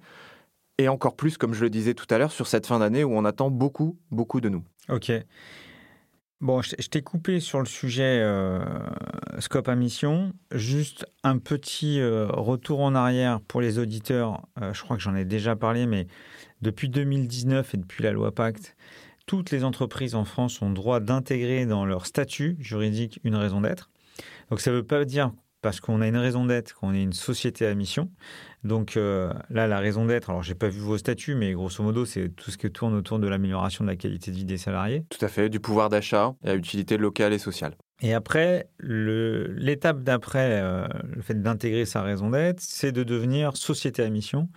Et 0.78 0.88
encore 0.88 1.16
plus, 1.16 1.36
comme 1.38 1.54
je 1.54 1.62
le 1.62 1.70
disais 1.70 1.94
tout 1.94 2.06
à 2.10 2.18
l'heure, 2.18 2.32
sur 2.32 2.46
cette 2.46 2.66
fin 2.66 2.78
d'année 2.78 3.04
où 3.04 3.12
on 3.12 3.24
attend 3.24 3.50
beaucoup, 3.50 3.98
beaucoup 4.10 4.40
de 4.40 4.48
nous. 4.48 4.62
Ok. 4.88 5.10
Bon, 6.40 6.62
je 6.62 6.88
t'ai 6.88 7.02
coupé 7.02 7.40
sur 7.40 7.58
le 7.58 7.66
sujet 7.66 8.20
euh, 8.22 8.60
scope 9.40 9.68
à 9.68 9.74
mission. 9.74 10.32
Juste 10.52 11.04
un 11.24 11.38
petit 11.38 12.00
retour 12.00 12.80
en 12.80 12.94
arrière 12.94 13.40
pour 13.40 13.60
les 13.60 13.80
auditeurs. 13.80 14.46
je 14.72 14.80
crois 14.82 14.96
que 14.96 15.02
j'en 15.02 15.16
ai 15.16 15.24
déjà 15.24 15.56
parlé, 15.56 15.86
mais 15.86 16.06
depuis 16.62 16.88
2019 16.88 17.74
et 17.74 17.76
depuis 17.76 18.04
la 18.04 18.12
loi 18.12 18.32
Pacte, 18.32 18.76
toutes 19.28 19.50
les 19.50 19.62
entreprises 19.62 20.14
en 20.14 20.24
France 20.24 20.62
ont 20.62 20.70
droit 20.70 21.00
d'intégrer 21.00 21.66
dans 21.66 21.84
leur 21.84 22.06
statut 22.06 22.56
juridique 22.58 23.20
une 23.24 23.36
raison 23.36 23.60
d'être. 23.60 23.90
Donc 24.50 24.60
ça 24.60 24.70
ne 24.70 24.76
veut 24.76 24.82
pas 24.82 25.04
dire 25.04 25.30
parce 25.60 25.80
qu'on 25.80 26.00
a 26.00 26.08
une 26.08 26.16
raison 26.16 26.46
d'être 26.46 26.74
qu'on 26.74 26.94
est 26.94 27.02
une 27.02 27.12
société 27.12 27.66
à 27.66 27.74
mission. 27.74 28.10
Donc 28.64 28.96
euh, 28.96 29.30
là, 29.50 29.66
la 29.66 29.80
raison 29.80 30.06
d'être, 30.06 30.30
alors 30.30 30.42
j'ai 30.42 30.54
pas 30.54 30.68
vu 30.68 30.80
vos 30.80 30.96
statuts, 30.96 31.34
mais 31.34 31.52
grosso 31.52 31.82
modo, 31.82 32.06
c'est 32.06 32.30
tout 32.30 32.50
ce 32.50 32.56
qui 32.56 32.70
tourne 32.70 32.94
autour 32.94 33.18
de 33.18 33.28
l'amélioration 33.28 33.84
de 33.84 33.90
la 33.90 33.96
qualité 33.96 34.30
de 34.30 34.36
vie 34.36 34.46
des 34.46 34.56
salariés. 34.56 35.04
Tout 35.10 35.22
à 35.22 35.28
fait, 35.28 35.50
du 35.50 35.60
pouvoir 35.60 35.90
d'achat 35.90 36.34
et 36.42 36.48
à 36.48 36.54
utilité 36.54 36.96
locale 36.96 37.34
et 37.34 37.38
sociale. 37.38 37.76
Et 38.00 38.14
après, 38.14 38.70
l'étape 38.80 40.02
d'après, 40.04 40.62
euh, 40.62 40.86
le 41.02 41.20
fait 41.20 41.42
d'intégrer 41.42 41.84
sa 41.84 42.00
raison 42.00 42.30
d'être, 42.30 42.60
c'est 42.60 42.92
de 42.92 43.02
devenir 43.02 43.58
société 43.58 44.02
à 44.02 44.08
mission. 44.08 44.48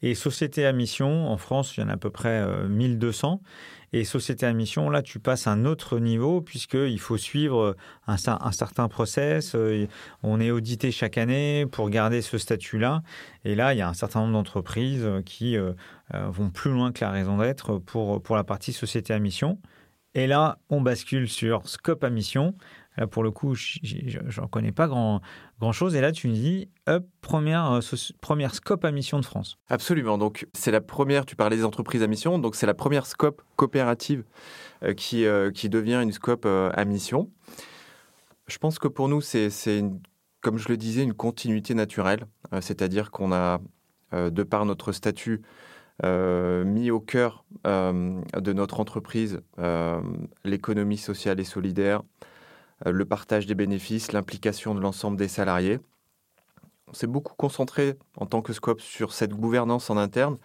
Et 0.00 0.14
société 0.14 0.64
à 0.64 0.72
mission, 0.72 1.28
en 1.28 1.36
France, 1.36 1.76
il 1.76 1.80
y 1.80 1.82
en 1.82 1.88
a 1.88 1.94
à 1.94 1.96
peu 1.96 2.10
près 2.10 2.46
1200. 2.68 3.40
Euh, 3.94 3.98
et 3.98 4.04
société 4.04 4.46
à 4.46 4.52
mission, 4.52 4.90
là, 4.90 5.02
tu 5.02 5.18
passes 5.18 5.46
à 5.46 5.52
un 5.52 5.64
autre 5.64 5.98
niveau 5.98 6.40
puisqu'il 6.40 7.00
faut 7.00 7.16
suivre 7.16 7.76
un, 8.06 8.16
un, 8.26 8.52
certain 8.52 8.88
process. 8.88 9.54
Euh, 9.54 9.86
on 10.22 10.40
est 10.40 10.50
audité 10.50 10.90
chaque 10.90 11.18
année 11.18 11.66
pour 11.70 11.90
garder 11.90 12.22
ce 12.22 12.38
statut-là. 12.38 13.02
Et 13.44 13.54
là, 13.54 13.74
il 13.74 13.78
y 13.78 13.82
a 13.82 13.88
un 13.88 13.94
certain 13.94 14.20
nombre 14.20 14.32
d'entreprises 14.32 15.06
qui 15.24 15.56
euh, 15.56 15.72
vont 16.12 16.50
plus 16.50 16.70
loin 16.70 16.92
que 16.92 17.04
la 17.04 17.10
raison 17.10 17.38
d'être 17.38 17.78
pour, 17.78 18.22
pour 18.22 18.36
la 18.36 18.44
partie 18.44 18.72
société 18.72 19.12
à 19.12 19.18
mission. 19.18 19.58
Et 20.14 20.28
là, 20.28 20.58
on 20.70 20.80
bascule 20.80 21.28
sur 21.28 21.68
scope 21.68 22.04
à 22.04 22.10
mission. 22.10 22.54
Là, 22.96 23.06
pour 23.06 23.24
le 23.24 23.30
coup, 23.30 23.54
j'en 23.54 24.46
connais 24.46 24.70
pas 24.72 24.86
grand, 24.86 25.20
grand 25.60 25.72
chose. 25.72 25.96
Et 25.96 26.00
là, 26.00 26.12
tu 26.12 26.28
me 26.28 26.32
dis, 26.32 26.68
première, 27.20 27.72
euh, 27.72 27.80
première 28.20 28.54
scope 28.54 28.84
à 28.84 28.92
mission 28.92 29.18
de 29.18 29.24
France. 29.24 29.58
Absolument. 29.68 30.16
Donc, 30.16 30.46
c'est 30.52 30.70
la 30.70 30.80
première, 30.80 31.26
tu 31.26 31.34
parlais 31.34 31.56
des 31.56 31.64
entreprises 31.64 32.02
à 32.02 32.06
mission. 32.06 32.38
Donc, 32.38 32.54
c'est 32.54 32.66
la 32.66 32.74
première 32.74 33.06
scope 33.06 33.42
coopérative 33.56 34.24
euh, 34.84 34.94
qui, 34.94 35.26
euh, 35.26 35.50
qui 35.50 35.68
devient 35.68 36.00
une 36.02 36.12
scope 36.12 36.46
à 36.46 36.84
mission. 36.84 37.30
Je 38.46 38.58
pense 38.58 38.78
que 38.78 38.88
pour 38.88 39.08
nous, 39.08 39.20
c'est, 39.20 39.50
comme 40.40 40.58
je 40.58 40.68
le 40.68 40.76
disais, 40.76 41.02
une 41.02 41.14
continuité 41.14 41.74
naturelle. 41.74 42.26
c'est-à-dire 42.60 43.10
qu'on 43.10 43.32
a, 43.32 43.60
de 44.12 44.42
par 44.42 44.66
notre 44.66 44.92
statut, 44.92 45.40
mis 46.02 46.90
au 46.90 47.00
cœur 47.00 47.46
de 47.64 48.52
notre 48.52 48.80
entreprise 48.80 49.40
l'économie 50.44 50.98
sociale 50.98 51.40
et 51.40 51.44
solidaire, 51.44 52.02
euh, 52.02 52.28
le 52.84 53.04
partage 53.04 53.46
des 53.46 53.54
bénéfices, 53.54 54.12
l'implication 54.12 54.74
de 54.74 54.80
l'ensemble 54.80 55.16
des 55.16 55.28
salariés. 55.28 55.80
On 56.88 56.94
s'est 56.94 57.06
beaucoup 57.06 57.34
concentré 57.34 57.96
en 58.16 58.26
tant 58.26 58.42
que 58.42 58.52
scope 58.52 58.80
sur 58.80 59.12
cette 59.12 59.32
gouvernance 59.32 59.90
en 59.90 59.96
interne. 59.96 60.38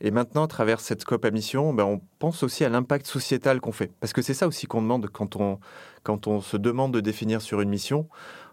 Et 0.00 0.10
maintenant, 0.10 0.44
à 0.44 0.48
travers 0.48 0.80
cette 0.80 1.02
scope 1.02 1.24
à 1.24 1.30
mission, 1.30 1.72
ben, 1.72 1.84
on 1.84 2.00
pense 2.18 2.42
aussi 2.42 2.64
à 2.64 2.68
l'impact 2.68 3.06
sociétal 3.06 3.60
qu'on 3.60 3.70
fait. 3.70 3.92
Parce 4.00 4.12
que 4.12 4.20
c'est 4.20 4.34
ça 4.34 4.48
aussi 4.48 4.66
qu'on 4.66 4.82
demande 4.82 5.08
quand 5.08 5.36
on, 5.36 5.60
quand 6.02 6.26
on 6.26 6.40
se 6.40 6.56
demande 6.56 6.92
de 6.92 6.98
définir 6.98 7.40
sur 7.40 7.60
une 7.60 7.68
mission. 7.68 8.08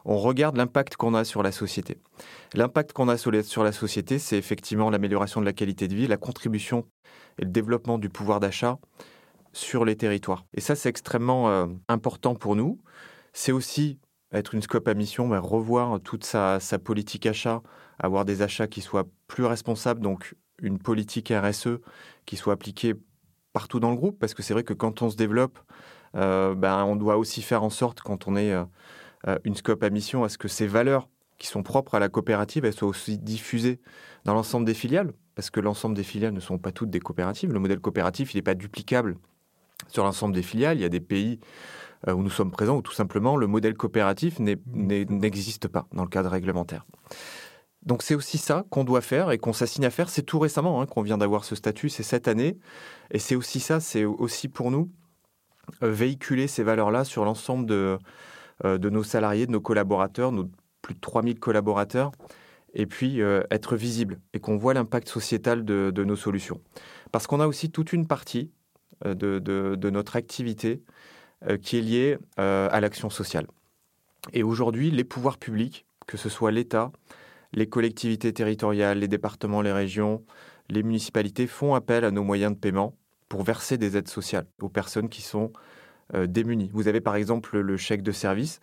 On 0.06 0.18
regarde 0.18 0.58
l'impact 0.58 0.96
qu'on 0.96 1.16
a 1.16 1.24
sur 1.24 1.42
la 1.42 1.52
société. 1.52 1.98
L'impact 2.54 2.94
qu'on 2.94 3.10
a 3.10 3.18
sur 3.18 3.64
la 3.64 3.72
société, 3.72 4.20
c'est 4.20 4.38
effectivement 4.38 4.92
l'amélioration 4.92 5.42
de 5.42 5.46
la 5.46 5.54
qualité 5.54 5.88
de 5.88 5.96
vie, 5.96 6.08
la 6.08 6.18
contribution 6.18 6.86
et 7.40 7.46
le 7.46 7.52
développement 7.52 7.98
du 7.98 8.10
pouvoir 8.10 8.40
d'achat 8.40 8.78
sur 9.52 9.86
les 9.86 9.96
territoires. 9.96 10.46
Et 10.54 10.62
ça, 10.62 10.76
c'est 10.76 10.90
extrêmement 10.90 11.50
euh, 11.50 11.66
important 11.88 12.36
pour 12.36 12.56
nous 12.56 12.80
c'est 13.34 13.52
aussi 13.52 14.00
être 14.32 14.54
une 14.54 14.62
scope 14.62 14.88
à 14.88 14.94
mission, 14.94 15.28
mais 15.28 15.38
revoir 15.38 16.00
toute 16.02 16.24
sa, 16.24 16.60
politique 16.84 17.26
achat, 17.26 17.62
avoir 18.00 18.26
des 18.26 18.42
achats 18.42 18.68
qui 18.68 18.82
soient 18.82 19.08
plus 19.28 19.46
responsables, 19.46 20.02
donc 20.02 20.36
une 20.62 20.78
politique 20.78 21.34
RSE 21.36 21.80
qui 22.26 22.36
soit 22.36 22.54
appliquée 22.54 22.94
partout 23.54 23.80
dans 23.80 23.90
le 23.90 23.96
groupe, 23.96 24.20
parce 24.20 24.34
que 24.34 24.44
c'est 24.44 24.54
vrai 24.54 24.64
que 24.64 24.74
quand 24.74 25.02
on 25.02 25.10
se 25.10 25.16
développe, 25.16 25.60
euh, 26.16 26.54
ben, 26.56 26.84
on 26.84 26.96
doit 26.96 27.18
aussi 27.18 27.42
faire 27.42 27.64
en 27.64 27.70
sorte, 27.70 28.02
quand 28.02 28.28
on 28.28 28.36
est 28.36 28.54
euh, 28.54 28.64
euh, 29.28 29.38
une 29.44 29.56
scope 29.56 29.84
à 29.84 29.90
mission, 29.90 30.24
à 30.24 30.30
ce 30.30 30.38
que 30.38 30.48
ces 30.48 30.68
valeurs 30.68 31.10
qui 31.38 31.48
sont 31.48 31.64
propres 31.64 31.96
à 31.96 32.00
la 32.00 32.10
coopérative, 32.10 32.66
elles 32.66 32.74
soient 32.74 32.88
aussi 32.88 33.18
diffusées 33.18 33.80
dans 34.26 34.34
l'ensemble 34.34 34.66
des 34.66 34.74
filiales, 34.74 35.14
parce 35.36 35.50
que 35.50 35.60
l'ensemble 35.60 35.96
des 35.96 36.04
filiales 36.04 36.34
ne 36.34 36.40
sont 36.40 36.58
pas 36.58 36.72
toutes 36.72 36.90
des 36.90 37.00
coopératives. 37.00 37.52
Le 37.54 37.60
modèle 37.60 37.80
coopératif, 37.80 38.34
il 38.34 38.38
n'est 38.38 38.44
pas 38.44 38.56
duplicable 38.56 39.18
sur 39.88 40.04
l'ensemble 40.04 40.36
des 40.36 40.44
filiales. 40.44 40.78
Il 40.78 40.82
y 40.82 40.86
a 40.86 40.90
des 40.90 41.00
pays 41.00 41.40
où 42.08 42.22
nous 42.22 42.30
sommes 42.30 42.52
présents, 42.52 42.78
où 42.78 42.82
tout 42.82 42.94
simplement 42.94 43.36
le 43.36 43.48
modèle 43.48 43.76
coopératif 43.76 44.40
n'existe 44.40 45.68
pas 45.68 45.88
dans 45.92 46.04
le 46.04 46.10
cadre 46.10 46.30
réglementaire. 46.30 46.86
Donc 47.84 48.04
c'est 48.04 48.16
aussi 48.16 48.38
ça 48.38 48.66
qu'on 48.70 48.84
doit 48.84 49.02
faire 49.02 49.32
et 49.32 49.38
qu'on 49.38 49.54
s'assigne 49.54 49.86
à 49.86 49.90
faire. 49.90 50.10
C'est 50.10 50.24
tout 50.24 50.40
récemment 50.40 50.82
hein, 50.82 50.86
qu'on 50.86 51.02
vient 51.02 51.18
d'avoir 51.18 51.44
ce 51.44 51.56
statut, 51.56 51.90
c'est 51.90 52.04
cette 52.04 52.28
année. 52.28 52.58
Et 53.12 53.20
c'est 53.20 53.36
aussi 53.36 53.60
ça, 53.60 53.80
c'est 53.80 54.06
aussi 54.06 54.48
pour 54.48 54.72
nous 54.72 54.92
véhiculer 55.82 56.48
ces 56.48 56.64
valeurs-là 56.64 57.04
sur 57.04 57.26
l'ensemble 57.26 57.66
de, 57.66 57.98
de 58.64 58.90
nos 58.90 59.04
salariés, 59.04 59.46
de 59.46 59.52
nos 59.52 59.62
collaborateurs, 59.62 60.32
nos 60.32 60.50
plus 60.82 60.96
de 60.96 61.00
3000 61.00 61.40
collaborateurs, 61.40 62.12
et 62.74 62.86
puis 62.86 63.20
être 63.52 63.76
visible 63.76 64.20
et 64.34 64.40
qu'on 64.40 64.58
voit 64.58 64.74
l'impact 64.74 65.08
sociétal 65.08 65.66
de, 65.66 66.04
nos 66.04 66.16
solutions. 66.16 66.62
Parce 67.12 67.28
qu'on 67.28 67.40
a 67.40 67.48
aussi 67.48 67.72
toute 67.72 67.94
une 67.94 68.08
partie 68.08 68.52
de 69.06 69.90
notre 69.90 70.16
activité 70.16 70.84
qui 71.62 71.78
est 71.78 71.82
liée 71.82 72.18
à 72.38 72.80
l'action 72.80 73.10
sociale. 73.10 73.48
Et 74.34 74.44
aujourd'hui, 74.44 74.92
les 74.92 75.04
pouvoirs 75.04 75.38
publics, 75.38 75.86
que 76.08 76.18
ce 76.18 76.30
soit 76.30 76.52
l'État, 76.52 76.92
les 77.54 77.68
collectivités 77.68 78.34
territoriales, 78.34 79.00
les 79.00 79.08
départements, 79.08 79.62
les 79.62 79.72
régions, 79.72 80.24
les 80.70 80.84
municipalités 80.84 81.48
font 81.48 81.74
appel 81.76 82.06
à 82.06 82.12
nos 82.12 82.24
moyens 82.24 82.54
de 82.54 82.60
paiement 82.60 82.96
pour 83.28 83.44
verser 83.44 83.78
des 83.78 83.98
aides 83.98 84.08
sociales 84.08 84.48
aux 84.62 84.70
personnes 84.70 85.10
qui 85.10 85.22
sont 85.22 85.52
euh, 86.14 86.28
démunies. 86.28 86.70
Vous 86.74 86.88
avez 86.88 87.02
par 87.02 87.16
exemple 87.16 87.60
le 87.60 87.78
chèque 87.78 88.04
de 88.04 88.12
service, 88.12 88.60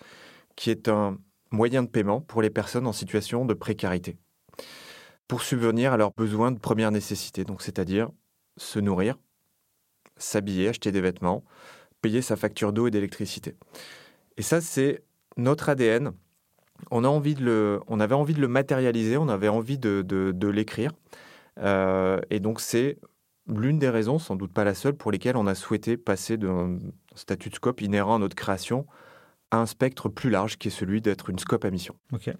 qui 0.57 0.71
est 0.71 0.89
un 0.89 1.19
moyen 1.51 1.83
de 1.83 1.89
paiement 1.89 2.21
pour 2.21 2.43
les 2.43 2.51
personnes 2.51 2.87
en 2.87 2.93
situation 2.93 3.45
de 3.45 3.55
précarité, 3.55 4.17
pour 5.29 5.43
subvenir 5.43 5.93
à 5.93 5.97
leurs 5.97 6.13
besoins 6.13 6.51
de 6.51 6.59
première 6.59 6.91
nécessité, 6.91 7.45
c'est-à-dire 7.61 8.11
se 8.57 8.79
nourrir, 8.79 9.17
s'habiller, 10.17 10.69
acheter 10.69 10.93
des 10.93 11.01
vêtements, 11.01 11.45
payer 12.07 12.23
sa 12.23 12.37
facture 12.37 12.73
d'eau 12.73 12.87
et 12.87 12.93
d'électricité. 12.93 13.57
Et 14.37 14.43
ça, 14.43 14.61
c'est 14.61 15.03
notre 15.37 15.69
ADN. 15.69 16.13
On, 16.93 17.03
avait 17.03 18.15
envie 18.15 18.35
de 18.35 18.41
le 18.41 18.49
matérialiser, 18.49 19.17
on 19.17 19.29
avait 19.29 19.49
envie 19.49 19.77
de, 19.77 20.03
de, 20.07 20.49
l'écrire. 20.49 20.93
Euh, 21.59 22.21
et 22.31 22.39
donc, 22.39 22.61
c'est 22.61 23.01
l'une 23.49 23.81
des 23.81 23.89
raisons, 23.89 24.21
sans 24.21 24.37
doute 24.37 24.53
pas 24.53 24.63
la 24.63 24.75
seule, 24.75 24.95
pour 24.95 25.11
lesquelles 25.11 25.37
on 25.37 25.49
a 25.49 25.57
souhaité 25.57 25.97
passer 25.97 26.37
d'un 26.37 26.79
statut 27.17 27.49
de 27.49 27.57
scope 27.57 27.81
inhérent 27.81 28.15
à 28.15 28.19
notre 28.21 28.37
création 28.37 28.87
à 29.51 29.57
un 29.57 29.67
spectre 29.67 30.09
plus 30.09 30.31
large 30.31 30.59
qui 30.59 30.69
est 30.69 30.71
celui 30.71 31.01
d'être 31.01 31.29
une 31.29 31.41
scope 31.41 31.65
à 31.65 31.71
mission. 31.71 31.97
Ok. 32.13 32.31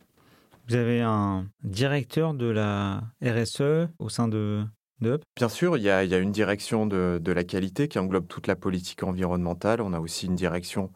Vous 0.69 0.77
avez 0.77 1.01
un 1.01 1.49
directeur 1.65 2.35
de 2.35 2.47
la 2.47 3.03
RSE 3.21 3.89
au 3.99 4.09
sein 4.09 4.29
de, 4.29 4.65
Bien 5.01 5.49
sûr, 5.49 5.77
il 5.77 5.83
y, 5.83 5.91
a, 5.91 6.03
une 6.19 6.33
direction 6.33 6.87
de, 6.87 7.21
de, 7.23 7.33
la 7.33 7.45
qualité 7.45 7.87
qui 7.87 7.99
englobe 7.99 8.27
toute 8.27 8.47
la 8.47 8.57
politique 8.57 9.03
environnementale. 9.03 9.83
On 9.83 9.93
a 9.93 10.01
aussi 10.01 10.27
une 10.27 10.35
direction 10.35 10.91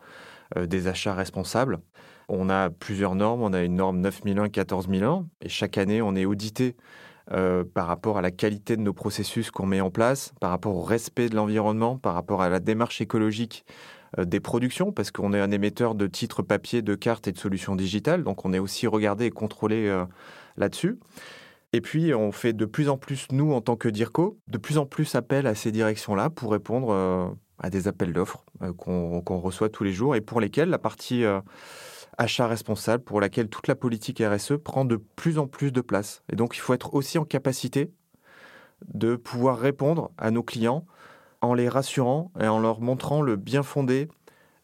euh, 0.57 0.67
des 0.67 0.89
achats 0.89 1.15
responsables. 1.15 1.81
On 2.29 2.49
a 2.49 2.71
plusieurs 2.71 3.15
normes. 3.15 3.43
On 3.43 3.53
a 3.53 3.63
une 3.63 3.75
norme 3.75 4.01
9001, 4.01 4.49
14001. 4.49 5.27
Et 5.43 5.51
chaque 5.51 5.77
année, 5.77 6.01
on 6.01 6.17
est 6.17 6.25
audité 6.25 6.77
euh, 7.33 7.63
par 7.63 7.87
rapport 7.87 8.17
à 8.17 8.23
la 8.23 8.31
qualité 8.31 8.77
de 8.77 8.83
nos 8.83 8.95
processus 8.95 9.51
qu'on 9.51 9.67
met 9.67 9.83
en 9.83 9.91
place, 9.91 10.33
par 10.41 10.51
rapport 10.51 10.77
au 10.77 10.83
respect 10.83 11.29
de 11.29 11.37
l'environnement, 11.37 11.99
par 11.99 12.15
rapport 12.15 12.41
à 12.41 12.49
la 12.49 12.59
démarche 12.59 13.03
écologique 13.03 13.67
euh, 14.19 14.25
des 14.25 14.41
productions, 14.41 14.93
parce 14.93 15.11
qu'on 15.11 15.35
est 15.35 15.41
un 15.41 15.51
émetteur 15.51 15.95
de 15.95 16.07
titres 16.07 16.43
papier, 16.43 16.81
de 16.81 16.95
cartes 16.95 17.29
et 17.29 17.33
de 17.33 17.39
solutions 17.39 17.77
digitales. 17.77 18.25
Donc 18.25 18.47
on 18.47 18.55
est 18.55 18.59
aussi 18.59 18.87
regardé 18.87 19.27
et 19.27 19.31
contrôlé 19.31 19.95
là-dessus. 20.57 20.99
Et 21.73 21.81
puis, 21.81 22.15
on 22.15 22.33
fait 22.33 22.53
de 22.53 22.65
plus 22.65 22.89
en 22.89 22.99
plus, 22.99 23.29
nous, 23.31 23.53
en 23.53 23.61
tant 23.61 23.77
que 23.77 23.89
DIRCO, 23.89 24.39
de 24.49 24.59
plus 24.59 24.79
en 24.79 24.87
plus 24.87 25.15
appel 25.15 25.47
à 25.47 25.55
ces 25.55 25.71
directions-là 25.71 26.31
pour 26.31 26.53
répondre 26.53 27.37
à 27.61 27.71
des 27.71 27.87
appels 27.87 28.13
d'offres 28.13 28.45
euh, 28.63 28.73
qu'on 28.73 29.39
reçoit 29.39 29.69
tous 29.69 29.85
les 29.85 29.93
jours 29.93 30.17
et 30.17 30.21
pour 30.21 30.41
lesquels 30.41 30.71
la 30.71 30.79
partie 30.79 31.25
euh, 31.25 31.41
achat 32.19 32.47
responsable, 32.47 33.05
pour 33.05 33.21
laquelle 33.21 33.49
toute 33.49 33.69
la 33.69 33.77
politique 33.77 34.23
RSE 34.25 34.55
prend 34.63 34.85
de 34.85 34.97
plus 34.97 35.39
en 35.39 35.47
plus 35.47 35.71
de 35.71 35.81
place. 35.81 36.23
Et 36.33 36.37
donc 36.37 36.57
il 36.57 36.61
faut 36.61 36.75
être 36.75 36.95
aussi 36.95 37.19
en 37.19 37.25
capacité 37.25 37.93
de 38.89 39.15
pouvoir 39.15 39.59
répondre 39.59 40.11
à 40.17 40.31
nos 40.31 40.43
clients 40.43 40.87
en 41.43 41.55
les 41.55 41.69
rassurant 41.69 42.33
et 42.41 42.49
en 42.49 42.59
leur 42.59 42.81
montrant 42.81 43.23
le 43.23 43.37
bien 43.37 43.63
fondé 43.63 44.09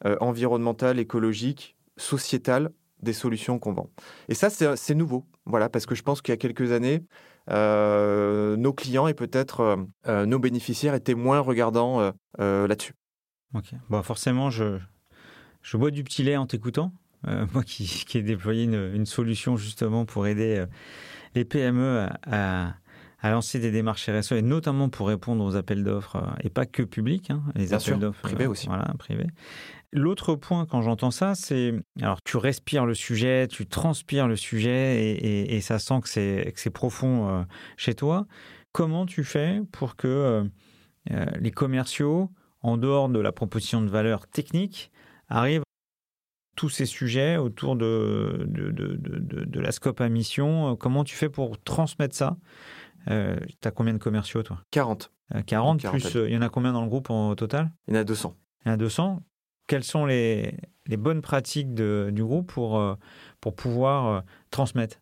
euh, 0.05 0.17
environnemental, 0.21 0.99
écologique, 0.99 1.77
sociétal 1.97 2.71
des 3.03 3.13
solutions 3.13 3.59
qu'on 3.59 3.73
vend. 3.73 3.91
Et 4.29 4.35
ça, 4.35 4.51
c'est 4.51 4.95
nouveau. 4.95 5.25
Voilà, 5.45 5.69
parce 5.69 5.87
que 5.87 5.95
je 5.95 6.03
pense 6.03 6.23
qu'il 6.23 6.33
y 6.33 6.35
a 6.35 6.39
quelques 6.39 6.73
années, 6.73 7.03
nos 7.49 8.73
clients 8.73 9.07
et 9.07 9.15
peut-être 9.15 9.87
nos 10.07 10.39
bénéficiaires 10.39 10.95
étaient 10.95 11.15
moins 11.15 11.41
regardants 11.41 12.13
là-dessus. 12.39 12.95
Ok. 13.55 13.73
Bon, 13.89 14.03
forcément, 14.03 14.51
je, 14.51 14.79
je 15.63 15.77
bois 15.77 15.91
du 15.91 16.05
petit 16.05 16.23
lait 16.23 16.37
en 16.37 16.47
t'écoutant. 16.47 16.93
Euh, 17.27 17.47
moi 17.53 17.63
qui, 17.63 17.87
qui 17.87 18.19
ai 18.19 18.23
déployé 18.23 18.65
une, 18.65 19.07
solution 19.07 19.57
justement 19.57 20.05
pour 20.05 20.27
aider 20.27 20.57
euh, 20.57 20.67
les 21.35 21.45
PME 21.45 22.09
à, 22.25 22.75
lancer 23.25 23.59
des 23.59 23.71
démarches 23.71 24.09
RSE 24.09 24.33
et 24.33 24.43
notamment 24.43 24.89
pour 24.89 25.09
répondre 25.09 25.45
aux 25.45 25.57
appels 25.57 25.83
d'offres 25.83 26.17
euh, 26.17 26.43
et 26.43 26.51
pas 26.51 26.67
que 26.67 26.83
publics, 26.83 27.31
hein, 27.31 27.43
les 27.55 27.75
appels 27.75 27.99
d'offres 27.99 28.23
privés 28.23 28.47
aussi. 28.47 28.67
Voilà, 28.67 28.93
privés. 28.99 29.27
L'autre 29.93 30.35
point 30.35 30.67
quand 30.67 30.83
j'entends 30.83 31.11
ça, 31.11 31.35
c'est 31.35 31.75
alors 32.01 32.19
tu 32.23 32.37
respires 32.37 32.87
le 32.87 32.95
sujet, 32.95 33.49
tu 33.49 33.67
transpires 33.67 34.29
le 34.29 34.37
sujet 34.37 35.03
et, 35.03 35.13
et, 35.13 35.57
et 35.57 35.61
ça 35.61 35.79
sent 35.79 36.01
que 36.03 36.09
c'est 36.09 36.53
que 36.55 36.61
c'est 36.61 36.71
profond 36.71 37.47
chez 37.77 37.95
toi. 37.95 38.27
Comment 38.73 39.07
tu 39.07 39.25
fais 39.25 39.63
pour 39.73 39.97
que 39.97 40.45
les 41.39 41.51
commerciaux 41.53 42.31
en 42.67 42.77
dehors 42.77 43.09
de 43.09 43.21
la 43.21 43.31
proposition 43.31 43.81
de 43.81 43.89
valeur 43.89 44.27
technique, 44.27 44.91
arrivent 45.29 45.63
tous 46.57 46.69
ces 46.69 46.85
sujets 46.85 47.37
autour 47.37 47.77
de, 47.77 48.45
de, 48.49 48.71
de, 48.71 48.97
de, 48.97 49.61
la 49.61 49.71
scope 49.71 50.01
à 50.01 50.09
mission? 50.09 50.75
Comment 50.75 51.05
tu 51.05 51.15
fais 51.15 51.29
pour 51.29 51.63
transmettre 51.63 52.17
ça? 52.17 52.37
Euh, 53.11 53.37
Tu 53.61 53.69
as 53.69 53.71
combien 53.71 53.93
de 53.93 53.99
commerciaux, 53.99 54.43
toi? 54.43 54.63
40. 54.71 55.13
40, 55.47 55.85
euh, 55.85 55.91
plus, 55.91 56.17
euh, 56.17 56.29
il 56.29 56.35
y 56.35 56.37
en 56.37 56.43
a 56.43 56.49
combien 56.49 56.73
dans 56.73 56.83
le 56.83 56.89
groupe 56.89 57.11
au 57.11 57.35
total? 57.35 57.73
Il 57.89 57.95
y 57.95 57.97
en 57.97 58.01
a 58.01 58.05
200. 58.05 58.37
Il 58.65 58.69
y 58.69 58.71
en 58.71 58.75
a 58.75 58.77
200. 58.77 59.23
Quelles 59.67 59.85
sont 59.85 60.07
les, 60.07 60.57
les 60.87 60.97
bonnes 60.97 61.23
pratiques 61.23 61.75
du 61.75 62.25
groupe 62.25 62.53
pour, 62.53 62.81
pour 63.41 63.57
pouvoir 63.57 64.23
transmettre? 64.53 65.01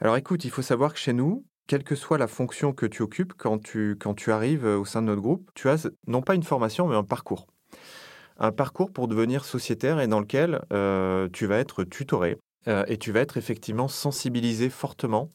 Alors 0.00 0.16
écoute, 0.16 0.46
il 0.46 0.50
faut 0.50 0.62
savoir 0.62 0.94
que 0.94 0.98
chez 0.98 1.12
nous, 1.12 1.44
quelle 1.66 1.84
que 1.84 1.94
soit 1.94 2.16
la 2.16 2.26
fonction 2.26 2.72
que 2.72 2.86
tu 2.86 3.02
occupes, 3.02 3.34
quand 3.36 3.62
tu, 3.62 3.96
quand 4.00 4.14
tu 4.14 4.32
arrives 4.32 4.64
au 4.64 4.86
sein 4.86 5.02
de 5.02 5.08
notre 5.08 5.20
groupe, 5.20 5.50
tu 5.54 5.68
as 5.68 5.88
non 6.06 6.22
pas 6.22 6.34
une 6.34 6.42
formation, 6.42 6.88
mais 6.88 6.96
un 6.96 7.04
parcours. 7.04 7.46
Un 8.38 8.52
parcours 8.52 8.92
pour 8.92 9.08
devenir 9.08 9.44
sociétaire 9.44 10.00
et 10.00 10.08
dans 10.08 10.20
lequel 10.20 10.60
euh, 10.72 11.28
tu 11.32 11.46
vas 11.46 11.56
être 11.58 11.84
tutoré 11.84 12.38
euh, 12.68 12.84
et 12.86 12.98
tu 12.98 13.12
vas 13.12 13.20
être 13.20 13.36
effectivement 13.36 13.88
sensibilisé 13.88 14.68
fortement 14.68 15.30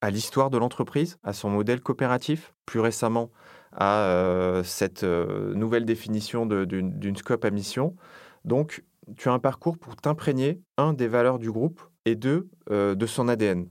à 0.00 0.10
l'histoire 0.10 0.50
de 0.50 0.58
l'entreprise, 0.58 1.18
à 1.22 1.32
son 1.32 1.50
modèle 1.50 1.80
coopératif, 1.80 2.54
plus 2.66 2.80
récemment 2.80 3.30
à 3.72 4.02
euh, 4.04 4.62
cette 4.64 5.04
nouvelle 5.04 5.84
définition 5.84 6.46
d'une 6.46 7.16
scope 7.16 7.44
à 7.44 7.50
mission. 7.50 7.96
Donc, 8.44 8.84
tu 9.16 9.28
as 9.28 9.32
un 9.32 9.38
parcours 9.38 9.78
pour 9.78 9.96
t'imprégner, 9.96 10.60
un, 10.76 10.92
des 10.92 11.08
valeurs 11.08 11.38
du 11.38 11.50
groupe 11.50 11.80
et 12.04 12.14
deux, 12.14 12.48
de 12.70 13.06
son 13.06 13.28
ADN. 13.28 13.68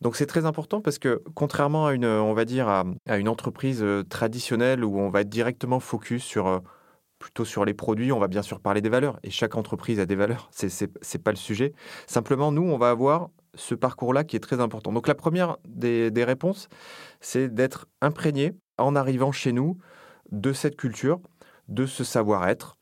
Donc 0.00 0.16
c'est 0.16 0.26
très 0.26 0.46
important 0.46 0.80
parce 0.80 0.98
que 0.98 1.22
contrairement 1.34 1.86
à 1.86 1.92
une, 1.92 2.06
on 2.06 2.32
va 2.32 2.44
dire, 2.44 2.68
à, 2.68 2.84
une 3.18 3.28
entreprise 3.28 3.82
euh, 3.82 4.02
traditionnelle 4.02 4.82
où 4.82 4.98
on 4.98 5.10
va 5.10 5.20
être 5.22 5.28
directement 5.28 5.78
focus 5.78 6.24
sur 6.24 6.46
euh, 6.46 6.58
plutôt 7.18 7.44
sur 7.44 7.66
les 7.66 7.74
produits, 7.74 8.12
on 8.12 8.18
va 8.18 8.28
bien 8.28 8.40
sûr 8.40 8.60
parler 8.60 8.80
des 8.80 8.88
valeurs. 8.88 9.18
Et 9.22 9.30
chaque 9.30 9.56
entreprise 9.56 10.00
a 10.00 10.06
des 10.06 10.14
valeurs, 10.14 10.48
c'est 10.52 10.68
n'est 10.80 11.22
pas 11.22 11.32
le 11.32 11.36
sujet. 11.36 11.74
Simplement, 12.06 12.50
nous, 12.50 12.62
on 12.62 12.78
va 12.78 12.90
avoir 12.90 13.28
ce 13.54 13.74
parcours-là 13.74 14.24
qui 14.24 14.36
est 14.36 14.40
très 14.40 14.60
important. 14.60 14.92
Donc 14.92 15.08
la 15.08 15.14
première 15.14 15.56
des, 15.66 16.24
réponses, 16.24 16.68
c'est 17.20 17.52
d'être 17.52 17.86
imprégné 18.00 18.52
en 18.78 18.96
arrivant 18.96 19.32
chez 19.32 19.52
nous 19.52 19.78
de 20.30 20.52
cette 20.52 20.76
culture, 20.76 21.20
de 21.68 21.86
ce 21.86 22.04
savoir-être 22.04 22.76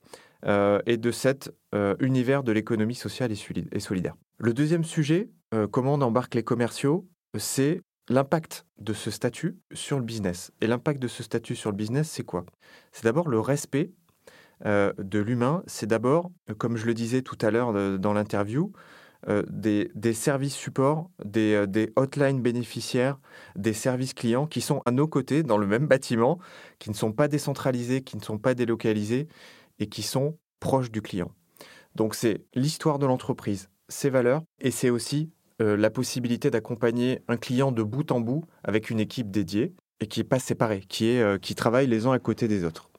euh, 0.44 0.80
et 0.86 0.96
de 0.96 1.10
cet 1.10 1.52
univers 2.00 2.42
de 2.42 2.52
l'économie 2.52 2.94
sociale 2.94 3.30
et 3.30 3.80
solidaire. 3.80 4.14
Le 4.38 4.54
deuxième 4.54 4.84
sujet, 4.84 5.30
euh, 5.52 5.66
comment 5.66 5.94
on 5.94 6.00
embarque 6.00 6.36
les 6.36 6.44
commerciaux, 6.44 7.08
c'est 7.36 7.82
l'impact 8.08 8.66
de 8.78 8.92
ce 8.92 9.10
statut 9.10 9.58
sur 9.72 9.98
le 9.98 10.04
business. 10.04 10.52
Et 10.60 10.68
l'impact 10.68 11.00
de 11.00 11.08
ce 11.08 11.24
statut 11.24 11.56
sur 11.56 11.70
le 11.70 11.76
business, 11.76 12.08
c'est 12.08 12.22
quoi? 12.22 12.44
C'est 12.92 13.04
d'abord 13.04 13.28
le 13.28 13.40
respect 13.40 13.90
euh, 14.64 14.92
de 14.98 15.18
l'humain. 15.18 15.64
C'est 15.66 15.86
d'abord, 15.86 16.30
comme 16.58 16.76
je 16.76 16.86
le 16.86 16.94
disais 16.94 17.22
tout 17.22 17.38
à 17.40 17.50
l'heure 17.50 17.74
euh, 17.74 17.98
dans 17.98 18.12
l'interview, 18.12 18.72
des, 19.26 20.12
services 20.12 20.54
supports, 20.54 21.10
des, 21.24 21.66
des 21.66 21.92
hotlines 21.96 22.40
bénéficiaires, 22.40 23.18
des 23.56 23.72
services 23.72 24.14
clients 24.14 24.46
qui 24.46 24.60
sont 24.60 24.80
à 24.86 24.90
nos 24.90 25.08
côtés 25.08 25.42
dans 25.42 25.58
le 25.58 25.66
même 25.66 25.86
bâtiment, 25.86 26.38
qui 26.78 26.88
ne 26.88 26.94
sont 26.94 27.12
pas 27.12 27.28
décentralisés, 27.28 28.02
qui 28.02 28.16
ne 28.16 28.22
sont 28.22 28.38
pas 28.38 28.54
délocalisés 28.54 29.28
et 29.78 29.88
qui 29.88 30.02
sont 30.02 30.36
proches 30.60 30.90
du 30.90 31.02
client. 31.02 31.30
Donc 31.94 32.14
c'est 32.14 32.44
l'histoire 32.54 32.98
de 32.98 33.06
l'entreprise, 33.06 33.70
ses 33.88 34.10
valeurs 34.10 34.42
et 34.60 34.70
c'est 34.70 34.90
aussi 34.90 35.30
euh, 35.60 35.76
la 35.76 35.90
possibilité 35.90 36.50
d'accompagner 36.50 37.20
un 37.26 37.36
client 37.36 37.72
de 37.72 37.82
bout 37.82 38.12
en 38.12 38.20
bout 38.20 38.44
avec 38.62 38.90
une 38.90 39.00
équipe 39.00 39.30
dédiée 39.30 39.74
et 40.00 40.06
qui 40.06 40.20
n'est 40.20 40.24
pas 40.24 40.38
séparée, 40.38 40.84
qui, 40.88 41.18
euh, 41.18 41.38
travaille 41.56 41.88
les 41.88 42.06
uns 42.06 42.12
à 42.12 42.20
côté 42.20 42.46
des 42.46 42.64
autres. 42.64 42.90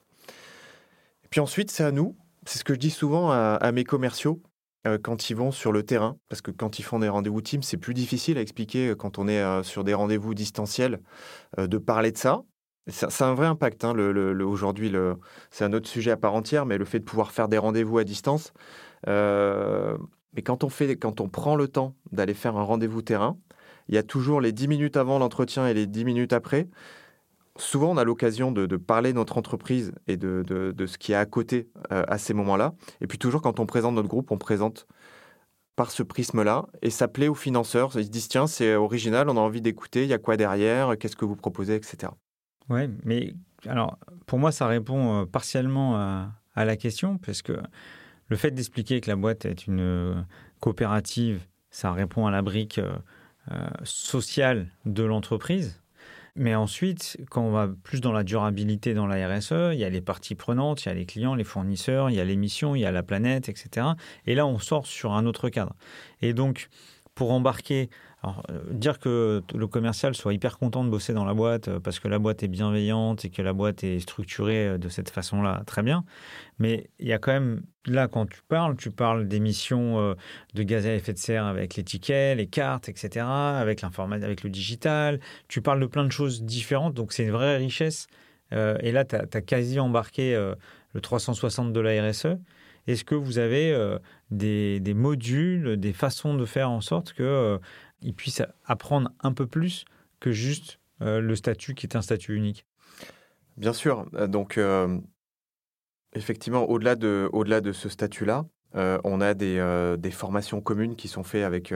Et 1.24 1.28
puis 1.30 1.40
ensuite, 1.40 1.70
c'est 1.70 1.84
à 1.84 1.92
nous, 1.92 2.16
c'est 2.44 2.58
ce 2.58 2.64
que 2.64 2.74
je 2.74 2.78
dis 2.78 2.90
souvent 2.90 3.30
à, 3.30 3.72
mes 3.72 3.84
commerciaux 3.84 4.42
euh, 4.44 4.49
quand 5.02 5.30
ils 5.30 5.36
vont 5.36 5.50
sur 5.50 5.72
le 5.72 5.82
terrain, 5.82 6.16
parce 6.28 6.40
que 6.40 6.50
quand 6.50 6.78
ils 6.78 6.82
font 6.82 6.98
des 6.98 7.08
rendez-vous 7.08 7.42
team, 7.42 7.62
c'est 7.62 7.76
plus 7.76 7.94
difficile 7.94 8.38
à 8.38 8.40
expliquer 8.40 8.94
quand 8.98 9.18
on 9.18 9.28
est 9.28 9.62
sur 9.62 9.84
des 9.84 9.94
rendez-vous 9.94 10.34
distanciels 10.34 11.00
de 11.58 11.78
parler 11.78 12.12
de 12.12 12.18
ça. 12.18 12.42
C'est 12.86 13.22
un 13.22 13.34
vrai 13.34 13.46
impact. 13.46 13.84
Hein, 13.84 13.94
Aujourd'hui, 14.40 14.92
c'est 15.50 15.64
un 15.64 15.72
autre 15.72 15.88
sujet 15.88 16.10
à 16.10 16.16
part 16.16 16.34
entière, 16.34 16.66
mais 16.66 16.78
le 16.78 16.84
fait 16.84 16.98
de 16.98 17.04
pouvoir 17.04 17.30
faire 17.30 17.48
des 17.48 17.58
rendez-vous 17.58 17.98
à 17.98 18.04
distance. 18.04 18.52
Euh, 19.08 19.96
mais 20.34 20.42
quand 20.42 20.64
on, 20.64 20.68
fait, 20.68 20.96
quand 20.96 21.20
on 21.20 21.28
prend 21.28 21.56
le 21.56 21.68
temps 21.68 21.94
d'aller 22.12 22.34
faire 22.34 22.56
un 22.56 22.62
rendez-vous 22.62 23.02
terrain, 23.02 23.38
il 23.88 23.94
y 23.94 23.98
a 23.98 24.02
toujours 24.02 24.40
les 24.40 24.52
10 24.52 24.68
minutes 24.68 24.96
avant 24.96 25.18
l'entretien 25.18 25.66
et 25.66 25.74
les 25.74 25.86
10 25.86 26.04
minutes 26.04 26.32
après. 26.32 26.68
Souvent, 27.60 27.90
on 27.90 27.96
a 27.98 28.04
l'occasion 28.04 28.52
de, 28.52 28.76
parler 28.76 29.12
de 29.12 29.18
notre 29.18 29.36
entreprise 29.36 29.92
et 30.06 30.16
de, 30.16 30.74
ce 30.86 30.98
qui 30.98 31.12
est 31.12 31.16
à 31.16 31.26
côté 31.26 31.68
euh, 31.92 32.04
à 32.08 32.18
ces 32.18 32.32
moments-là. 32.34 32.74
Et 33.00 33.06
puis 33.06 33.18
toujours, 33.18 33.42
quand 33.42 33.60
on 33.60 33.66
présente 33.66 33.94
notre 33.94 34.08
groupe, 34.08 34.30
on 34.30 34.38
présente 34.38 34.86
par 35.76 35.90
ce 35.90 36.02
prisme-là 36.02 36.66
et 36.82 36.90
ça 36.90 37.06
plaît 37.06 37.28
aux 37.28 37.34
financeurs. 37.34 37.92
Ils 37.96 38.06
se 38.06 38.10
disent, 38.10 38.28
tiens, 38.28 38.46
c'est 38.46 38.74
original, 38.74 39.28
on 39.28 39.36
a 39.36 39.40
envie 39.40 39.60
d'écouter, 39.60 40.04
il 40.04 40.08
y 40.08 40.14
a 40.14 40.18
quoi 40.18 40.36
derrière, 40.36 40.96
qu'est-ce 40.98 41.16
que 41.16 41.24
vous 41.24 41.36
proposez, 41.36 41.74
etc. 41.74 42.12
Oui, 42.68 42.88
mais 43.04 43.34
alors 43.66 43.98
pour 44.26 44.38
moi, 44.38 44.52
ça 44.52 44.66
répond 44.66 45.22
euh, 45.22 45.26
partiellement 45.26 45.96
à, 45.96 46.64
la 46.64 46.76
question, 46.76 47.18
parce 47.18 47.40
que 47.42 47.58
le 48.28 48.36
fait 48.36 48.50
d'expliquer 48.50 49.00
que 49.00 49.08
la 49.08 49.16
boîte 49.16 49.44
est 49.44 49.66
une 49.66 49.80
euh, 49.80 50.14
coopérative, 50.60 51.46
ça 51.70 51.92
répond 51.92 52.26
à 52.26 52.30
la 52.30 52.42
brique 52.42 52.80
sociale 53.82 54.68
de 54.84 55.02
l'entreprise. 55.02 55.79
Mais 56.36 56.54
ensuite, 56.54 57.18
quand 57.30 57.42
on 57.42 57.50
va 57.50 57.68
plus 57.68 58.00
dans 58.00 58.12
la 58.12 58.24
durabilité 58.24 58.94
dans 58.94 59.06
la 59.06 59.28
RSE, 59.28 59.72
il 59.72 59.78
y 59.78 59.84
a 59.84 59.90
les 59.90 60.00
parties 60.00 60.34
prenantes, 60.34 60.84
il 60.84 60.88
y 60.88 60.92
a 60.92 60.94
les 60.94 61.06
clients, 61.06 61.34
les 61.34 61.44
fournisseurs, 61.44 62.10
il 62.10 62.16
y 62.16 62.20
a 62.20 62.24
l'émission, 62.24 62.74
il 62.74 62.80
y 62.80 62.86
a 62.86 62.92
la 62.92 63.02
planète, 63.02 63.48
etc. 63.48 63.88
Et 64.26 64.34
là, 64.34 64.46
on 64.46 64.58
sort 64.58 64.86
sur 64.86 65.12
un 65.12 65.26
autre 65.26 65.48
cadre. 65.48 65.74
Et 66.22 66.32
donc, 66.32 66.68
pour 67.14 67.32
embarquer 67.32 67.90
euh, 68.24 68.30
dire 68.70 68.98
que 68.98 69.42
le 69.54 69.66
commercial 69.66 70.14
soit 70.14 70.34
hyper 70.34 70.58
content 70.58 70.84
de 70.84 70.90
bosser 70.90 71.14
dans 71.14 71.24
la 71.24 71.32
boîte 71.32 71.68
euh, 71.68 71.80
parce 71.80 71.98
que 71.98 72.08
la 72.08 72.18
boîte 72.18 72.42
est 72.42 72.48
bienveillante 72.48 73.24
et 73.24 73.30
que 73.30 73.40
la 73.40 73.54
boîte 73.54 73.82
est 73.82 73.98
structurée 74.00 74.68
euh, 74.68 74.78
de 74.78 74.90
cette 74.90 75.08
façon-là, 75.08 75.62
très 75.64 75.82
bien. 75.82 76.04
Mais 76.58 76.90
il 76.98 77.08
y 77.08 77.14
a 77.14 77.18
quand 77.18 77.32
même, 77.32 77.62
là, 77.86 78.08
quand 78.08 78.26
tu 78.26 78.42
parles, 78.46 78.76
tu 78.76 78.90
parles 78.90 79.26
d'émissions 79.26 80.14
de 80.54 80.62
gaz 80.62 80.86
à 80.86 80.94
effet 80.94 81.14
de 81.14 81.18
serre 81.18 81.46
avec 81.46 81.76
les 81.76 81.84
tickets, 81.84 82.36
les 82.36 82.46
cartes, 82.46 82.90
etc., 82.90 83.24
avec 83.26 83.82
avec 83.82 84.42
le 84.42 84.50
digital. 84.50 85.20
Tu 85.48 85.62
parles 85.62 85.80
de 85.80 85.86
plein 85.86 86.04
de 86.04 86.12
choses 86.12 86.42
différentes, 86.42 86.92
donc 86.92 87.12
c'est 87.14 87.24
une 87.24 87.30
vraie 87.30 87.56
richesse. 87.56 88.08
et 88.52 88.92
là, 88.92 89.06
tu 89.06 89.16
as, 89.16 89.40
quasi 89.40 89.80
embarqué 89.80 90.34
le 90.92 91.00
360 91.00 91.72
de 91.72 91.80
la 91.80 92.10
RSE. 92.10 92.36
Est-ce 92.86 93.04
que 93.04 93.14
vous 93.14 93.38
avez 93.38 93.98
des, 94.30 94.80
des, 94.80 94.94
modules, 94.94 95.76
des 95.76 95.92
façons 95.92 96.34
de 96.34 96.44
faire 96.44 96.70
en 96.70 96.80
sorte 96.80 97.12
que 97.12 97.58
ils 98.02 98.14
puissent 98.14 98.42
apprendre 98.64 99.10
un 99.20 99.32
peu 99.32 99.46
plus 99.46 99.84
que 100.20 100.32
juste 100.32 100.78
euh, 101.02 101.20
le 101.20 101.34
statut 101.34 101.74
qui 101.74 101.86
est 101.86 101.96
un 101.96 102.02
statut 102.02 102.34
unique? 102.34 102.66
Bien 103.56 103.72
sûr. 103.72 104.06
Euh, 104.14 104.26
donc, 104.26 104.58
euh, 104.58 104.98
effectivement, 106.14 106.68
au-delà 106.68 106.94
de, 106.94 107.28
au 107.32 107.44
de 107.44 107.72
ce 107.72 107.88
statut-là, 107.88 108.46
on 108.74 109.20
a 109.20 109.34
des, 109.34 110.10
formations 110.12 110.60
communes 110.60 110.94
qui 110.94 111.08
sont 111.08 111.24
faites 111.24 111.42
avec, 111.42 111.74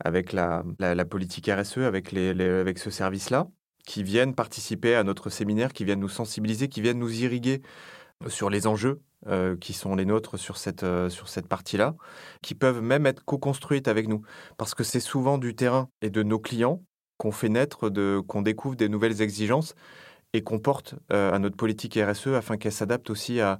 avec 0.00 0.32
la, 0.32 0.64
la, 0.80 1.04
politique 1.04 1.48
RSE, 1.48 1.78
avec, 1.78 2.10
les, 2.10 2.30
avec 2.30 2.78
ce 2.78 2.90
service-là, 2.90 3.46
qui 3.86 4.02
viennent 4.02 4.34
participer 4.34 4.96
à 4.96 5.04
notre 5.04 5.30
séminaire, 5.30 5.72
qui 5.72 5.84
viennent 5.84 6.00
nous 6.00 6.08
sensibiliser, 6.08 6.66
qui 6.66 6.80
viennent 6.80 6.98
nous 6.98 7.22
irriguer 7.22 7.62
sur 8.26 8.50
les 8.50 8.66
enjeux 8.66 9.00
euh, 9.26 9.56
qui 9.56 9.72
sont 9.72 9.96
les 9.96 10.04
nôtres 10.04 10.38
sur 10.38 10.56
cette, 10.56 10.82
euh, 10.82 11.08
sur 11.08 11.28
cette 11.28 11.48
partie-là, 11.48 11.94
qui 12.42 12.54
peuvent 12.54 12.82
même 12.82 13.06
être 13.06 13.24
co-construites 13.24 13.88
avec 13.88 14.08
nous. 14.08 14.22
Parce 14.56 14.74
que 14.74 14.84
c'est 14.84 15.00
souvent 15.00 15.38
du 15.38 15.54
terrain 15.54 15.88
et 16.02 16.10
de 16.10 16.22
nos 16.22 16.38
clients 16.38 16.82
qu'on 17.16 17.32
fait 17.32 17.48
naître, 17.48 17.90
qu'on 18.26 18.42
découvre 18.42 18.76
des 18.76 18.88
nouvelles 18.88 19.22
exigences 19.22 19.74
et 20.32 20.42
qu'on 20.42 20.58
porte 20.58 20.94
euh, 21.12 21.32
à 21.32 21.38
notre 21.38 21.56
politique 21.56 21.98
RSE 21.98 22.28
afin 22.28 22.56
qu'elle 22.56 22.72
s'adapte 22.72 23.08
aussi 23.08 23.40
à, 23.40 23.58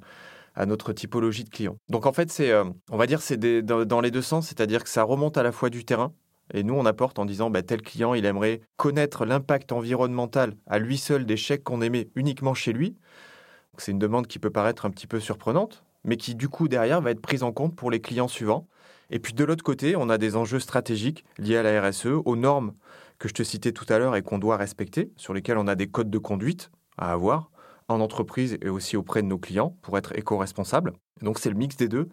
à 0.54 0.66
notre 0.66 0.92
typologie 0.92 1.44
de 1.44 1.50
clients. 1.50 1.78
Donc 1.88 2.06
en 2.06 2.12
fait, 2.12 2.30
c'est, 2.30 2.52
on 2.90 2.96
va 2.96 3.06
dire, 3.06 3.22
c'est 3.22 3.38
dans, 3.62 4.00
les 4.00 4.10
deux 4.10 4.22
sens, 4.22 4.48
c'est-à-dire 4.48 4.84
que 4.84 4.90
ça 4.90 5.02
remonte 5.04 5.38
à 5.38 5.42
la 5.42 5.52
fois 5.52 5.70
du 5.70 5.84
terrain, 5.84 6.12
et 6.54 6.62
nous, 6.62 6.74
on 6.74 6.86
apporte 6.86 7.18
en 7.18 7.24
disant, 7.24 7.50
bah, 7.50 7.62
tel 7.62 7.82
client, 7.82 8.14
il 8.14 8.24
aimerait 8.24 8.60
connaître 8.76 9.24
l'impact 9.24 9.72
environnemental 9.72 10.54
à 10.66 10.78
lui 10.78 10.96
seul 10.96 11.26
des 11.26 11.36
chèques 11.36 11.64
qu'on 11.64 11.82
émet 11.82 12.08
uniquement 12.14 12.54
chez 12.54 12.72
lui. 12.72 12.96
C'est 13.78 13.92
une 13.92 13.98
demande 13.98 14.26
qui 14.26 14.38
peut 14.38 14.50
paraître 14.50 14.86
un 14.86 14.90
petit 14.90 15.06
peu 15.06 15.20
surprenante, 15.20 15.84
mais 16.04 16.16
qui 16.16 16.34
du 16.34 16.48
coup 16.48 16.68
derrière 16.68 17.00
va 17.00 17.10
être 17.10 17.20
prise 17.20 17.42
en 17.42 17.52
compte 17.52 17.74
pour 17.74 17.90
les 17.90 18.00
clients 18.00 18.28
suivants. 18.28 18.66
Et 19.10 19.18
puis 19.18 19.34
de 19.34 19.44
l'autre 19.44 19.64
côté, 19.64 19.96
on 19.96 20.08
a 20.08 20.18
des 20.18 20.36
enjeux 20.36 20.60
stratégiques 20.60 21.24
liés 21.38 21.56
à 21.56 21.62
la 21.62 21.88
RSE, 21.88 22.06
aux 22.24 22.36
normes 22.36 22.72
que 23.18 23.28
je 23.28 23.34
te 23.34 23.42
citais 23.42 23.72
tout 23.72 23.86
à 23.88 23.98
l'heure 23.98 24.16
et 24.16 24.22
qu'on 24.22 24.38
doit 24.38 24.56
respecter, 24.56 25.12
sur 25.16 25.32
lesquelles 25.32 25.58
on 25.58 25.68
a 25.68 25.74
des 25.74 25.86
codes 25.86 26.10
de 26.10 26.18
conduite 26.18 26.70
à 26.98 27.12
avoir 27.12 27.50
en 27.88 28.00
entreprise 28.00 28.58
et 28.62 28.68
aussi 28.68 28.96
auprès 28.96 29.22
de 29.22 29.28
nos 29.28 29.38
clients 29.38 29.76
pour 29.82 29.96
être 29.96 30.16
éco-responsables. 30.16 30.92
Donc 31.22 31.38
c'est 31.38 31.50
le 31.50 31.56
mix 31.56 31.76
des 31.76 31.88
deux 31.88 32.08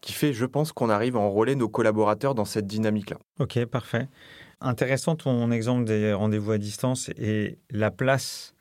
qui 0.00 0.12
fait, 0.12 0.32
je 0.32 0.44
pense, 0.44 0.72
qu'on 0.72 0.90
arrive 0.90 1.16
à 1.16 1.20
enrôler 1.20 1.54
nos 1.54 1.68
collaborateurs 1.68 2.34
dans 2.34 2.44
cette 2.44 2.66
dynamique-là. 2.66 3.18
Ok, 3.38 3.64
parfait. 3.66 4.08
Intéressant 4.60 5.14
ton 5.14 5.50
exemple 5.52 5.84
des 5.84 6.12
rendez-vous 6.12 6.50
à 6.50 6.58
distance 6.58 7.08
et 7.16 7.58
la 7.70 7.90
place 7.92 8.54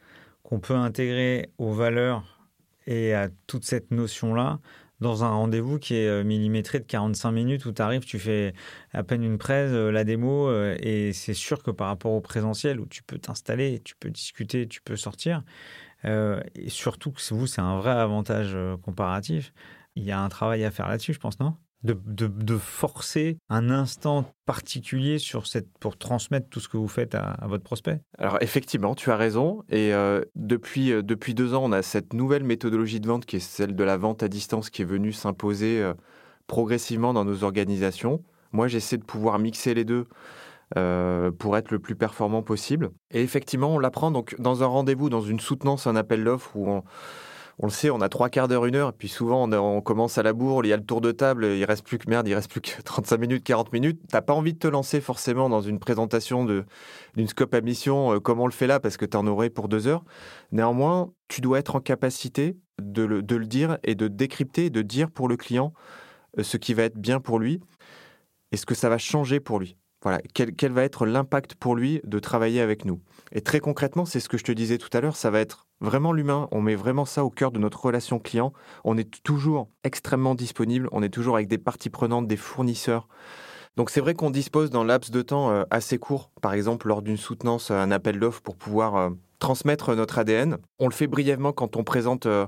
qu'on 0.44 0.60
peut 0.60 0.76
intégrer 0.76 1.50
aux 1.58 1.72
valeurs 1.72 2.41
et 2.88 3.14
à 3.14 3.30
toute 3.48 3.66
cette 3.66 3.92
notion-là 3.92 4.60
dans 5.02 5.24
un 5.24 5.30
rendez-vous 5.30 5.80
qui 5.80 5.96
est 5.96 6.08
euh, 6.08 6.24
millimétré 6.24 6.80
de 6.80 6.86
45 6.86 7.32
minutes 7.32 7.66
où 7.66 7.74
tu 7.74 7.82
arrives, 7.82 8.06
tu 8.06 8.20
fais 8.20 8.54
à 8.94 9.04
peine 9.04 9.24
une 9.24 9.38
presse, 9.38 9.72
euh, 9.74 9.92
la 9.92 10.04
démo, 10.04 10.48
euh, 10.48 10.78
et 10.80 11.12
c'est 11.12 11.34
sûr 11.34 11.64
que 11.64 11.72
par 11.72 11.88
rapport 11.88 12.14
au 12.14 12.22
présentiel 12.22 12.80
où 12.80 12.86
tu 12.86 13.04
peux 13.04 13.18
t'installer, 13.18 13.82
tu 13.84 13.96
peux 13.96 14.12
discuter, 14.12 14.68
tu 14.68 14.82
peux 14.82 14.96
sortir, 14.96 15.44
et 16.04 16.70
surtout 16.70 17.12
que 17.12 17.22
vous, 17.34 17.46
c'est 17.46 17.62
un 17.62 17.78
vrai 17.78 17.92
avantage 17.92 18.58
comparatif, 18.82 19.54
il 19.96 20.04
y 20.04 20.12
a 20.12 20.20
un 20.20 20.30
travail 20.30 20.64
à 20.66 20.72
faire 20.72 20.88
là-dessus, 20.88 21.14
je 21.14 21.20
pense, 21.20 21.40
non? 21.40 21.56
De, 21.84 22.58
forcer 22.58 23.38
un 23.50 23.70
instant 23.70 24.26
particulier 24.46 25.18
sur 25.18 25.48
cette, 25.48 25.68
pour 25.80 25.98
transmettre 25.98 26.48
tout 26.50 26.60
ce 26.60 26.70
que 26.70 26.78
vous 26.78 26.88
faites 26.88 27.16
à, 27.16 27.38
votre 27.48 27.64
prospect? 27.64 28.02
Alors 28.18 28.38
effectivement, 28.42 28.96
tu 28.96 29.12
as 29.12 29.18
raison. 29.18 29.64
Et 29.70 29.94
euh, 29.94 30.24
depuis, 30.36 30.92
euh, 30.92 31.02
depuis 31.02 31.34
deux 31.34 31.54
ans, 31.54 31.64
on 31.64 31.72
a 31.72 31.82
cette 31.82 32.14
nouvelle 32.14 32.44
méthodologie 32.44 33.00
de 33.00 33.08
vente 33.08 33.26
qui 33.26 33.38
est 33.38 33.40
celle 33.40 33.76
de 33.76 33.84
la 33.84 33.98
vente 33.98 34.24
à 34.24 34.28
distance 34.28 34.70
qui 34.70 34.82
est 34.84 34.86
venue 34.86 35.12
s'imposer 35.12 35.82
euh, 35.82 35.94
progressivement 36.48 37.14
dans 37.14 37.26
nos 37.26 37.44
organisations. 37.44 38.24
Moi, 38.52 38.68
j'essaie 38.68 38.98
de 38.98 39.04
pouvoir 39.04 39.40
mixer 39.40 39.74
les 39.74 39.86
deux. 39.86 40.08
pour 41.40 41.58
être 41.58 41.72
le 41.72 41.80
plus 41.80 41.96
performant 41.96 42.44
possible. 42.44 42.92
Et 43.12 43.22
effectivement, 43.22 43.76
on 43.76 43.80
l'apprend 43.80 44.10
donc 44.10 44.36
dans 44.40 44.64
un 44.64 44.68
rendez-vous, 44.68 45.10
dans 45.10 45.22
une 45.22 45.40
soutenance, 45.40 45.86
un 45.86 45.98
appel 45.98 46.24
d'offres 46.24 46.56
où 46.56 46.70
on, 46.70 46.84
on 47.60 47.68
le 47.68 47.72
sait, 47.72 47.90
on 47.90 48.02
a 48.02 48.10
trois 48.10 48.30
quarts 48.30 48.48
d'heure, 48.48 48.66
une 48.66 48.76
heure, 48.76 48.90
et 48.90 48.94
puis 48.98 49.08
souvent 49.08 49.50
on, 49.52 49.82
commence 49.82 50.18
à 50.18 50.24
la 50.24 50.34
bourre, 50.34 50.66
il 50.66 50.70
y 50.70 50.74
a 50.74 50.78
le 50.78 50.84
tour 50.84 51.02
de 51.02 51.12
table, 51.12 51.46
il 51.46 51.64
reste 51.66 51.86
plus 51.86 51.98
que 51.98 52.10
merde, 52.10 52.28
il 52.28 52.34
reste 52.34 52.50
plus 52.50 52.62
que 52.62 52.82
35 52.84 53.18
minutes, 53.18 53.44
40 53.44 53.74
minutes. 53.74 54.02
T'as 54.10 54.22
pas 54.22 54.34
envie 54.34 54.54
de 54.54 54.60
te 54.60 54.68
lancer 54.68 55.02
forcément 55.02 55.50
dans 55.50 55.62
une 55.62 55.80
présentation 55.80 56.46
d'une 56.46 57.28
scope 57.28 57.54
à 57.54 57.62
mission 57.62 58.14
euh, 58.14 58.20
comme 58.20 58.40
on 58.40 58.48
le 58.48 58.52
fait 58.52 58.68
là, 58.68 58.80
parce 58.80 58.98
que 58.98 59.06
tu 59.06 59.18
en 59.18 59.28
aurais 59.28 59.50
pour 59.50 59.68
deux 59.68 59.88
heures. 59.88 60.04
Néanmoins, 60.52 61.12
tu 61.28 61.42
dois 61.42 61.60
être 61.60 61.76
en 61.76 61.82
capacité 61.82 62.58
de 62.82 63.04
le, 63.04 63.22
dire 63.46 63.78
et 63.84 63.96
de 63.96 64.08
décrypter, 64.08 64.70
de 64.70 64.82
dire 64.82 65.12
pour 65.12 65.28
le 65.28 65.38
client 65.38 65.74
euh, 66.40 66.44
ce 66.44 66.58
qui 66.58 66.74
va 66.74 66.84
être 66.84 66.98
bien 66.98 67.20
pour 67.20 67.40
lui 67.40 67.60
et 68.52 68.58
ce 68.58 68.66
que 68.66 68.76
ça 68.76 68.90
va 68.90 68.98
changer 68.98 69.40
pour 69.40 69.60
lui. 69.60 69.78
Voilà, 70.04 70.20
quel 70.34 70.72
va 70.72 70.84
être 70.84 71.06
l'impact 71.06 71.54
pour 71.54 71.76
lui 71.76 72.02
de 72.04 72.18
travailler 72.18 72.60
avec 72.60 72.86
nous? 72.86 73.02
Et 73.32 73.42
très 73.42 73.60
concrètement, 73.60 74.06
c'est 74.06 74.20
ce 74.20 74.30
que 74.30 74.38
je 74.38 74.44
te 74.44 74.52
disais 74.52 74.78
tout 74.78 74.90
à 74.94 75.02
l'heure, 75.02 75.16
ça 75.16 75.30
va 75.30 75.40
être 75.40 75.68
vraiment 75.80 76.12
l'humain. 76.14 76.48
On 76.52 76.62
met 76.62 76.76
vraiment 76.76 77.06
ça 77.06 77.24
au 77.24 77.30
cœur 77.30 77.52
de 77.52 77.60
notre 77.60 77.84
relation 77.84 78.20
client. 78.20 78.54
On 78.84 78.98
est 78.98 79.24
toujours 79.24 79.70
extrêmement 79.84 80.36
disponible. 80.36 80.90
On 80.92 81.02
est 81.02 81.10
toujours 81.10 81.36
avec 81.36 81.48
des 81.48 81.58
parties 81.58 81.90
prenantes, 81.90 82.28
des 82.28 82.38
fournisseurs. 82.38 83.08
Donc 83.78 83.90
c'est 83.90 84.02
vrai 84.02 84.16
qu'on 84.16 84.32
dispose 84.32 84.70
d'un 84.70 84.84
laps 84.84 85.12
de 85.12 85.22
temps 85.22 85.50
euh, 85.50 85.64
assez 85.70 85.98
court, 85.98 86.32
par 86.42 86.54
exemple 86.54 86.90
lors 86.90 87.02
d'une 87.02 87.18
soutenance, 87.18 87.72
un 87.72 87.90
appel 87.90 88.20
d'offres 88.20 88.42
pour 88.42 88.58
pouvoir 88.58 88.96
euh, 88.98 89.10
transmettre 89.40 89.96
notre 89.96 90.20
ADN. 90.20 90.58
On 90.80 90.88
le 90.88 90.94
fait 90.94 91.08
brièvement 91.08 91.54
quand 91.54 91.78
on 91.78 91.86
présente 91.86 92.26
euh, 92.26 92.46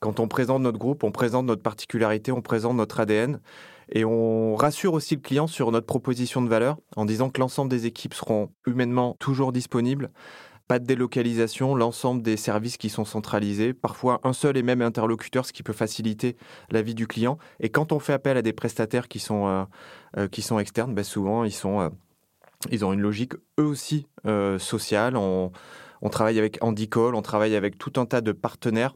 quand 0.00 0.20
on 0.20 0.28
présente 0.28 0.62
notre 0.62 0.78
groupe, 0.78 1.04
on 1.04 1.12
présente 1.12 1.44
notre 1.44 1.62
particularité, 1.62 2.32
on 2.32 2.40
présente 2.40 2.76
notre 2.76 3.00
ADN 3.00 3.40
et 3.90 4.04
on 4.04 4.56
rassure 4.56 4.94
aussi 4.94 5.14
le 5.16 5.20
client 5.20 5.46
sur 5.46 5.70
notre 5.72 5.86
proposition 5.86 6.42
de 6.42 6.48
valeur 6.48 6.78
en 6.96 7.04
disant 7.04 7.30
que 7.30 7.40
l'ensemble 7.40 7.70
des 7.70 7.86
équipes 7.86 8.14
seront 8.14 8.50
humainement 8.66 9.16
toujours 9.18 9.52
disponibles 9.52 10.10
pas 10.66 10.78
de 10.78 10.86
délocalisation, 10.86 11.74
l'ensemble 11.74 12.22
des 12.22 12.36
services 12.36 12.76
qui 12.76 12.88
sont 12.88 13.04
centralisés, 13.04 13.74
parfois 13.74 14.20
un 14.24 14.32
seul 14.32 14.56
et 14.56 14.62
même 14.62 14.80
interlocuteur, 14.80 15.44
ce 15.44 15.52
qui 15.52 15.62
peut 15.62 15.74
faciliter 15.74 16.36
la 16.70 16.80
vie 16.80 16.94
du 16.94 17.06
client. 17.06 17.38
Et 17.60 17.68
quand 17.68 17.92
on 17.92 17.98
fait 17.98 18.14
appel 18.14 18.36
à 18.36 18.42
des 18.42 18.52
prestataires 18.52 19.08
qui 19.08 19.18
sont, 19.18 19.46
euh, 19.46 19.64
euh, 20.16 20.28
qui 20.28 20.40
sont 20.40 20.58
externes, 20.58 20.94
ben 20.94 21.04
souvent 21.04 21.44
ils, 21.44 21.52
sont, 21.52 21.80
euh, 21.80 21.90
ils 22.70 22.84
ont 22.84 22.92
une 22.92 23.02
logique 23.02 23.34
eux 23.60 23.64
aussi 23.64 24.06
sociale. 24.58 25.16
On, 25.16 25.52
travaille 26.10 26.38
avec 26.38 26.58
Call, 26.90 27.14
on 27.14 27.22
travaille 27.22 27.56
avec 27.56 27.78
tout 27.78 27.92
un 27.96 28.06
tas 28.06 28.20
de 28.20 28.32
partenaires 28.32 28.94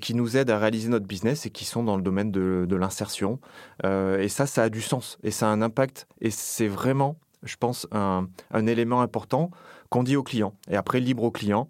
qui 0.00 0.14
nous 0.14 0.36
aident 0.36 0.50
à 0.50 0.58
réaliser 0.58 0.88
notre 0.88 1.06
business 1.06 1.46
et 1.46 1.50
qui 1.50 1.64
sont 1.64 1.82
dans 1.82 1.96
le 1.96 2.02
domaine 2.02 2.30
de, 2.30 2.66
de 2.68 2.76
l'insertion. 2.76 3.40
et 3.84 4.28
ça, 4.28 4.46
ça 4.46 4.64
a 4.64 4.68
du 4.68 4.80
sens 4.80 5.18
et 5.22 5.30
ça 5.30 5.46
a 5.46 5.50
un 5.50 5.62
impact. 5.62 6.06
Et 6.20 6.30
c'est 6.30 6.68
vraiment 6.68 7.16
je 7.42 7.56
pense, 7.56 7.86
un, 7.92 8.26
élément 8.66 9.02
important 9.02 9.50
qu'on 9.90 10.02
dit 10.02 10.16
au 10.16 10.22
client. 10.22 10.54
Et 10.70 10.76
après, 10.76 11.00
libre 11.00 11.24
au 11.24 11.30
client 11.30 11.68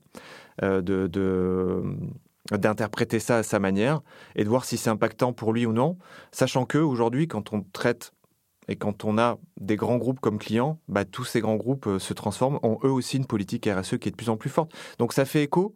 de, 0.62 1.08
d'interpréter 2.50 3.20
ça 3.20 3.38
à 3.38 3.42
sa 3.42 3.58
manière 3.58 4.00
et 4.36 4.44
de 4.44 4.48
voir 4.48 4.64
si 4.64 4.76
c'est 4.76 4.90
impactant 4.90 5.32
pour 5.32 5.52
lui 5.52 5.66
ou 5.66 5.72
non, 5.72 5.98
sachant 6.32 6.64
que 6.66 6.78
aujourd'hui, 6.78 7.28
quand 7.28 7.52
on 7.52 7.62
traite 7.62 8.12
et 8.68 8.76
quand 8.76 9.04
on 9.04 9.18
a 9.18 9.38
des 9.60 9.76
grands 9.76 9.98
groupes 9.98 10.20
comme 10.20 10.38
clients, 10.38 10.78
bah, 10.88 11.04
tous 11.04 11.24
ces 11.24 11.40
grands 11.40 11.56
groupes 11.56 11.86
euh, 11.86 11.98
se 11.98 12.14
transforment, 12.14 12.58
ont 12.62 12.78
eux 12.82 12.90
aussi 12.90 13.18
une 13.18 13.26
politique 13.26 13.68
RSE 13.68 13.98
qui 13.98 14.08
est 14.08 14.10
de 14.10 14.16
plus 14.16 14.30
en 14.30 14.38
plus 14.38 14.48
forte. 14.48 14.72
Donc 14.98 15.12
ça 15.12 15.26
fait 15.26 15.42
écho. 15.42 15.74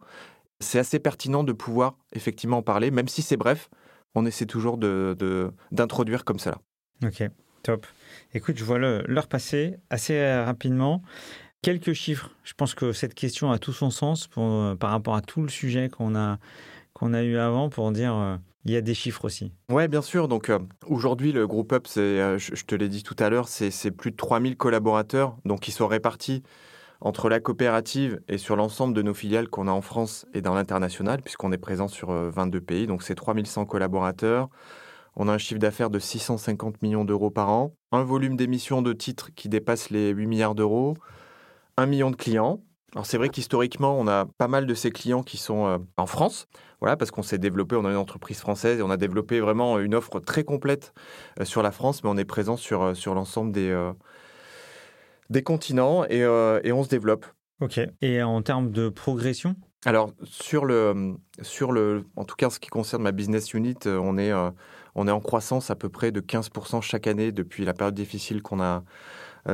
C'est 0.61 0.79
assez 0.79 0.99
pertinent 0.99 1.43
de 1.43 1.53
pouvoir 1.53 1.97
effectivement 2.13 2.57
en 2.57 2.61
parler, 2.61 2.91
même 2.91 3.07
si 3.07 3.21
c'est 3.21 3.37
bref. 3.37 3.69
On 4.15 4.25
essaie 4.25 4.45
toujours 4.45 4.77
d'introduire 4.77 6.19
de, 6.19 6.23
comme 6.23 6.39
ça. 6.39 6.59
Ok, 7.03 7.23
top. 7.63 7.85
Écoute, 8.33 8.57
je 8.57 8.65
vois 8.65 8.77
l'heure 8.79 9.27
passer 9.27 9.75
assez 9.89 10.33
rapidement. 10.41 11.01
Quelques 11.61 11.93
chiffres. 11.93 12.31
Je 12.43 12.53
pense 12.53 12.73
que 12.73 12.93
cette 12.93 13.13
question 13.13 13.51
a 13.51 13.59
tout 13.59 13.73
son 13.73 13.89
sens 13.89 14.27
pour, 14.27 14.43
euh, 14.43 14.75
par 14.75 14.91
rapport 14.91 15.15
à 15.15 15.21
tout 15.21 15.41
le 15.41 15.49
sujet 15.49 15.89
qu'on 15.89 16.15
a, 16.15 16.39
qu'on 16.93 17.13
a 17.13 17.21
eu 17.23 17.37
avant 17.37 17.69
pour 17.69 17.91
dire 17.91 18.15
euh, 18.15 18.37
il 18.63 18.71
y 18.71 18.77
a 18.77 18.81
des 18.81 18.93
chiffres 18.93 19.25
aussi. 19.25 19.51
Oui, 19.69 19.87
bien 19.89 20.01
sûr. 20.01 20.29
Donc 20.29 20.49
euh, 20.49 20.59
aujourd'hui, 20.87 21.33
le 21.33 21.47
groupe 21.47 21.73
Up, 21.73 21.87
je, 21.93 22.37
je, 22.37 22.63
te 22.63 22.75
l'ai 22.75 22.87
dit 22.87 23.03
tout 23.03 23.15
à 23.19 23.29
l'heure, 23.29 23.49
c'est 23.49 23.91
plus 23.91 24.11
de 24.11 24.15
3000 24.15 24.55
collaborateurs, 24.55 25.35
donc 25.43 25.67
ils 25.67 25.73
sont 25.73 25.87
répartis 25.87 26.43
entre 27.01 27.29
la 27.29 27.39
coopérative 27.39 28.19
et 28.27 28.37
sur 28.37 28.55
l'ensemble 28.55 28.93
de 28.93 29.01
nos 29.01 29.13
filiales 29.13 29.47
qu'on 29.47 29.67
a 29.67 29.71
en 29.71 29.81
France 29.81 30.25
et 30.33 30.41
dans 30.41 30.53
l'international, 30.53 31.21
puisqu'on 31.21 31.51
est 31.51 31.57
présent 31.57 31.87
sur 31.87 32.11
22 32.11 32.61
pays. 32.61 32.87
Donc 32.87 33.03
c'est 33.03 33.15
3100 33.15 33.65
collaborateurs. 33.65 34.49
On 35.15 35.27
a 35.27 35.33
un 35.33 35.37
chiffre 35.37 35.59
d'affaires 35.59 35.89
de 35.89 35.99
650 35.99 36.81
millions 36.81 37.05
d'euros 37.05 37.29
par 37.29 37.49
an, 37.49 37.73
un 37.91 38.03
volume 38.03 38.37
d'émissions 38.37 38.81
de 38.81 38.93
titres 38.93 39.31
qui 39.35 39.49
dépasse 39.49 39.89
les 39.89 40.09
8 40.09 40.27
milliards 40.27 40.55
d'euros, 40.55 40.95
un 41.77 41.85
million 41.85 42.11
de 42.11 42.15
clients. 42.15 42.61
Alors 42.95 43.05
c'est 43.05 43.17
vrai 43.17 43.29
qu'historiquement, 43.29 43.97
on 43.99 44.07
a 44.07 44.25
pas 44.37 44.47
mal 44.47 44.65
de 44.65 44.73
ces 44.73 44.91
clients 44.91 45.21
qui 45.21 45.37
sont 45.37 45.67
euh, 45.67 45.77
en 45.97 46.07
France, 46.07 46.47
voilà, 46.79 46.97
parce 46.97 47.11
qu'on 47.11 47.21
s'est 47.21 47.37
développé, 47.37 47.75
on 47.75 47.85
a 47.85 47.89
une 47.89 47.97
entreprise 47.97 48.39
française 48.39 48.79
et 48.79 48.81
on 48.81 48.89
a 48.89 48.97
développé 48.97 49.39
vraiment 49.41 49.77
une 49.79 49.93
offre 49.93 50.19
très 50.19 50.43
complète 50.43 50.93
euh, 51.39 51.45
sur 51.45 51.61
la 51.61 51.71
France, 51.71 52.03
mais 52.03 52.09
on 52.09 52.17
est 52.17 52.25
présent 52.25 52.57
sur, 52.57 52.81
euh, 52.81 52.93
sur 52.95 53.13
l'ensemble 53.13 53.51
des, 53.51 53.91
des 55.29 55.43
continents 55.43 56.05
et, 56.05 56.19
et, 56.19 56.71
on 56.71 56.83
se 56.83 56.89
développe. 56.89 57.25
Ok. 57.61 57.79
Et 58.01 58.23
en 58.23 58.41
termes 58.41 58.71
de 58.71 58.89
progression? 58.89 59.55
Alors 59.85 60.11
sur 60.23 60.65
le, 60.65 61.15
sur 61.41 61.71
le, 61.71 62.03
en 62.15 62.25
tout 62.25 62.35
cas 62.35 62.47
en 62.47 62.49
ce 62.49 62.59
qui 62.59 62.69
concerne 62.69 63.03
ma 63.03 63.11
business 63.11 63.53
unit, 63.53 63.77
on 63.85 64.17
est, 64.17 64.33
on 64.95 65.07
est 65.07 65.11
en 65.11 65.21
croissance 65.21 65.69
à 65.69 65.75
peu 65.75 65.89
près 65.89 66.11
de 66.11 66.19
15% 66.19 66.81
chaque 66.81 67.07
année 67.07 67.31
depuis 67.31 67.63
la 67.63 67.73
période 67.73 67.95
difficile 67.95 68.41
qu'on 68.41 68.61
a, 68.61 68.83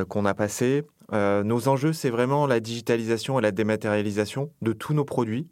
qu'on 0.08 0.24
a 0.24 0.34
passée. 0.34 0.84
Euh, 1.12 1.42
nos 1.44 1.68
enjeux, 1.68 1.92
c'est 1.92 2.10
vraiment 2.10 2.46
la 2.46 2.60
digitalisation 2.60 3.38
et 3.38 3.42
la 3.42 3.52
dématérialisation 3.52 4.52
de 4.62 4.72
tous 4.72 4.94
nos 4.94 5.04
produits. 5.04 5.48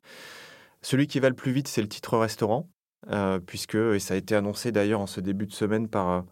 Celui 0.83 1.07
qui 1.07 1.21
va 1.21 1.29
le 1.29 1.35
plus 1.35 1.53
vite, 1.53 1.69
c'est 1.69 1.83
le 1.83 1.89
titre 1.89 2.19
restaurant, 2.19 2.69
euh, 3.11 3.39
puisque, 3.39 3.77
et 3.77 3.99
ça 3.99 4.15
a 4.15 4.17
été 4.17 4.35
annoncé 4.35 4.73
d'ailleurs 4.73 5.01
en 5.01 5.07
ce 5.07 5.21
début 5.21 5.47
de 5.47 5.53
semaine 5.53 5.89
par, 5.89 6.11
euh, 6.11 6.23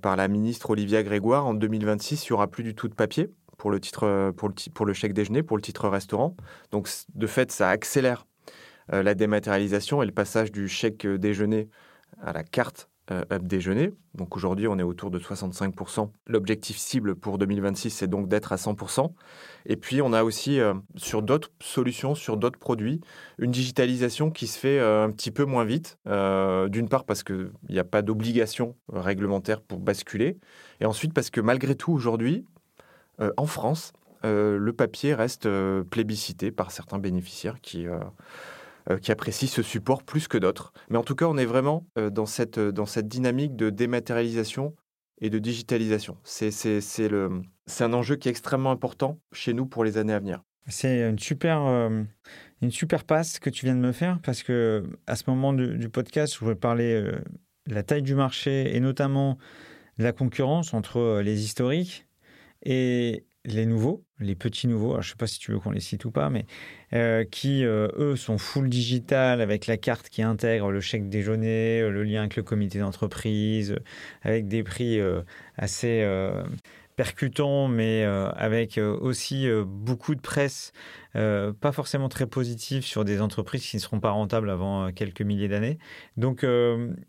par 0.00 0.16
la 0.16 0.28
ministre 0.28 0.70
Olivia 0.70 1.02
Grégoire, 1.02 1.46
en 1.46 1.54
2026, 1.54 2.24
il 2.24 2.32
n'y 2.32 2.34
aura 2.34 2.48
plus 2.48 2.62
du 2.62 2.74
tout 2.74 2.88
de 2.88 2.94
papier 2.94 3.30
pour 3.58 3.70
le, 3.70 3.80
titre, 3.80 4.32
pour, 4.36 4.48
le, 4.48 4.54
pour 4.72 4.86
le 4.86 4.92
chèque 4.92 5.12
déjeuner, 5.12 5.42
pour 5.42 5.56
le 5.56 5.62
titre 5.62 5.88
restaurant. 5.88 6.36
Donc, 6.70 6.88
de 7.14 7.26
fait, 7.26 7.52
ça 7.52 7.68
accélère 7.70 8.26
la 8.88 9.14
dématérialisation 9.14 10.02
et 10.02 10.06
le 10.06 10.12
passage 10.12 10.52
du 10.52 10.68
chèque 10.68 11.06
déjeuner 11.06 11.68
à 12.20 12.32
la 12.32 12.44
carte 12.44 12.88
euh, 12.88 12.93
up 13.10 13.42
déjeuner. 13.42 13.92
Donc 14.14 14.36
aujourd'hui, 14.36 14.66
on 14.68 14.78
est 14.78 14.82
autour 14.82 15.10
de 15.10 15.18
65%. 15.18 16.10
L'objectif 16.26 16.76
cible 16.76 17.14
pour 17.14 17.38
2026, 17.38 17.90
c'est 17.90 18.06
donc 18.06 18.28
d'être 18.28 18.52
à 18.52 18.56
100%. 18.56 19.12
Et 19.66 19.76
puis, 19.76 20.00
on 20.00 20.12
a 20.12 20.24
aussi, 20.24 20.60
euh, 20.60 20.74
sur 20.96 21.22
d'autres 21.22 21.50
solutions, 21.60 22.14
sur 22.14 22.36
d'autres 22.36 22.58
produits, 22.58 23.00
une 23.38 23.50
digitalisation 23.50 24.30
qui 24.30 24.46
se 24.46 24.58
fait 24.58 24.78
euh, 24.78 25.04
un 25.04 25.10
petit 25.10 25.30
peu 25.30 25.44
moins 25.44 25.64
vite. 25.64 25.98
D'une 26.06 26.88
part, 26.88 27.04
parce 27.04 27.22
qu'il 27.22 27.50
n'y 27.68 27.78
a 27.78 27.84
pas 27.84 28.02
d'obligation 28.02 28.76
réglementaire 28.92 29.60
pour 29.60 29.80
basculer. 29.80 30.38
Et 30.80 30.86
ensuite, 30.86 31.12
parce 31.12 31.30
que 31.30 31.40
malgré 31.40 31.74
tout, 31.74 31.92
aujourd'hui, 31.92 32.44
en 33.36 33.46
France, 33.46 33.92
le 34.22 34.72
papier 34.72 35.14
reste 35.14 35.48
plébiscité 35.90 36.50
par 36.50 36.70
certains 36.70 36.98
bénéficiaires 36.98 37.60
qui 37.60 37.86
euh, 37.86 37.98
qui 39.00 39.12
apprécient 39.12 39.48
ce 39.48 39.62
support 39.62 40.02
plus 40.02 40.28
que 40.28 40.38
d'autres. 40.38 40.72
Mais 40.90 40.98
en 40.98 41.02
tout 41.02 41.14
cas, 41.14 41.26
on 41.26 41.36
est 41.36 41.46
vraiment 41.46 41.86
euh, 41.98 42.10
dans, 42.10 42.26
cette, 42.26 42.58
euh, 42.58 42.72
dans 42.72 42.86
cette 42.86 43.08
dynamique 43.08 43.56
de 43.56 43.70
dématérialisation 43.70 44.74
et 45.20 45.30
de 45.30 45.38
digitalisation. 45.38 46.18
C'est 46.24 46.50
un 47.80 47.92
enjeu 47.92 48.16
qui 48.16 48.28
est 48.28 48.30
extrêmement 48.30 48.70
important 48.70 49.20
chez 49.32 49.54
nous 49.54 49.66
pour 49.66 49.84
les 49.84 49.96
années 49.96 50.12
à 50.12 50.18
venir. 50.18 50.42
C'est 50.66 51.08
une 51.08 51.18
super, 51.18 51.58
une 52.62 52.70
super 52.70 53.04
passe 53.04 53.38
que 53.38 53.50
tu 53.50 53.66
viens 53.66 53.74
de 53.74 53.80
me 53.80 53.92
faire 53.92 54.18
parce 54.22 54.42
que 54.42 54.82
à 55.06 55.14
ce 55.14 55.24
moment 55.28 55.52
du, 55.52 55.88
podcast, 55.88 56.34
je 56.34 56.40
voulais 56.40 56.54
parler 56.56 57.00
de 57.66 57.74
la 57.74 57.82
taille 57.82 58.02
du 58.02 58.14
marché 58.14 58.74
et 58.74 58.80
notamment 58.80 59.38
de 59.98 60.04
la 60.04 60.12
concurrence 60.12 60.74
entre 60.74 61.20
les 61.22 61.44
historiques 61.44 62.06
et 62.64 63.24
les 63.44 63.66
nouveaux, 63.66 64.04
les 64.20 64.34
petits 64.34 64.66
nouveaux, 64.66 64.92
je 64.94 65.08
ne 65.08 65.10
sais 65.10 65.16
pas 65.16 65.26
si 65.26 65.38
tu 65.38 65.52
veux 65.52 65.58
qu'on 65.58 65.70
les 65.70 65.80
cite 65.80 66.04
ou 66.04 66.10
pas, 66.10 66.30
mais 66.30 66.46
euh, 66.94 67.24
qui, 67.24 67.64
euh, 67.64 67.88
eux, 67.96 68.16
sont 68.16 68.38
full 68.38 68.68
digital 68.68 69.40
avec 69.40 69.66
la 69.66 69.76
carte 69.76 70.08
qui 70.08 70.22
intègre 70.22 70.70
le 70.70 70.80
chèque 70.80 71.08
déjeuner, 71.08 71.80
euh, 71.80 71.90
le 71.90 72.04
lien 72.04 72.20
avec 72.20 72.36
le 72.36 72.42
comité 72.42 72.78
d'entreprise, 72.78 73.76
avec 74.22 74.48
des 74.48 74.62
prix 74.62 75.00
assez 75.56 76.06
percutants, 76.96 77.68
mais 77.68 78.04
avec 78.04 78.78
aussi 78.78 79.48
beaucoup 79.66 80.14
de 80.14 80.20
presse, 80.20 80.72
pas 81.12 81.72
forcément 81.72 82.08
très 82.08 82.26
positive 82.26 82.84
sur 82.84 83.04
des 83.04 83.20
entreprises 83.20 83.66
qui 83.66 83.76
ne 83.76 83.80
seront 83.80 84.00
pas 84.00 84.10
rentables 84.10 84.50
avant 84.50 84.92
quelques 84.92 85.22
milliers 85.22 85.48
d'années. 85.48 85.78
Donc, 86.16 86.46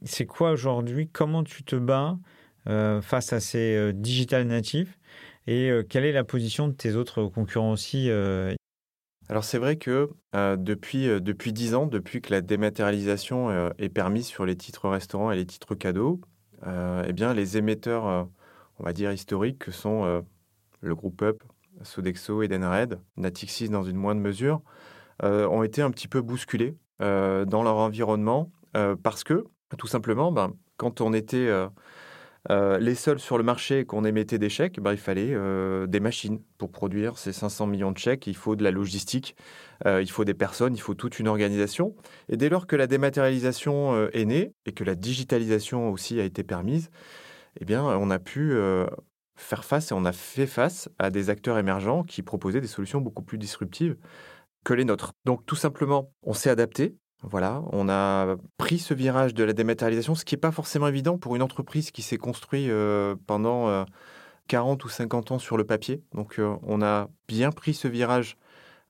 c'est 0.04 0.26
quoi 0.26 0.52
aujourd'hui? 0.52 1.10
Comment 1.12 1.44
tu 1.44 1.64
te 1.64 1.76
bats 1.76 2.18
face 2.66 3.32
à 3.32 3.40
ces 3.40 3.94
digital 3.94 4.46
natifs 4.48 4.98
et 5.48 5.70
euh, 5.70 5.84
quelle 5.84 6.06
est 6.06 6.12
la 6.12 6.24
position 6.24 6.68
de 6.68 6.74
tes 6.74 6.96
autres 6.96 7.26
concurrents 7.26 7.72
aussi 7.72 8.10
euh? 8.10 8.54
alors 9.30 9.44
c'est 9.44 9.58
vrai 9.58 9.78
que 9.78 10.10
euh, 10.36 10.56
depuis 10.56 11.08
depuis 11.22 11.54
dix 11.54 11.74
ans, 11.76 11.88
depuis 11.88 12.22
que 12.22 12.32
la 12.32 12.42
dématérialisation 12.42 13.72
est 13.78 13.90
permise 13.90 14.28
sur 14.28 14.46
les 14.46 14.56
titres 14.56 14.90
restaurants 14.90 15.32
et 15.32 15.36
les 15.36 15.46
titres 15.46 15.76
cadeaux, 15.76 16.22
eh 16.64 17.14
bien 17.14 17.34
les 17.34 17.58
émetteurs, 17.58 18.28
on 18.80 18.84
va 18.84 18.94
dire 18.94 19.12
historiques, 19.12 19.60
que 19.60 19.72
sont 19.72 20.24
le 20.82 20.96
groupe 20.96 21.24
Up, 21.24 21.44
Sodexo, 21.82 22.44
Edenred, 22.44 23.00
Natixis 23.18 23.70
dans 23.70 23.84
une 23.84 23.98
moindre 23.98 24.22
mesure, 24.22 24.62
ont 25.24 25.64
été 25.64 25.82
un 25.82 25.90
petit 25.90 26.08
peu 26.08 26.22
bousculés 26.22 26.78
dans 27.00 27.64
leur 27.64 27.78
environnement 27.78 28.52
parce 29.02 29.24
que 29.24 29.46
tout 29.80 29.88
simplement, 29.88 30.32
ben, 30.32 30.54
quand 30.78 31.02
on 31.02 31.14
était 31.14 31.50
euh, 32.52 32.78
les 32.78 32.96
seuls 32.96 33.20
sur 33.20 33.38
le 33.38 33.44
marché 33.44 33.86
qu'on 33.86 34.06
émettait 34.06 34.38
des 34.38 34.50
chèques, 34.50 34.80
bah, 34.80 34.94
il 34.94 35.00
fallait 35.00 35.34
euh, 35.34 35.88
des 35.88 36.00
machines 36.00 36.40
pour 36.58 36.72
produire 36.72 37.18
ces 37.18 37.34
500 37.34 37.68
millions 37.68 37.92
de 37.92 37.98
chèques. 37.98 38.28
Il 38.28 38.36
faut 38.36 38.56
de 38.56 38.64
la 38.64 38.72
logistique, 38.72 39.36
euh, 39.86 40.02
il 40.02 40.10
faut 40.10 40.26
des 40.26 40.34
personnes, 40.34 40.76
il 40.76 40.82
faut 40.82 40.94
toute 40.94 41.20
une 41.20 41.28
organisation. 41.28 41.96
Et 42.30 42.38
dès 42.38 42.50
lors 42.50 42.68
que 42.68 42.76
la 42.76 42.88
dématérialisation 42.88 44.10
est 44.10 44.26
née 44.26 44.54
et 44.66 44.74
que 44.74 44.84
la 44.84 44.96
digitalisation 44.96 45.92
aussi 45.92 46.20
a 46.20 46.24
été 46.24 46.44
permise, 46.44 46.90
eh 47.60 47.66
bien, 47.66 47.84
on 47.84 48.10
a 48.12 48.20
pu 48.20 48.56
faire 49.36 49.66
face 49.66 49.92
et 49.92 49.94
on 49.94 50.06
a 50.06 50.12
fait 50.12 50.48
face 50.48 50.90
à 51.00 51.10
des 51.10 51.30
acteurs 51.30 51.58
émergents 51.58 52.04
qui 52.04 52.22
proposaient 52.22 52.62
des 52.62 52.68
solutions 52.68 53.02
beaucoup 53.02 53.24
plus 53.24 53.38
disruptives 53.38 53.98
que 54.64 54.74
les 54.74 54.86
nôtres. 54.86 55.14
Donc 55.26 55.46
tout 55.46 55.56
simplement, 55.56 56.12
on 56.24 56.34
s'est 56.34 56.50
adapté, 56.50 56.96
voilà, 57.24 57.64
on 57.72 57.90
a 57.90 58.36
pris 58.58 58.78
ce 58.78 58.94
virage 58.94 59.34
de 59.34 59.44
la 59.44 59.54
dématérialisation, 59.54 60.16
ce 60.16 60.26
qui 60.26 60.36
n'est 60.36 60.40
pas 60.40 60.52
forcément 60.52 60.88
évident 60.88 61.18
pour 61.18 61.36
une 61.36 61.42
entreprise 61.42 61.92
qui 61.92 62.02
s'est 62.02 62.18
construite 62.18 62.70
euh, 62.70 63.16
pendant 63.26 63.86
40 64.48 64.82
euh, 64.82 64.86
ou 64.86 64.90
50 64.90 65.32
ans 65.32 65.40
sur 65.40 65.58
le 65.58 65.64
papier. 65.64 66.04
Donc 66.14 66.40
euh, 66.40 66.56
on 66.64 66.82
a 66.82 67.10
bien 67.28 67.52
pris 67.52 67.74
ce 67.74 67.88
virage 67.88 68.38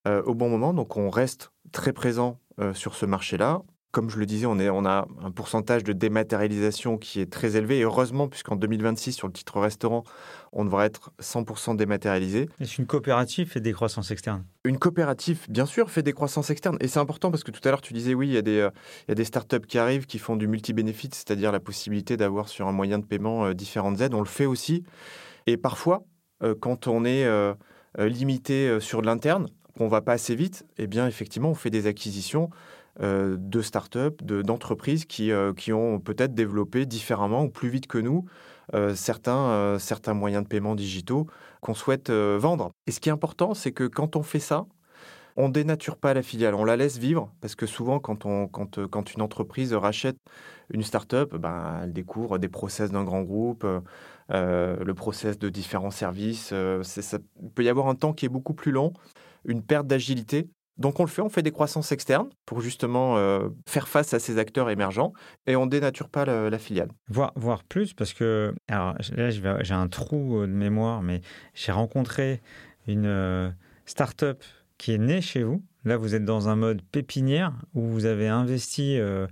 au 0.08 0.36
bon 0.36 0.50
moment, 0.50 0.72
donc 0.72 0.98
on 0.98 1.10
reste 1.10 1.52
très 1.72 1.92
présent 1.92 2.40
sur 2.76 2.94
ce 2.94 3.08
marché-là 3.08 3.64
comme 3.96 4.10
je 4.10 4.20
le 4.20 4.26
disais, 4.26 4.46
on, 4.46 4.60
est, 4.60 4.70
on 4.70 4.84
a 4.84 5.08
un 5.24 5.32
pourcentage 5.32 5.86
de 5.86 5.94
dématérialisation 5.94 6.98
qui 6.98 7.22
est 7.22 7.32
très 7.32 7.56
élevé. 7.56 7.80
Et 7.80 7.84
heureusement, 7.84 8.28
puisqu'en 8.28 8.58
2026, 8.58 9.14
sur 9.14 9.28
le 9.28 9.32
titre 9.32 9.58
restaurant, 9.62 10.04
on 10.52 10.66
devrait 10.66 10.88
être 10.88 11.14
100% 11.22 11.78
dématérialisé. 11.78 12.50
Est-ce 12.60 12.82
une 12.82 12.88
coopérative 12.88 13.48
fait 13.48 13.62
des 13.62 13.72
croissances 13.72 14.12
externes? 14.12 14.44
Une 14.66 14.80
coopérative, 14.80 15.46
bien 15.48 15.66
sûr, 15.66 15.90
fait 15.90 16.04
des 16.04 16.12
croissances 16.12 16.50
externes. 16.50 16.76
Et 16.82 16.90
c'est 16.90 17.00
important 17.00 17.32
parce 17.32 17.46
que 17.46 17.52
tout 17.52 17.62
à 17.64 17.70
l'heure, 17.70 17.80
tu 17.80 17.94
disais, 17.94 18.14
oui, 18.14 18.28
il 18.28 18.34
y, 18.34 18.38
a 18.38 18.42
des, 18.42 18.60
euh, 18.60 18.70
il 19.08 19.12
y 19.12 19.14
a 19.14 19.16
des 19.16 19.24
startups 19.24 19.66
qui 19.66 19.78
arrivent 19.78 20.08
qui 20.08 20.20
font 20.20 20.36
du 20.36 20.50
multi-benefit, 20.50 21.12
c'est-à-dire 21.14 21.54
la 21.54 21.62
possibilité 21.62 22.18
d'avoir 22.18 22.50
sur 22.50 22.68
un 22.68 22.74
moyen 22.74 23.00
de 23.00 23.06
paiement 23.06 23.46
euh, 23.46 23.54
différentes 23.54 24.02
aides. 24.02 24.14
On 24.14 24.20
le 24.20 24.26
fait 24.26 24.46
aussi. 24.46 24.84
Et 25.48 25.56
parfois, 25.56 26.04
euh, 26.44 26.54
quand 26.54 26.88
on 26.88 27.06
est 27.06 27.26
limité 27.98 28.82
sur 28.82 29.02
l'interne, 29.02 29.48
qu'on 29.78 29.88
va 29.88 30.02
pas 30.02 30.14
assez 30.14 30.36
vite, 30.36 30.66
eh 30.78 30.88
bien, 30.88 31.08
effectivement, 31.08 31.50
on 31.50 31.56
fait 31.56 31.70
des 31.70 31.88
acquisitions 31.88 32.50
euh, 33.02 33.36
de 33.38 33.62
startups, 33.62 34.24
d'entreprises 34.24 35.04
qui, 35.04 35.32
euh, 35.32 35.54
qui 35.54 35.74
ont 35.74 36.00
peut-être 36.00 36.34
développé 36.34 36.86
différemment 36.86 37.44
ou 37.44 37.50
plus 37.50 37.68
vite 37.68 37.88
que 37.88 37.98
nous 37.98 38.24
euh, 38.74 38.96
certains, 38.96 39.78
certains 39.80 40.14
moyens 40.14 40.44
de 40.44 40.48
paiement 40.48 40.76
digitaux 40.76 41.28
qu'on 41.60 41.74
souhaite 41.74 42.10
vendre. 42.10 42.72
Et 42.88 42.92
ce 42.92 43.02
qui 43.02 43.10
est 43.10 43.12
important, 43.12 43.54
c'est 43.54 43.74
que 43.74 43.84
quand 43.84 44.16
on 44.16 44.24
fait 44.24 44.40
ça, 44.40 44.66
On 45.38 45.50
dénature 45.50 45.98
pas 45.98 46.14
la 46.14 46.24
filiale, 46.24 46.56
on 46.56 46.64
la 46.64 46.78
laisse 46.78 46.98
vivre 46.98 47.30
parce 47.42 47.56
que 47.56 47.66
souvent 47.66 48.00
quand, 48.00 48.26
on, 48.26 48.48
quand, 48.48 48.88
quand 48.88 49.14
une 49.14 49.22
entreprise 49.22 49.74
rachète 49.74 50.18
une 50.74 50.84
start-up, 50.84 51.36
ben, 51.36 51.82
elle 51.84 51.94
découvre 51.94 52.38
des 52.38 52.48
process 52.48 52.92
d'un 52.92 53.04
grand 53.04 53.24
groupe, 53.24 53.66
le 54.30 54.94
process 54.94 55.38
de 55.38 55.50
différents 55.50 55.92
services. 55.92 56.54
ça, 56.84 57.18
il 57.44 57.50
peut 57.52 57.64
y 57.66 57.70
avoir 57.70 57.88
un 57.90 57.96
temps 57.96 58.14
qui 58.14 58.26
est 58.26 58.30
beaucoup 58.30 58.54
plus 58.54 58.72
long, 58.72 58.94
une 59.46 59.62
perte 59.62 59.88
d'agilité. 59.88 60.50
Donc 60.78 61.00
on 61.00 61.04
le 61.04 61.10
fait, 61.10 61.22
on 61.22 61.30
fait 61.30 61.42
des 61.42 61.52
croissances 61.52 61.92
externes 61.92 62.30
pour 62.46 62.62
justement 62.62 63.16
faire 63.66 63.88
face 63.88 64.14
à 64.14 64.20
ces 64.20 64.38
acteurs 64.38 64.70
émergents 64.70 65.14
et 65.48 65.56
on 65.56 65.68
dénature 65.68 66.10
pas 66.10 66.26
la, 66.26 66.60
filiale. 66.60 66.90
Voir, 67.08 67.32
voir, 67.36 67.64
plus 67.64 67.94
parce 67.94 68.14
que 68.14 68.54
alors 68.68 68.96
là 69.16 69.30
j'ai 69.30 69.74
un 69.74 69.88
trou 69.88 70.42
de 70.42 70.52
mémoire, 70.52 71.02
mais 71.02 71.22
j'ai 71.54 71.72
rencontré 71.72 72.42
une 72.88 73.54
start-up 73.86 74.44
qui 74.78 74.94
est 74.94 74.98
née 74.98 75.22
chez 75.22 75.44
vous. 75.44 75.64
Là, 75.84 75.98
vous 75.98 76.16
êtes 76.16 76.26
dans 76.26 76.50
un 76.50 76.56
mode 76.56 76.82
pépinière 76.82 77.54
où 77.74 77.82
vous 77.82 78.06
avez 78.06 78.28
investi 78.28 78.98
euh, 78.98 79.28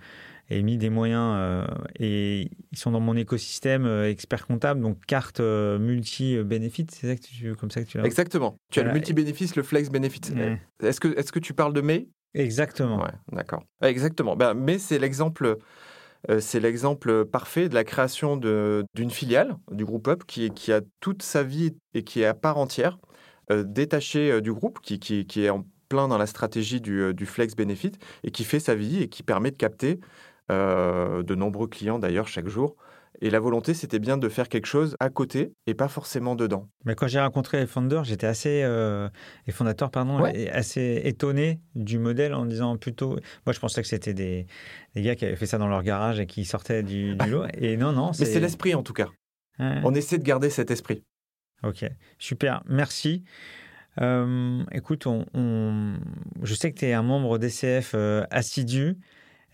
et 0.57 0.63
mis 0.63 0.77
des 0.77 0.89
moyens 0.89 1.35
euh, 1.37 1.65
et 1.99 2.49
ils 2.71 2.77
sont 2.77 2.91
dans 2.91 2.99
mon 2.99 3.15
écosystème 3.15 3.85
euh, 3.85 4.09
expert 4.09 4.45
comptable, 4.47 4.81
donc 4.81 5.05
carte 5.05 5.39
multi-bénéfice, 5.39 6.87
c'est 6.91 7.07
ça 7.07 7.15
que 7.15 7.21
tu, 7.21 7.55
comme 7.55 7.71
ça 7.71 7.83
que 7.83 7.89
tu 7.89 7.97
l'as 7.97 8.05
Exactement. 8.05 8.57
Tu 8.71 8.79
as 8.79 8.83
le 8.83 8.91
multi-bénéfice, 8.91 9.55
le 9.55 9.63
flex 9.63 9.89
bénéfice. 9.89 10.31
Est-ce 10.81 10.99
que, 10.99 11.07
est 11.07 11.31
que 11.31 11.39
tu 11.39 11.53
parles 11.53 11.73
de 11.73 11.81
mai? 11.81 12.07
Exactement. 12.33 13.01
Ouais, 13.01 13.11
d'accord. 13.31 13.63
Exactement. 13.81 14.35
Ben, 14.35 14.53
mais 14.53 14.79
c'est 14.79 14.99
l'exemple. 14.99 15.57
c'est 16.39 16.59
l'exemple 16.59 17.25
parfait 17.25 17.69
de 17.69 17.75
la 17.75 17.83
création 17.83 18.37
d'une 18.37 19.11
filiale 19.11 19.55
du 19.71 19.85
groupe 19.85 20.07
Up 20.07 20.23
qui, 20.25 20.49
qui 20.51 20.71
a 20.71 20.81
toute 20.99 21.21
sa 21.21 21.43
vie 21.43 21.75
et 21.93 22.03
qui 22.03 22.21
est 22.21 22.25
à 22.25 22.33
part 22.33 22.57
entière. 22.57 22.97
Euh, 23.51 23.63
détaché 23.63 24.31
euh, 24.31 24.41
du 24.41 24.53
groupe, 24.53 24.79
qui, 24.81 24.99
qui, 24.99 25.43
est 25.43 25.49
en 25.49 25.65
plein 25.89 26.07
dans 26.07 26.17
la 26.17 26.27
stratégie 26.27 26.79
du, 26.79 27.01
euh, 27.01 27.13
du, 27.13 27.25
flex 27.25 27.55
benefit 27.55 27.91
et 28.23 28.31
qui 28.31 28.45
fait 28.45 28.61
sa 28.61 28.73
vie 28.73 29.03
et 29.03 29.09
qui 29.09 29.21
permet 29.21 29.51
de 29.51 29.57
capter 29.57 29.99
de 30.49 31.35
nombreux 31.35 31.67
clients 31.67 31.99
d'ailleurs 31.99 32.27
chaque 32.27 32.47
jour. 32.47 32.75
Et 33.21 33.29
la 33.29 33.39
volonté, 33.39 33.73
c'était 33.73 33.99
bien 33.99 34.17
de 34.17 34.27
faire 34.27 34.49
quelque 34.49 34.65
chose 34.65 34.97
à 34.99 35.09
côté 35.09 35.53
et 35.67 35.75
pas 35.75 35.87
forcément 35.87 36.35
dedans. 36.35 36.67
Mais 36.83 36.95
quand 36.95 37.07
j'ai 37.07 37.19
rencontré 37.19 37.59
les 37.59 37.67
founders, 37.67 38.03
j'étais 38.03 38.27
assez, 38.27 38.67
fondateurs, 39.51 39.91
pardon, 39.91 40.23
assez 40.51 41.01
étonné 41.05 41.61
du 41.75 41.99
modèle 41.99 42.33
en 42.33 42.45
disant 42.45 42.75
plutôt. 42.77 43.11
Moi, 43.45 43.53
je 43.53 43.59
pensais 43.59 43.81
que 43.81 43.87
c'était 43.87 44.13
des, 44.13 44.47
des, 44.95 45.01
gars 45.03 45.15
qui 45.15 45.25
avaient 45.25 45.35
fait 45.35 45.45
ça 45.45 45.57
dans 45.57 45.67
leur 45.67 45.83
garage 45.83 46.19
et 46.19 46.25
qui 46.25 46.43
sortaient 46.43 46.83
du, 46.83 47.15
du 47.15 47.29
lot. 47.29 47.45
Et 47.57 47.77
non, 47.77 47.93
non. 47.93 48.11
Mais 48.19 48.25
c'est 48.25 48.39
l'esprit 48.39 48.75
en 48.75 48.83
tout 48.83 48.93
cas. 48.93 49.07
On 49.59 49.93
essaie 49.93 50.17
de 50.17 50.23
garder 50.23 50.49
cet 50.49 50.71
esprit. 50.71 51.03
Ok, 51.63 51.85
super, 52.17 52.61
merci. 52.67 53.23
Euh, 54.01 54.63
écoute, 54.71 55.07
on, 55.07 55.95
je 56.41 56.53
sais 56.55 56.71
que 56.71 56.79
tu 56.79 56.85
es 56.85 56.93
un 56.93 57.03
membre 57.03 57.39
euh, 57.93 58.25
assidu. 58.31 58.97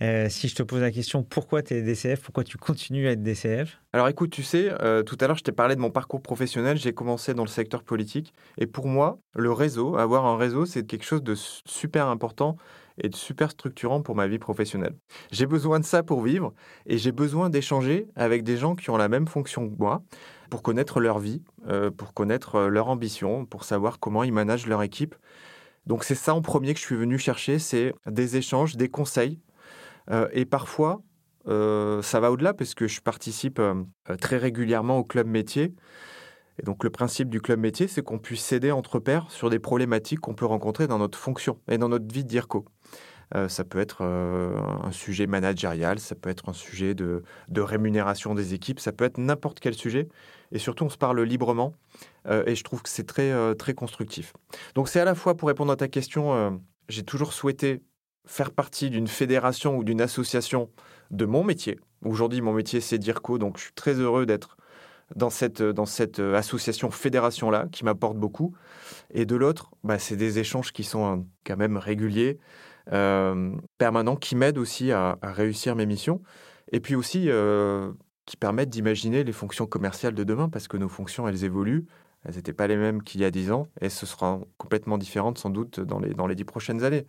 Euh, 0.02 0.30
si 0.30 0.48
je 0.48 0.56
te 0.56 0.64
pose 0.64 0.82
la 0.82 0.92
question, 0.92 1.24
pourquoi 1.24 1.62
tu 1.62 1.74
es 1.74 1.82
DCF 1.82 2.22
Pourquoi 2.22 2.44
tu 2.44 2.58
continues 2.58 3.08
à 3.08 3.12
être 3.12 3.22
DCF 3.22 3.82
Alors 3.94 4.08
écoute, 4.08 4.30
tu 4.30 4.44
sais, 4.44 4.70
tout 5.06 5.18
à 5.20 5.28
l'heure, 5.28 5.38
je 5.38 5.44
t'ai 5.44 5.52
parlé 5.52 5.76
de 5.76 5.82
mon 5.82 5.92
parcours 5.92 6.22
professionnel. 6.22 6.78
J'ai 6.78 6.94
commencé 6.94 7.34
dans 7.34 7.44
le 7.44 7.50
secteur 7.50 7.84
politique. 7.84 8.34
Et 8.58 8.68
pour 8.68 8.88
moi, 8.88 9.20
le 9.36 9.52
réseau, 9.52 9.98
avoir 9.98 10.26
un 10.26 10.38
réseau, 10.38 10.66
c'est 10.66 10.86
quelque 10.86 11.06
chose 11.06 11.24
de 11.24 11.36
super 11.36 12.08
important 12.08 12.56
et 13.02 13.10
de 13.10 13.16
super 13.16 13.52
structurant 13.52 14.02
pour 14.02 14.16
ma 14.16 14.28
vie 14.28 14.40
professionnelle. 14.40 14.96
J'ai 15.32 15.46
besoin 15.46 15.80
de 15.80 15.86
ça 15.86 16.04
pour 16.04 16.22
vivre 16.22 16.54
et 16.86 16.98
j'ai 16.98 17.12
besoin 17.12 17.50
d'échanger 17.50 18.08
avec 18.16 18.44
des 18.44 18.58
gens 18.58 18.76
qui 18.76 18.90
ont 18.90 18.98
la 18.98 19.10
même 19.10 19.28
fonction 19.28 19.70
que 19.70 19.76
moi 19.78 20.04
pour 20.50 20.64
connaître 20.64 21.00
leur 21.00 21.20
vie, 21.20 21.44
euh, 21.68 21.92
pour 21.92 22.14
connaître 22.14 22.56
euh, 22.56 22.70
leur 22.70 22.90
ambition, 22.90 23.46
pour 23.46 23.64
savoir 23.64 24.00
comment 24.00 24.24
ils 24.24 24.34
managent 24.34 24.66
leur 24.66 24.82
équipe. 24.84 25.16
Donc 25.86 26.04
c'est 26.04 26.16
ça 26.16 26.34
en 26.34 26.42
premier 26.42 26.74
que 26.74 26.80
je 26.80 26.86
suis 26.86 26.96
venu 26.96 27.18
chercher, 27.18 27.60
c'est 27.60 27.94
des 28.06 28.36
échanges, 28.36 28.76
des 28.76 28.90
conseils. 28.90 29.40
Euh, 30.12 30.28
et 30.32 30.46
parfois, 30.46 31.02
ça 31.46 32.20
va 32.20 32.32
au-delà 32.32 32.54
parce 32.54 32.76
que 32.76 32.88
je 32.88 33.02
participe 33.02 33.60
très 34.22 34.38
régulièrement 34.38 34.98
au 34.98 35.04
club 35.04 35.26
métier. 35.26 35.74
Et 36.60 36.64
donc 36.64 36.84
le 36.84 36.92
principe 36.92 37.30
du 37.30 37.42
club 37.42 37.60
métier, 37.60 37.88
c'est 37.88 38.04
qu'on 38.04 38.20
puisse 38.20 38.44
s'aider 38.44 38.72
entre 38.72 39.00
pairs 39.00 39.32
sur 39.32 39.50
des 39.50 39.58
problématiques 39.58 40.20
qu'on 40.20 40.36
peut 40.36 40.46
rencontrer 40.46 40.88
dans 40.88 41.00
notre 41.00 41.18
fonction 41.18 41.58
et 41.68 41.80
dans 41.80 41.90
notre 41.90 42.14
vie 42.14 42.24
d'IRCO. 42.24 42.66
Euh, 43.36 43.48
ça 43.48 43.64
peut 43.64 43.80
être 43.80 44.00
euh, 44.02 44.58
un 44.84 44.92
sujet 44.92 45.28
managérial, 45.28 46.00
ça 46.00 46.16
peut 46.16 46.30
être 46.30 46.50
un 46.50 46.54
sujet 46.54 46.96
de, 46.96 47.24
rémunération 47.56 48.34
des 48.34 48.54
équipes, 48.54 48.80
ça 48.80 48.92
peut 48.92 49.06
être 49.06 49.18
n'importe 49.18 49.60
quel 49.60 49.74
sujet. 49.74 50.08
Et 50.52 50.58
surtout, 50.58 50.86
on 50.86 50.90
se 50.90 50.98
parle 50.98 51.22
librement. 51.22 51.74
Euh, 52.28 52.44
et 52.48 52.56
je 52.56 52.64
trouve 52.64 52.82
que 52.82 52.90
c'est 52.90 53.06
très, 53.06 53.56
très 53.56 53.74
constructif. 53.74 54.34
Donc 54.76 54.90
c'est 54.90 55.00
à 55.00 55.06
la 55.06 55.16
fois, 55.16 55.38
pour 55.38 55.48
répondre 55.48 55.72
à 55.72 55.76
ta 55.76 55.88
question, 55.88 56.60
j'ai 56.88 57.04
toujours 57.04 57.34
souhaité 57.34 57.82
faire 58.26 58.52
partie 58.52 58.90
d'une 58.90 59.08
fédération 59.08 59.78
ou 59.78 59.84
d'une 59.84 60.02
association 60.02 60.70
de 61.12 61.26
mon 61.26 61.44
métier. 61.44 61.80
Aujourd'hui, 62.06 62.42
mon 62.42 62.54
métier, 62.54 62.82
c'est 62.82 62.98
DIRCO, 62.98 63.38
donc 63.38 63.58
je 63.58 63.64
suis 63.64 63.74
très 63.74 63.94
heureux 63.94 64.26
d'être 64.26 64.58
dans 65.16 65.30
cette, 65.30 65.62
dans 65.62 65.86
cette 65.86 66.20
association 66.20 66.92
fédération-là, 66.92 67.68
qui 67.72 67.84
m'apporte 67.84 68.18
beaucoup. 68.18 68.56
Et 69.12 69.26
de 69.26 69.36
l'autre, 69.36 69.72
bah, 69.84 70.00
c'est 70.00 70.16
des 70.16 70.40
échanges 70.40 70.72
qui 70.72 70.84
sont 70.84 71.26
quand 71.46 71.58
même 71.58 71.78
réguliers, 71.78 72.38
euh, 72.92 73.52
permanents 73.78 74.16
qui 74.16 74.36
m'aident 74.36 74.58
aussi 74.58 74.92
à, 74.92 75.18
réussir 75.22 75.76
mes 75.76 75.86
missions 75.86 76.22
et 76.72 76.80
puis 76.80 76.96
aussi 76.96 77.26
euh, 77.30 77.92
qui 78.26 78.36
permettent 78.36 78.70
d'imaginer 78.70 79.24
les 79.24 79.32
fonctions 79.32 79.68
commerciales 79.68 80.16
de 80.16 80.24
demain 80.24 80.50
parce 80.50 80.68
que 80.68 80.78
nos 80.78 80.90
fonctions, 80.90 81.28
elles 81.28 81.44
évoluent. 81.44 81.86
Elles 82.26 82.36
n'étaient 82.36 82.54
pas 82.54 82.68
les 82.68 82.76
mêmes 82.76 83.02
qu'il 83.02 83.22
y 83.22 83.26
a 83.26 83.32
dix 83.32 83.52
ans 83.52 83.68
et 83.80 83.90
ce 83.90 84.06
sera 84.06 84.40
complètement 84.58 84.98
différent 84.98 85.34
sans 85.36 85.50
doute 85.50 85.80
dans 85.80 86.00
les, 86.00 86.14
dans 86.14 86.28
les 86.28 86.36
dix 86.36 86.44
prochaines 86.44 86.84
années. 86.84 87.06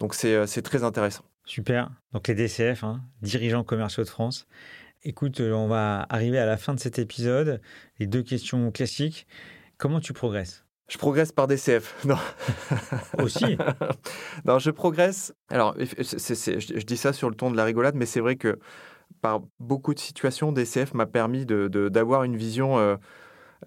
Donc 0.00 0.14
c'est 0.14 0.34
euh, 0.34 0.62
très 0.62 0.84
intéressant. 0.84 1.24
Super. 1.44 1.90
Donc 2.12 2.28
les 2.28 2.34
DCF, 2.34 2.84
hein, 2.84 3.00
dirigeants 3.22 3.64
commerciaux 3.64 4.04
de 4.04 4.08
France. 4.08 4.46
Écoute, 5.04 5.40
on 5.40 5.68
va 5.68 6.06
arriver 6.08 6.38
à 6.38 6.46
la 6.46 6.56
fin 6.56 6.74
de 6.74 6.80
cet 6.80 6.98
épisode. 6.98 7.60
Les 7.98 8.06
deux 8.06 8.22
questions 8.22 8.70
classiques. 8.72 9.26
Comment 9.76 10.00
tu 10.00 10.12
progresses? 10.12 10.64
Je 10.88 10.98
progresse 10.98 11.32
par 11.32 11.46
DCF. 11.46 11.94
Non. 12.04 12.18
Aussi? 13.18 13.58
non, 14.44 14.58
je 14.58 14.70
progresse. 14.70 15.34
Alors, 15.50 15.74
je, 15.78 16.84
dis 16.84 16.96
ça 16.96 17.12
sur 17.12 17.28
le 17.28 17.36
ton 17.36 17.50
de 17.50 17.56
la 17.56 17.64
rigolade, 17.64 17.94
mais 17.94 18.06
c'est 18.06 18.20
vrai 18.20 18.36
que 18.36 18.58
par 19.20 19.40
beaucoup 19.60 19.94
de 19.94 19.98
situations, 19.98 20.50
DCF 20.50 20.94
m'a 20.94 21.06
permis 21.06 21.46
d'avoir 21.46 22.22
de, 22.22 22.26
une 22.26 22.36
vision. 22.36 22.78
Euh, 22.78 22.96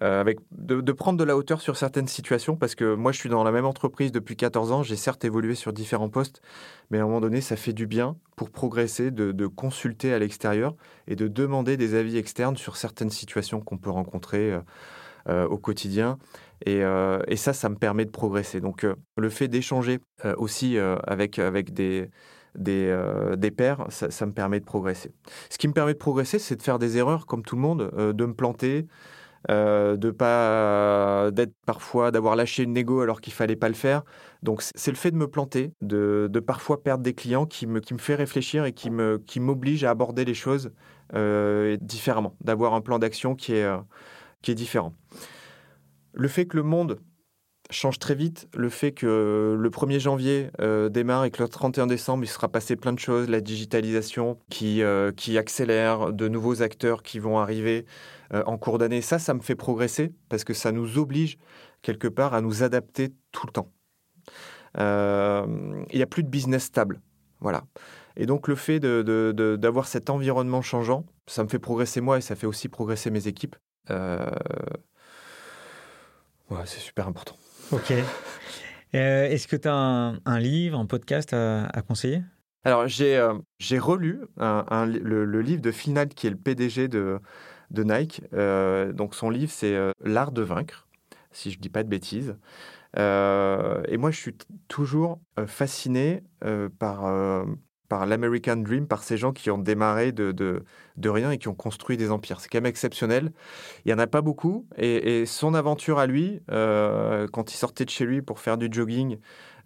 euh, 0.00 0.24
de, 0.52 0.92
prendre 0.92 1.18
de 1.18 1.24
la 1.24 1.36
hauteur 1.36 1.60
sur 1.60 1.76
certaines 1.76 2.08
situations 2.08 2.56
parce 2.56 2.74
que 2.74 2.94
moi 2.94 3.12
je 3.12 3.18
suis 3.18 3.28
dans 3.28 3.44
la 3.44 3.52
même 3.52 3.66
entreprise 3.66 4.12
depuis 4.12 4.36
14 4.36 4.72
ans, 4.72 4.82
j'ai 4.82 4.96
certes 4.96 5.24
évolué 5.24 5.54
sur 5.54 5.72
différents 5.72 6.08
postes, 6.08 6.40
mais 6.90 6.98
à 6.98 7.02
un 7.02 7.04
moment 7.04 7.20
donné 7.20 7.40
ça 7.40 7.56
fait 7.56 7.72
du 7.74 7.86
bien 7.86 8.16
pour 8.36 8.50
progresser, 8.50 9.10
de, 9.10 9.46
consulter 9.46 10.14
à 10.14 10.18
l'extérieur 10.18 10.74
et 11.08 11.16
de 11.16 11.28
demander 11.28 11.76
des 11.76 11.94
avis 11.94 12.16
externes 12.16 12.56
sur 12.56 12.76
certaines 12.76 13.10
situations 13.10 13.60
qu'on 13.60 13.76
peut 13.76 13.90
rencontrer 13.90 14.58
euh, 15.28 15.46
au 15.46 15.58
quotidien 15.58 16.18
euh, 16.68 17.22
et, 17.26 17.36
ça, 17.36 17.52
ça 17.52 17.68
me 17.68 17.76
permet 17.76 18.04
de 18.04 18.10
progresser. 18.10 18.60
Donc, 18.60 18.84
euh, 18.84 18.94
le 19.16 19.30
fait 19.30 19.48
d'échanger 19.48 20.00
euh, 20.24 20.34
aussi 20.36 20.78
avec, 20.78 21.38
avec 21.38 21.72
des, 21.72 22.08
des 22.54 23.50
pairs, 23.50 23.86
ça, 23.88 24.26
me 24.26 24.32
permet 24.32 24.60
de 24.60 24.64
progresser. 24.64 25.12
Ce 25.50 25.58
qui 25.58 25.68
me 25.68 25.72
permet 25.72 25.94
de 25.94 25.98
progresser, 25.98 26.38
c'est 26.38 26.56
de 26.56 26.62
faire 26.62 26.78
des 26.78 26.98
erreurs 26.98 27.26
comme 27.26 27.42
tout 27.42 27.56
le 27.56 27.62
monde, 27.62 27.90
de 27.96 28.26
me 28.26 28.34
planter, 28.34 28.86
de 29.48 30.10
pas 30.10 31.30
d'être 31.32 31.54
parfois 31.66 32.10
d'avoir 32.10 32.36
lâché 32.36 32.62
une 32.62 32.72
négo 32.72 33.00
alors 33.00 33.20
qu'il 33.20 33.32
fallait 33.32 33.56
pas 33.56 33.68
le 33.68 33.74
faire. 33.74 34.02
Donc 34.42 34.62
c'est 34.74 34.90
le 34.90 34.96
fait 34.96 35.10
de 35.10 35.16
me 35.16 35.28
planter, 35.28 35.72
de, 35.80 36.28
de, 36.30 36.40
parfois 36.40 36.82
perdre 36.82 37.02
des 37.02 37.14
clients 37.14 37.46
qui 37.46 37.66
me, 37.66 37.80
qui 37.80 37.94
me 37.94 37.98
fait 37.98 38.14
réfléchir 38.14 38.64
et 38.64 38.72
qui 38.72 38.90
me 38.90 39.22
qui 39.26 39.40
m'oblige 39.40 39.84
à 39.84 39.90
aborder 39.90 40.24
les 40.24 40.34
choses 40.34 40.72
différemment, 41.80 42.36
d'avoir 42.40 42.74
un 42.74 42.80
plan 42.80 42.98
d'action 42.98 43.34
qui 43.34 43.54
est 43.54 43.68
qui 44.42 44.50
est 44.50 44.56
différent. 44.56 44.94
Le 46.14 46.28
fait 46.28 46.46
que 46.46 46.56
le 46.56 46.62
monde 46.62 46.98
change 47.72 47.98
très 47.98 48.14
vite, 48.14 48.48
le 48.54 48.68
fait 48.68 48.92
que 48.92 49.56
le 49.58 49.70
1er 49.70 49.98
janvier 49.98 50.50
euh, 50.60 50.88
démarre 50.88 51.24
et 51.24 51.30
que 51.30 51.42
le 51.42 51.48
31 51.48 51.86
décembre, 51.86 52.24
il 52.24 52.28
sera 52.28 52.48
passé 52.48 52.76
plein 52.76 52.92
de 52.92 52.98
choses, 52.98 53.28
la 53.28 53.40
digitalisation 53.40 54.38
qui, 54.50 54.82
euh, 54.82 55.12
qui 55.12 55.38
accélère, 55.38 56.12
de 56.12 56.28
nouveaux 56.28 56.62
acteurs 56.62 57.02
qui 57.02 57.18
vont 57.18 57.38
arriver 57.38 57.86
euh, 58.32 58.42
en 58.46 58.58
cours 58.58 58.78
d'année, 58.78 59.02
ça, 59.02 59.18
ça 59.18 59.34
me 59.34 59.40
fait 59.40 59.54
progresser 59.54 60.12
parce 60.28 60.44
que 60.44 60.54
ça 60.54 60.72
nous 60.72 60.98
oblige 60.98 61.38
quelque 61.82 62.08
part 62.08 62.34
à 62.34 62.40
nous 62.40 62.62
adapter 62.62 63.12
tout 63.32 63.46
le 63.46 63.52
temps. 63.52 63.72
Il 64.74 65.96
n'y 65.96 66.02
a 66.02 66.06
plus 66.06 66.22
de 66.22 66.28
business 66.28 66.64
stable. 66.64 67.00
Voilà. 67.40 67.64
Et 68.16 68.26
donc 68.26 68.48
le 68.48 68.54
fait 68.54 68.78
d'avoir 68.80 69.04
de, 69.04 69.56
de, 69.56 69.82
cet 69.84 70.10
environnement 70.10 70.62
changeant, 70.62 71.04
ça 71.26 71.44
me 71.44 71.48
fait 71.48 71.58
progresser 71.58 72.00
moi 72.00 72.18
et 72.18 72.20
ça 72.20 72.36
fait 72.36 72.46
aussi 72.46 72.68
progresser 72.68 73.10
mes 73.10 73.26
équipes 73.26 73.56
c'est 76.66 76.80
super 76.80 77.08
important. 77.08 77.36
Ok. 77.70 77.92
Euh, 78.94 79.24
est-ce 79.24 79.48
que 79.48 79.56
tu 79.56 79.68
as 79.68 79.74
un, 79.74 80.38
livre, 80.38 80.78
un 80.78 80.86
podcast 80.86 81.32
à, 81.32 81.82
conseiller? 81.86 82.22
Alors, 82.64 82.86
j'ai 82.88 83.16
euh, 83.16 83.32
relu 83.78 84.20
un, 84.38 84.86
le, 84.86 85.40
livre 85.40 85.62
de 85.62 85.70
Phil 85.70 85.94
Knight, 85.94 86.14
qui 86.14 86.26
est 86.26 86.30
le 86.30 86.36
PDG 86.36 86.88
de, 86.88 87.18
de 87.72 87.82
Nike. 87.82 88.22
Euh, 88.32 88.92
donc, 88.92 89.14
son 89.14 89.30
livre, 89.30 89.52
c'est 89.52 89.76
L'art 90.04 90.32
de 90.32 90.42
vaincre, 90.42 90.86
si 91.32 91.50
je 91.50 91.56
ne 91.56 91.62
dis 91.62 91.68
pas 91.68 91.82
de 91.82 91.88
bêtises. 91.88 92.36
et 92.96 93.96
moi, 93.96 94.10
je 94.10 94.16
suis 94.16 94.36
toujours 94.68 95.20
fasciné 95.46 96.22
par 96.78 97.06
par 97.92 98.06
l'American 98.06 98.56
Dream, 98.56 98.86
par 98.86 99.02
ces 99.02 99.18
gens 99.18 99.34
qui 99.34 99.50
ont 99.50 99.58
démarré 99.58 100.12
de, 100.12 100.32
de, 100.32 101.08
rien 101.10 101.30
et 101.30 101.36
qui 101.36 101.48
ont 101.48 101.54
construit 101.54 101.98
des 101.98 102.10
empires. 102.10 102.40
C'est 102.40 102.48
quand 102.48 102.56
même 102.56 102.64
exceptionnel. 102.64 103.32
Il 103.84 103.88
n'y 103.88 103.92
en 103.92 103.98
a 103.98 104.06
pas 104.06 104.22
beaucoup. 104.22 104.66
Et, 104.78 105.26
son 105.26 105.52
aventure 105.52 105.98
à 105.98 106.06
lui, 106.06 106.40
euh, 106.50 107.28
quand 107.30 107.52
il 107.52 107.56
sortait 107.58 107.84
de 107.84 107.90
chez 107.90 108.06
lui 108.06 108.22
pour 108.22 108.38
faire 108.40 108.56
du 108.56 108.68
jogging, 108.72 109.18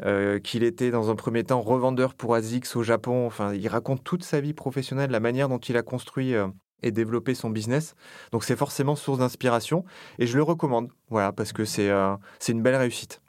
euh, 0.05 0.41
qu'il 0.41 0.65
était 0.65 0.91
dans 0.91 1.09
un 1.09 1.15
premier 1.15 1.45
temps 1.45 1.61
revendeur 1.61 2.15
pour 2.15 2.35
ASICS 2.35 2.75
au 2.75 2.83
Japon, 2.83 3.27
enfin, 3.27 3.55
il 3.55 3.69
raconte 3.69 4.03
toute 4.03 4.25
sa 4.25 4.41
vie 4.41 4.55
professionnelle, 4.55 5.13
la 5.13 5.21
manière 5.21 5.49
dont 5.49 5.59
il 5.59 5.77
a 5.77 5.83
construit 5.83 6.35
euh, 6.35 6.49
et 6.83 6.91
développé 6.91 7.35
son 7.35 7.51
business. 7.51 7.95
Donc 8.33 8.45
c'est 8.45 8.57
forcément 8.57 8.97
source 8.97 9.18
d'inspiration. 9.18 9.85
Et 10.18 10.27
je 10.27 10.37
le 10.37 10.43
recommande, 10.43 10.89
voilà, 11.09 11.33
parce 11.33 11.53
que 11.53 11.64
c'est 11.64 11.91
c'est 12.39 12.53
une 12.53 12.62
belle 12.62 12.77
réussite. 12.77 13.20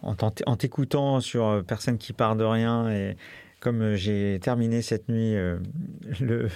En 0.00 0.56
t'écoutant 0.56 1.20
sur 1.20 1.62
Personne 1.66 1.98
qui 1.98 2.12
part 2.12 2.34
de 2.36 2.44
rien 2.44 2.88
et 2.90 3.16
comme 3.62 3.80
euh, 3.80 3.96
j'ai 3.96 4.38
terminé 4.42 4.82
cette 4.82 5.08
nuit 5.08 5.36
euh, 5.36 5.58
le, 6.20 6.48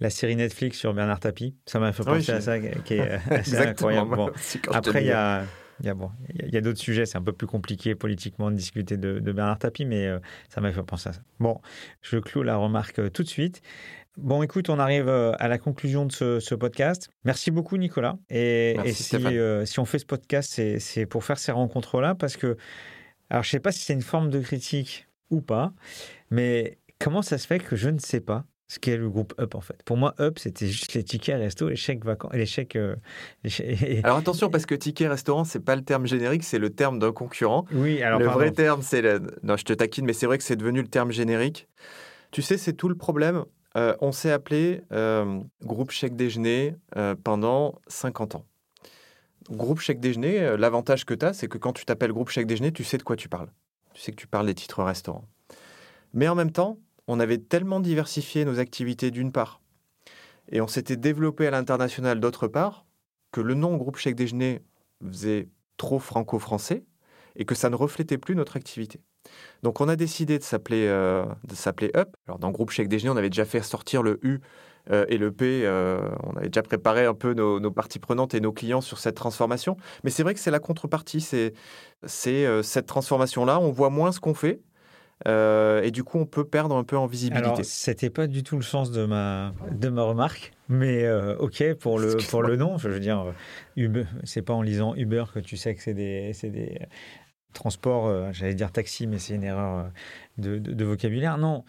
la 0.00 0.08
série 0.08 0.36
Netflix 0.36 0.78
sur 0.78 0.94
Bernard 0.94 1.20
Tapie, 1.20 1.54
ça 1.66 1.78
m'a 1.80 1.92
fait 1.92 2.04
penser 2.04 2.32
à 2.32 2.40
ça, 2.40 2.58
qui 2.58 2.94
est 2.94 3.00
euh, 3.00 3.18
assez 3.30 3.56
incroyable. 3.58 4.16
après, 4.72 5.02
il 5.02 5.08
y 5.08 5.12
a, 5.12 5.44
y 5.82 5.88
a, 5.88 5.94
bon, 5.94 6.10
y 6.32 6.56
a 6.56 6.60
d'autres 6.60 6.78
sujets, 6.78 7.04
c'est 7.04 7.18
un 7.18 7.22
peu 7.22 7.32
plus 7.32 7.48
compliqué 7.48 7.94
politiquement 7.96 8.50
de 8.50 8.56
discuter 8.56 8.96
de, 8.96 9.18
Bernard 9.32 9.58
Tapie, 9.58 9.84
mais 9.84 10.08
ça 10.48 10.60
m'a 10.60 10.72
fait 10.72 10.82
penser 10.84 11.08
à 11.08 11.12
ça. 11.12 11.20
Bon, 11.40 11.60
je 12.02 12.18
clôt 12.18 12.44
la 12.44 12.56
remarque 12.56 13.12
tout 13.12 13.24
de 13.24 13.28
suite. 13.28 13.60
Bon, 14.16 14.42
écoute, 14.42 14.70
on 14.70 14.78
arrive 14.78 15.08
à 15.08 15.48
la 15.48 15.58
conclusion 15.58 16.06
de 16.06 16.12
ce, 16.12 16.54
podcast. 16.54 17.10
Merci 17.24 17.50
beaucoup, 17.50 17.76
Nicolas. 17.76 18.16
Et, 18.30 18.76
et 18.84 18.92
si, 18.92 19.16
si, 19.64 19.80
on 19.80 19.84
fait 19.84 19.98
ce 19.98 20.06
podcast, 20.06 20.60
c'est 20.78 21.06
pour 21.06 21.24
faire 21.24 21.38
ces 21.38 21.52
rencontres-là, 21.52 22.14
parce 22.14 22.36
que, 22.36 22.56
alors, 23.30 23.42
je 23.42 23.48
ne 23.48 23.52
sais 23.52 23.60
pas 23.60 23.72
si 23.72 23.80
c'est 23.80 23.94
une 23.94 24.02
forme 24.02 24.30
de 24.30 24.40
critique 24.40 25.08
ou 25.30 25.40
pas, 25.40 25.72
mais 26.30 26.78
comment 26.98 27.22
ça 27.22 27.38
se 27.38 27.46
fait 27.46 27.58
que 27.58 27.76
je 27.76 27.88
ne 27.90 27.98
sais 27.98 28.20
pas 28.20 28.44
ce 28.66 28.78
qu'est 28.78 28.96
le 28.96 29.10
groupe 29.10 29.34
Up 29.38 29.54
en 29.54 29.60
fait? 29.60 29.82
Pour 29.84 29.96
moi, 29.96 30.14
Up, 30.20 30.38
c'était 30.38 30.66
juste 30.66 30.94
les 30.94 31.04
tickets 31.04 31.36
resto, 31.36 31.68
les 31.68 31.76
chèques 31.76 32.04
vacances, 32.04 32.32
les 32.34 32.46
chèques. 32.46 32.76
Euh, 32.76 32.96
alors 34.02 34.18
attention, 34.18 34.50
parce 34.50 34.66
que 34.66 34.74
ticket 34.74 35.08
restaurant, 35.08 35.44
c'est 35.44 35.64
pas 35.64 35.76
le 35.76 35.82
terme 35.82 36.06
générique, 36.06 36.44
c'est 36.44 36.58
le 36.58 36.70
terme 36.70 36.98
d'un 36.98 37.12
concurrent. 37.12 37.66
Oui, 37.72 38.02
alors 38.02 38.18
le 38.18 38.26
vrai 38.26 38.52
terme, 38.52 38.82
c'est 38.82 39.02
le. 39.02 39.20
Non, 39.42 39.56
je 39.56 39.64
te 39.64 39.72
taquine, 39.72 40.04
mais 40.06 40.12
c'est 40.12 40.26
vrai 40.26 40.38
que 40.38 40.44
c'est 40.44 40.56
devenu 40.56 40.80
le 40.80 40.88
terme 40.88 41.10
générique. 41.10 41.68
Tu 42.30 42.42
sais, 42.42 42.56
c'est 42.56 42.72
tout 42.72 42.88
le 42.88 42.96
problème. 42.96 43.44
Euh, 43.76 43.96
on 44.00 44.12
s'est 44.12 44.30
appelé 44.30 44.82
euh, 44.92 45.40
groupe 45.62 45.90
chèque 45.90 46.16
déjeuner 46.16 46.76
pendant 47.24 47.80
50 47.88 48.36
ans. 48.36 48.44
Groupe 49.50 49.80
chèque 49.80 50.00
déjeuner, 50.00 50.56
l'avantage 50.56 51.04
que 51.04 51.14
tu 51.14 51.26
as, 51.26 51.34
c'est 51.34 51.48
que 51.48 51.58
quand 51.58 51.72
tu 51.72 51.84
t'appelles 51.84 52.12
groupe 52.12 52.30
chèque 52.30 52.46
déjeuner, 52.46 52.72
tu 52.72 52.84
sais 52.84 52.98
de 52.98 53.02
quoi 53.02 53.16
tu 53.16 53.28
parles. 53.28 53.50
Tu 53.92 54.00
sais 54.00 54.12
que 54.12 54.16
tu 54.16 54.26
parles 54.26 54.46
des 54.46 54.54
titres 54.54 54.82
restaurants. 54.82 55.28
Mais 56.14 56.28
en 56.28 56.34
même 56.34 56.50
temps, 56.50 56.78
on 57.08 57.20
avait 57.20 57.38
tellement 57.38 57.80
diversifié 57.80 58.44
nos 58.44 58.58
activités 58.58 59.10
d'une 59.10 59.32
part, 59.32 59.60
et 60.50 60.60
on 60.60 60.68
s'était 60.68 60.96
développé 60.96 61.46
à 61.46 61.50
l'international 61.50 62.20
d'autre 62.20 62.48
part, 62.48 62.86
que 63.32 63.40
le 63.40 63.54
nom 63.54 63.76
groupe 63.76 63.96
chèque 63.96 64.14
déjeuner 64.14 64.62
faisait 65.04 65.48
trop 65.76 65.98
franco-français 65.98 66.84
et 67.36 67.44
que 67.44 67.54
ça 67.54 67.70
ne 67.70 67.74
reflétait 67.74 68.18
plus 68.18 68.36
notre 68.36 68.56
activité. 68.56 69.00
Donc 69.64 69.80
on 69.80 69.88
a 69.88 69.96
décidé 69.96 70.38
de 70.38 70.44
s'appeler 70.44 70.86
euh, 70.86 71.24
de 71.48 71.54
s'appeler 71.54 71.90
Up. 71.96 72.10
Alors 72.28 72.38
dans 72.38 72.50
groupe 72.50 72.70
chèque 72.70 72.88
déjeuner, 72.88 73.10
on 73.10 73.16
avait 73.16 73.30
déjà 73.30 73.46
fait 73.46 73.62
sortir 73.62 74.02
le 74.02 74.20
U 74.22 74.40
euh, 74.90 75.06
et 75.08 75.16
le 75.16 75.32
P. 75.32 75.62
Euh, 75.64 76.06
on 76.22 76.36
avait 76.36 76.48
déjà 76.48 76.62
préparé 76.62 77.06
un 77.06 77.14
peu 77.14 77.32
nos, 77.32 77.70
parties 77.70 77.98
prenantes 77.98 78.34
et 78.34 78.40
nos 78.40 78.52
clients 78.52 78.82
sur 78.82 78.98
cette 78.98 79.14
transformation. 79.14 79.78
Mais 80.04 80.10
c'est 80.10 80.22
vrai 80.22 80.34
que 80.34 80.40
c'est 80.40 80.50
la 80.50 80.60
contrepartie, 80.60 81.22
c'est 81.22 81.54
cette 82.04 82.86
transformation 82.86 83.46
là. 83.46 83.58
On 83.58 83.70
voit 83.70 83.88
moins 83.88 84.12
ce 84.12 84.20
qu'on 84.20 84.34
fait, 84.34 84.60
et 85.26 85.90
du 85.90 86.04
coup, 86.04 86.18
on 86.18 86.26
peut 86.26 86.44
perdre 86.44 86.76
un 86.76 86.84
peu 86.84 86.98
en 86.98 87.06
visibilité. 87.06 87.46
Alors, 87.46 87.58
c'était 87.62 88.10
pas 88.10 88.26
du 88.26 88.42
tout 88.42 88.56
le 88.56 88.62
sens 88.62 88.90
de 88.90 89.06
ma, 89.06 89.54
de 89.70 89.88
ma 89.88 90.02
remarque, 90.02 90.52
mais 90.68 91.10
ok 91.38 91.72
pour 91.80 91.98
le, 91.98 92.18
pour 92.28 92.42
le 92.42 92.56
nom. 92.56 92.76
Je 92.76 92.90
veux 92.90 93.00
dire, 93.00 93.32
Uber, 93.76 94.04
c'est 94.24 94.42
pas 94.42 94.52
en 94.52 94.60
lisant 94.60 94.94
Uber 94.94 95.24
que 95.32 95.40
tu 95.40 95.56
sais 95.56 95.74
que 95.74 95.80
c'est 95.80 95.94
des, 95.94 96.32
des 96.42 96.78
transports, 97.54 98.06
euh, 98.06 98.30
j'allais 98.32 98.54
dire 98.54 98.70
taxi, 98.72 99.06
mais 99.06 99.18
c'est 99.18 99.34
une 99.34 99.44
erreur 99.44 99.90
de, 100.38 100.58
de, 100.58 100.84
vocabulaire. 100.84 101.38
Non, 101.38 101.64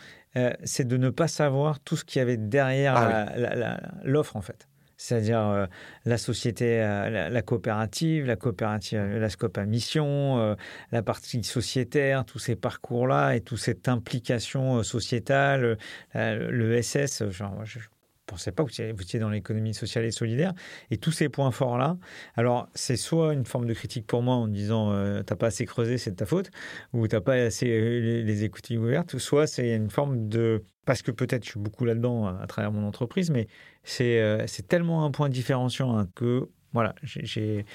c'est 0.65 0.86
de 0.86 0.97
ne 0.97 1.09
pas 1.09 1.29
savoir 1.29 1.79
tout 1.79 1.95
ce 1.95 2.03
qu'il 2.03 2.19
y 2.19 2.21
avait 2.21 2.38
derrière 2.38 2.95
ah 2.97 3.77
l'offre, 4.03 4.36
en 4.36 4.41
fait 4.41 4.67
c'est-à-dire 4.97 5.39
euh, 5.39 5.65
la 6.05 6.17
société, 6.17 6.81
euh, 6.81 7.29
la, 7.29 7.41
coopérative, 7.41 8.25
la 8.25 8.36
coopérative, 8.36 8.99
la 8.99 9.29
scope 9.29 9.57
à 9.57 9.65
mission, 9.65 10.39
euh, 10.39 10.55
la 10.91 11.01
partie 11.01 11.43
sociétaire, 11.43 12.25
tous 12.25 12.39
ces 12.39 12.55
parcours-là 12.55 13.36
et 13.36 13.41
toute 13.41 13.59
cette 13.59 13.88
implication 13.88 14.83
sociétale, 14.83 15.77
le 16.13 16.81
SS. 16.81 17.29
Genre, 17.29 17.65
je, 17.65 17.79
pensais 18.26 18.51
pas 18.51 18.63
que 18.63 18.69
vous 18.71 19.01
étiez 19.01 19.19
dans 19.19 19.30
l'économie 19.30 19.73
sociale 19.73 20.05
et 20.05 20.11
solidaire. 20.11 20.53
Et 20.91 20.97
tous 20.97 21.11
ces 21.11 21.30
points 21.30 21.51
forts-là, 21.51 21.97
alors 22.36 22.69
c'est 22.73 22.97
soit 22.97 23.34
une 23.34 23.45
forme 23.45 23.65
de 23.65 23.73
critique 23.73 24.07
pour 24.07 24.21
moi 24.21 24.36
en 24.36 24.47
disant 24.47 24.91
tu 25.19 25.26
t'as 25.26 25.36
pas 25.36 25.47
assez 25.47 25.65
creusé, 25.65 25.97
c'est 25.97 26.11
de 26.11 26.15
ta 26.15 26.26
faute, 26.26 26.51
ou 26.93 27.07
t'as 27.07 27.21
pas 27.21 27.34
assez 27.34 27.65
les, 27.65 28.23
les 28.23 28.43
écoutes 28.43 28.69
ouvertes, 28.71 29.17
soit 29.17 29.47
c'est 29.47 29.76
une 29.76 29.89
forme 29.89 30.28
de 30.28 30.63
parce 30.86 31.01
que 31.01 31.11
peut-être 31.11 31.43
je 31.43 31.51
suis 31.51 31.59
beaucoup 31.59 31.84
là-dedans 31.84 32.28
à, 32.28 32.47
travers 32.47 32.71
mon 32.71 32.88
entreprise, 32.88 33.32
mais 33.32 33.47
c'est 33.84 34.21
euh, 34.21 34.45
tellement 34.67 35.03
un 35.03 35.11
point 35.11 35.30
différenciant 35.30 35.97
hein, 35.97 36.07
que 36.15 36.47
voilà, 36.73 36.93
j'ai 37.03 37.65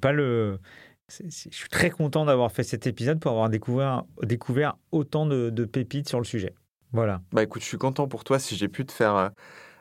pas 0.00 0.12
le. 0.12 0.60
Je 1.08 1.28
suis 1.28 1.68
très 1.68 1.90
content 1.90 2.24
d'avoir 2.24 2.50
fait 2.50 2.62
cet 2.62 2.86
épisode 2.86 3.20
pour 3.20 3.32
avoir 3.32 3.50
découvert, 3.50 4.04
découvert 4.22 4.76
autant 4.90 5.26
de, 5.26 5.64
pépites 5.64 6.08
sur 6.08 6.18
le 6.18 6.24
sujet. 6.24 6.54
Voilà. 6.92 7.20
Bah 7.32 7.42
écoute, 7.42 7.62
je 7.62 7.66
suis 7.66 7.78
content 7.78 8.06
pour 8.06 8.24
toi 8.24 8.38
si 8.38 8.56
j'ai 8.56 8.68
pu 8.68 8.86
te 8.86 8.92
faire 8.92 9.16
euh, 9.16 9.28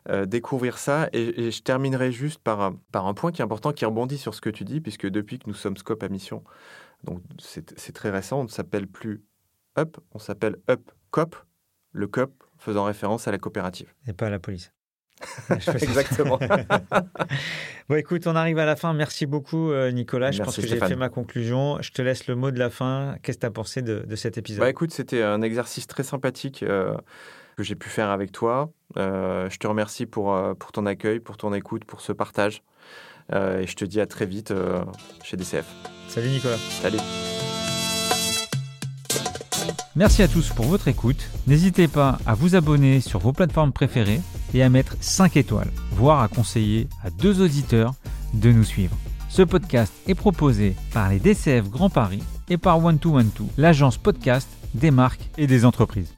euh, 0.09 0.25
découvrir 0.25 0.77
ça. 0.77 1.09
Et, 1.13 1.51
je 1.51 1.61
terminerai 1.61 2.11
juste 2.11 2.39
par, 2.41 2.73
par 2.91 3.07
un 3.07 3.13
point 3.13 3.31
qui 3.31 3.41
est 3.41 3.45
important, 3.45 3.71
qui 3.71 3.85
rebondit 3.85 4.17
sur 4.17 4.33
ce 4.33 4.41
que 4.41 4.49
tu 4.49 4.63
dis, 4.63 4.81
puisque 4.81 5.07
depuis 5.07 5.39
que 5.39 5.45
nous 5.47 5.53
sommes 5.53 5.77
Scope 5.77 6.03
à 6.03 6.09
mission, 6.09 6.43
donc 7.03 7.21
c'est 7.39 7.93
très 7.93 8.09
récent, 8.09 8.39
on 8.39 8.43
ne 8.43 8.49
s'appelle 8.49 8.87
plus 8.87 9.23
Up, 9.77 9.97
on 10.11 10.19
s'appelle 10.19 10.57
Up 10.69 10.91
Cop. 11.11 11.35
Le 11.91 12.07
COP 12.07 12.31
faisant 12.57 12.85
référence 12.85 13.27
à 13.27 13.31
la 13.31 13.37
coopérative. 13.37 13.93
Et 14.07 14.13
pas 14.13 14.27
à 14.27 14.29
la 14.31 14.39
police. 14.39 14.73
Exactement. 15.49 16.39
bon, 17.89 17.95
écoute, 17.95 18.25
on 18.25 18.35
arrive 18.35 18.57
à 18.57 18.65
la 18.65 18.75
fin. 18.75 18.93
Merci 18.93 19.25
beaucoup, 19.25 19.71
euh, 19.71 19.91
Nicolas. 19.91 20.31
Je 20.31 20.41
pense 20.41 20.55
que 20.55 20.65
j'ai 20.65 20.77
fait 20.77 20.95
ma 20.95 21.09
conclusion. 21.09 21.81
Je 21.81 21.91
te 21.91 22.01
laisse 22.01 22.27
le 22.27 22.35
mot 22.35 22.51
de 22.51 22.59
la 22.59 22.69
fin. 22.69 23.15
Qu'est-ce 23.21 23.37
que 23.37 23.41
tu 23.41 23.47
as 23.47 23.51
pensé 23.51 23.81
de, 23.81 24.15
cet 24.15 24.37
épisode? 24.37 24.61
Bah, 24.61 24.69
Écoute, 24.69 24.91
c'était 24.91 25.21
un 25.21 25.41
exercice 25.41 25.87
très 25.87 26.03
sympathique 26.03 26.63
euh, 26.63 26.97
que 27.55 27.63
j'ai 27.63 27.75
pu 27.75 27.89
faire 27.89 28.09
avec 28.09 28.31
toi. 28.31 28.71
Euh, 28.97 29.49
je 29.49 29.57
te 29.57 29.67
remercie 29.67 30.05
pour, 30.05 30.37
pour 30.59 30.71
ton 30.71 30.85
accueil, 30.85 31.19
pour 31.19 31.37
ton 31.37 31.53
écoute, 31.53 31.85
pour 31.85 32.01
ce 32.01 32.11
partage. 32.11 32.63
et 33.31 33.65
je 33.67 33.75
te 33.75 33.85
dis 33.85 34.01
à 34.01 34.05
très 34.05 34.25
vite 34.25 34.53
chez 35.23 35.37
DCF. 35.37 35.65
Salut, 36.07 36.29
Nicolas. 36.29 36.57
Salut. 36.57 36.99
Merci 39.95 40.23
à 40.23 40.27
tous 40.27 40.49
pour 40.49 40.65
votre 40.65 40.87
écoute. 40.87 41.29
N'hésitez 41.45 41.87
pas 41.87 42.17
à 42.25 42.33
vous 42.33 42.55
abonner 42.55 42.99
sur 42.99 43.19
vos 43.19 43.31
plateformes 43.31 43.71
préférées 43.71 44.21
et 44.55 44.63
à 44.63 44.69
mettre 44.69 44.95
5 45.01 45.37
étoiles, 45.37 45.71
voire 45.91 46.21
à 46.21 46.27
conseiller 46.27 46.87
à 47.03 47.11
deux 47.11 47.41
auditeurs 47.41 47.93
de 48.33 48.51
nous 48.51 48.63
suivre. 48.63 48.95
Ce 49.29 49.43
podcast 49.43 49.93
est 50.07 50.15
proposé 50.15 50.75
par 50.93 51.09
les 51.09 51.19
DCF 51.19 51.69
Grand 51.69 51.89
Paris 51.89 52.23
et 52.49 52.57
par 52.57 52.79
One2One2, 52.81 53.43
l'agence 53.57 53.97
podcast 53.97 54.47
des 54.73 54.91
marques 54.91 55.29
et 55.37 55.45
des 55.45 55.63
entreprises. 55.63 56.13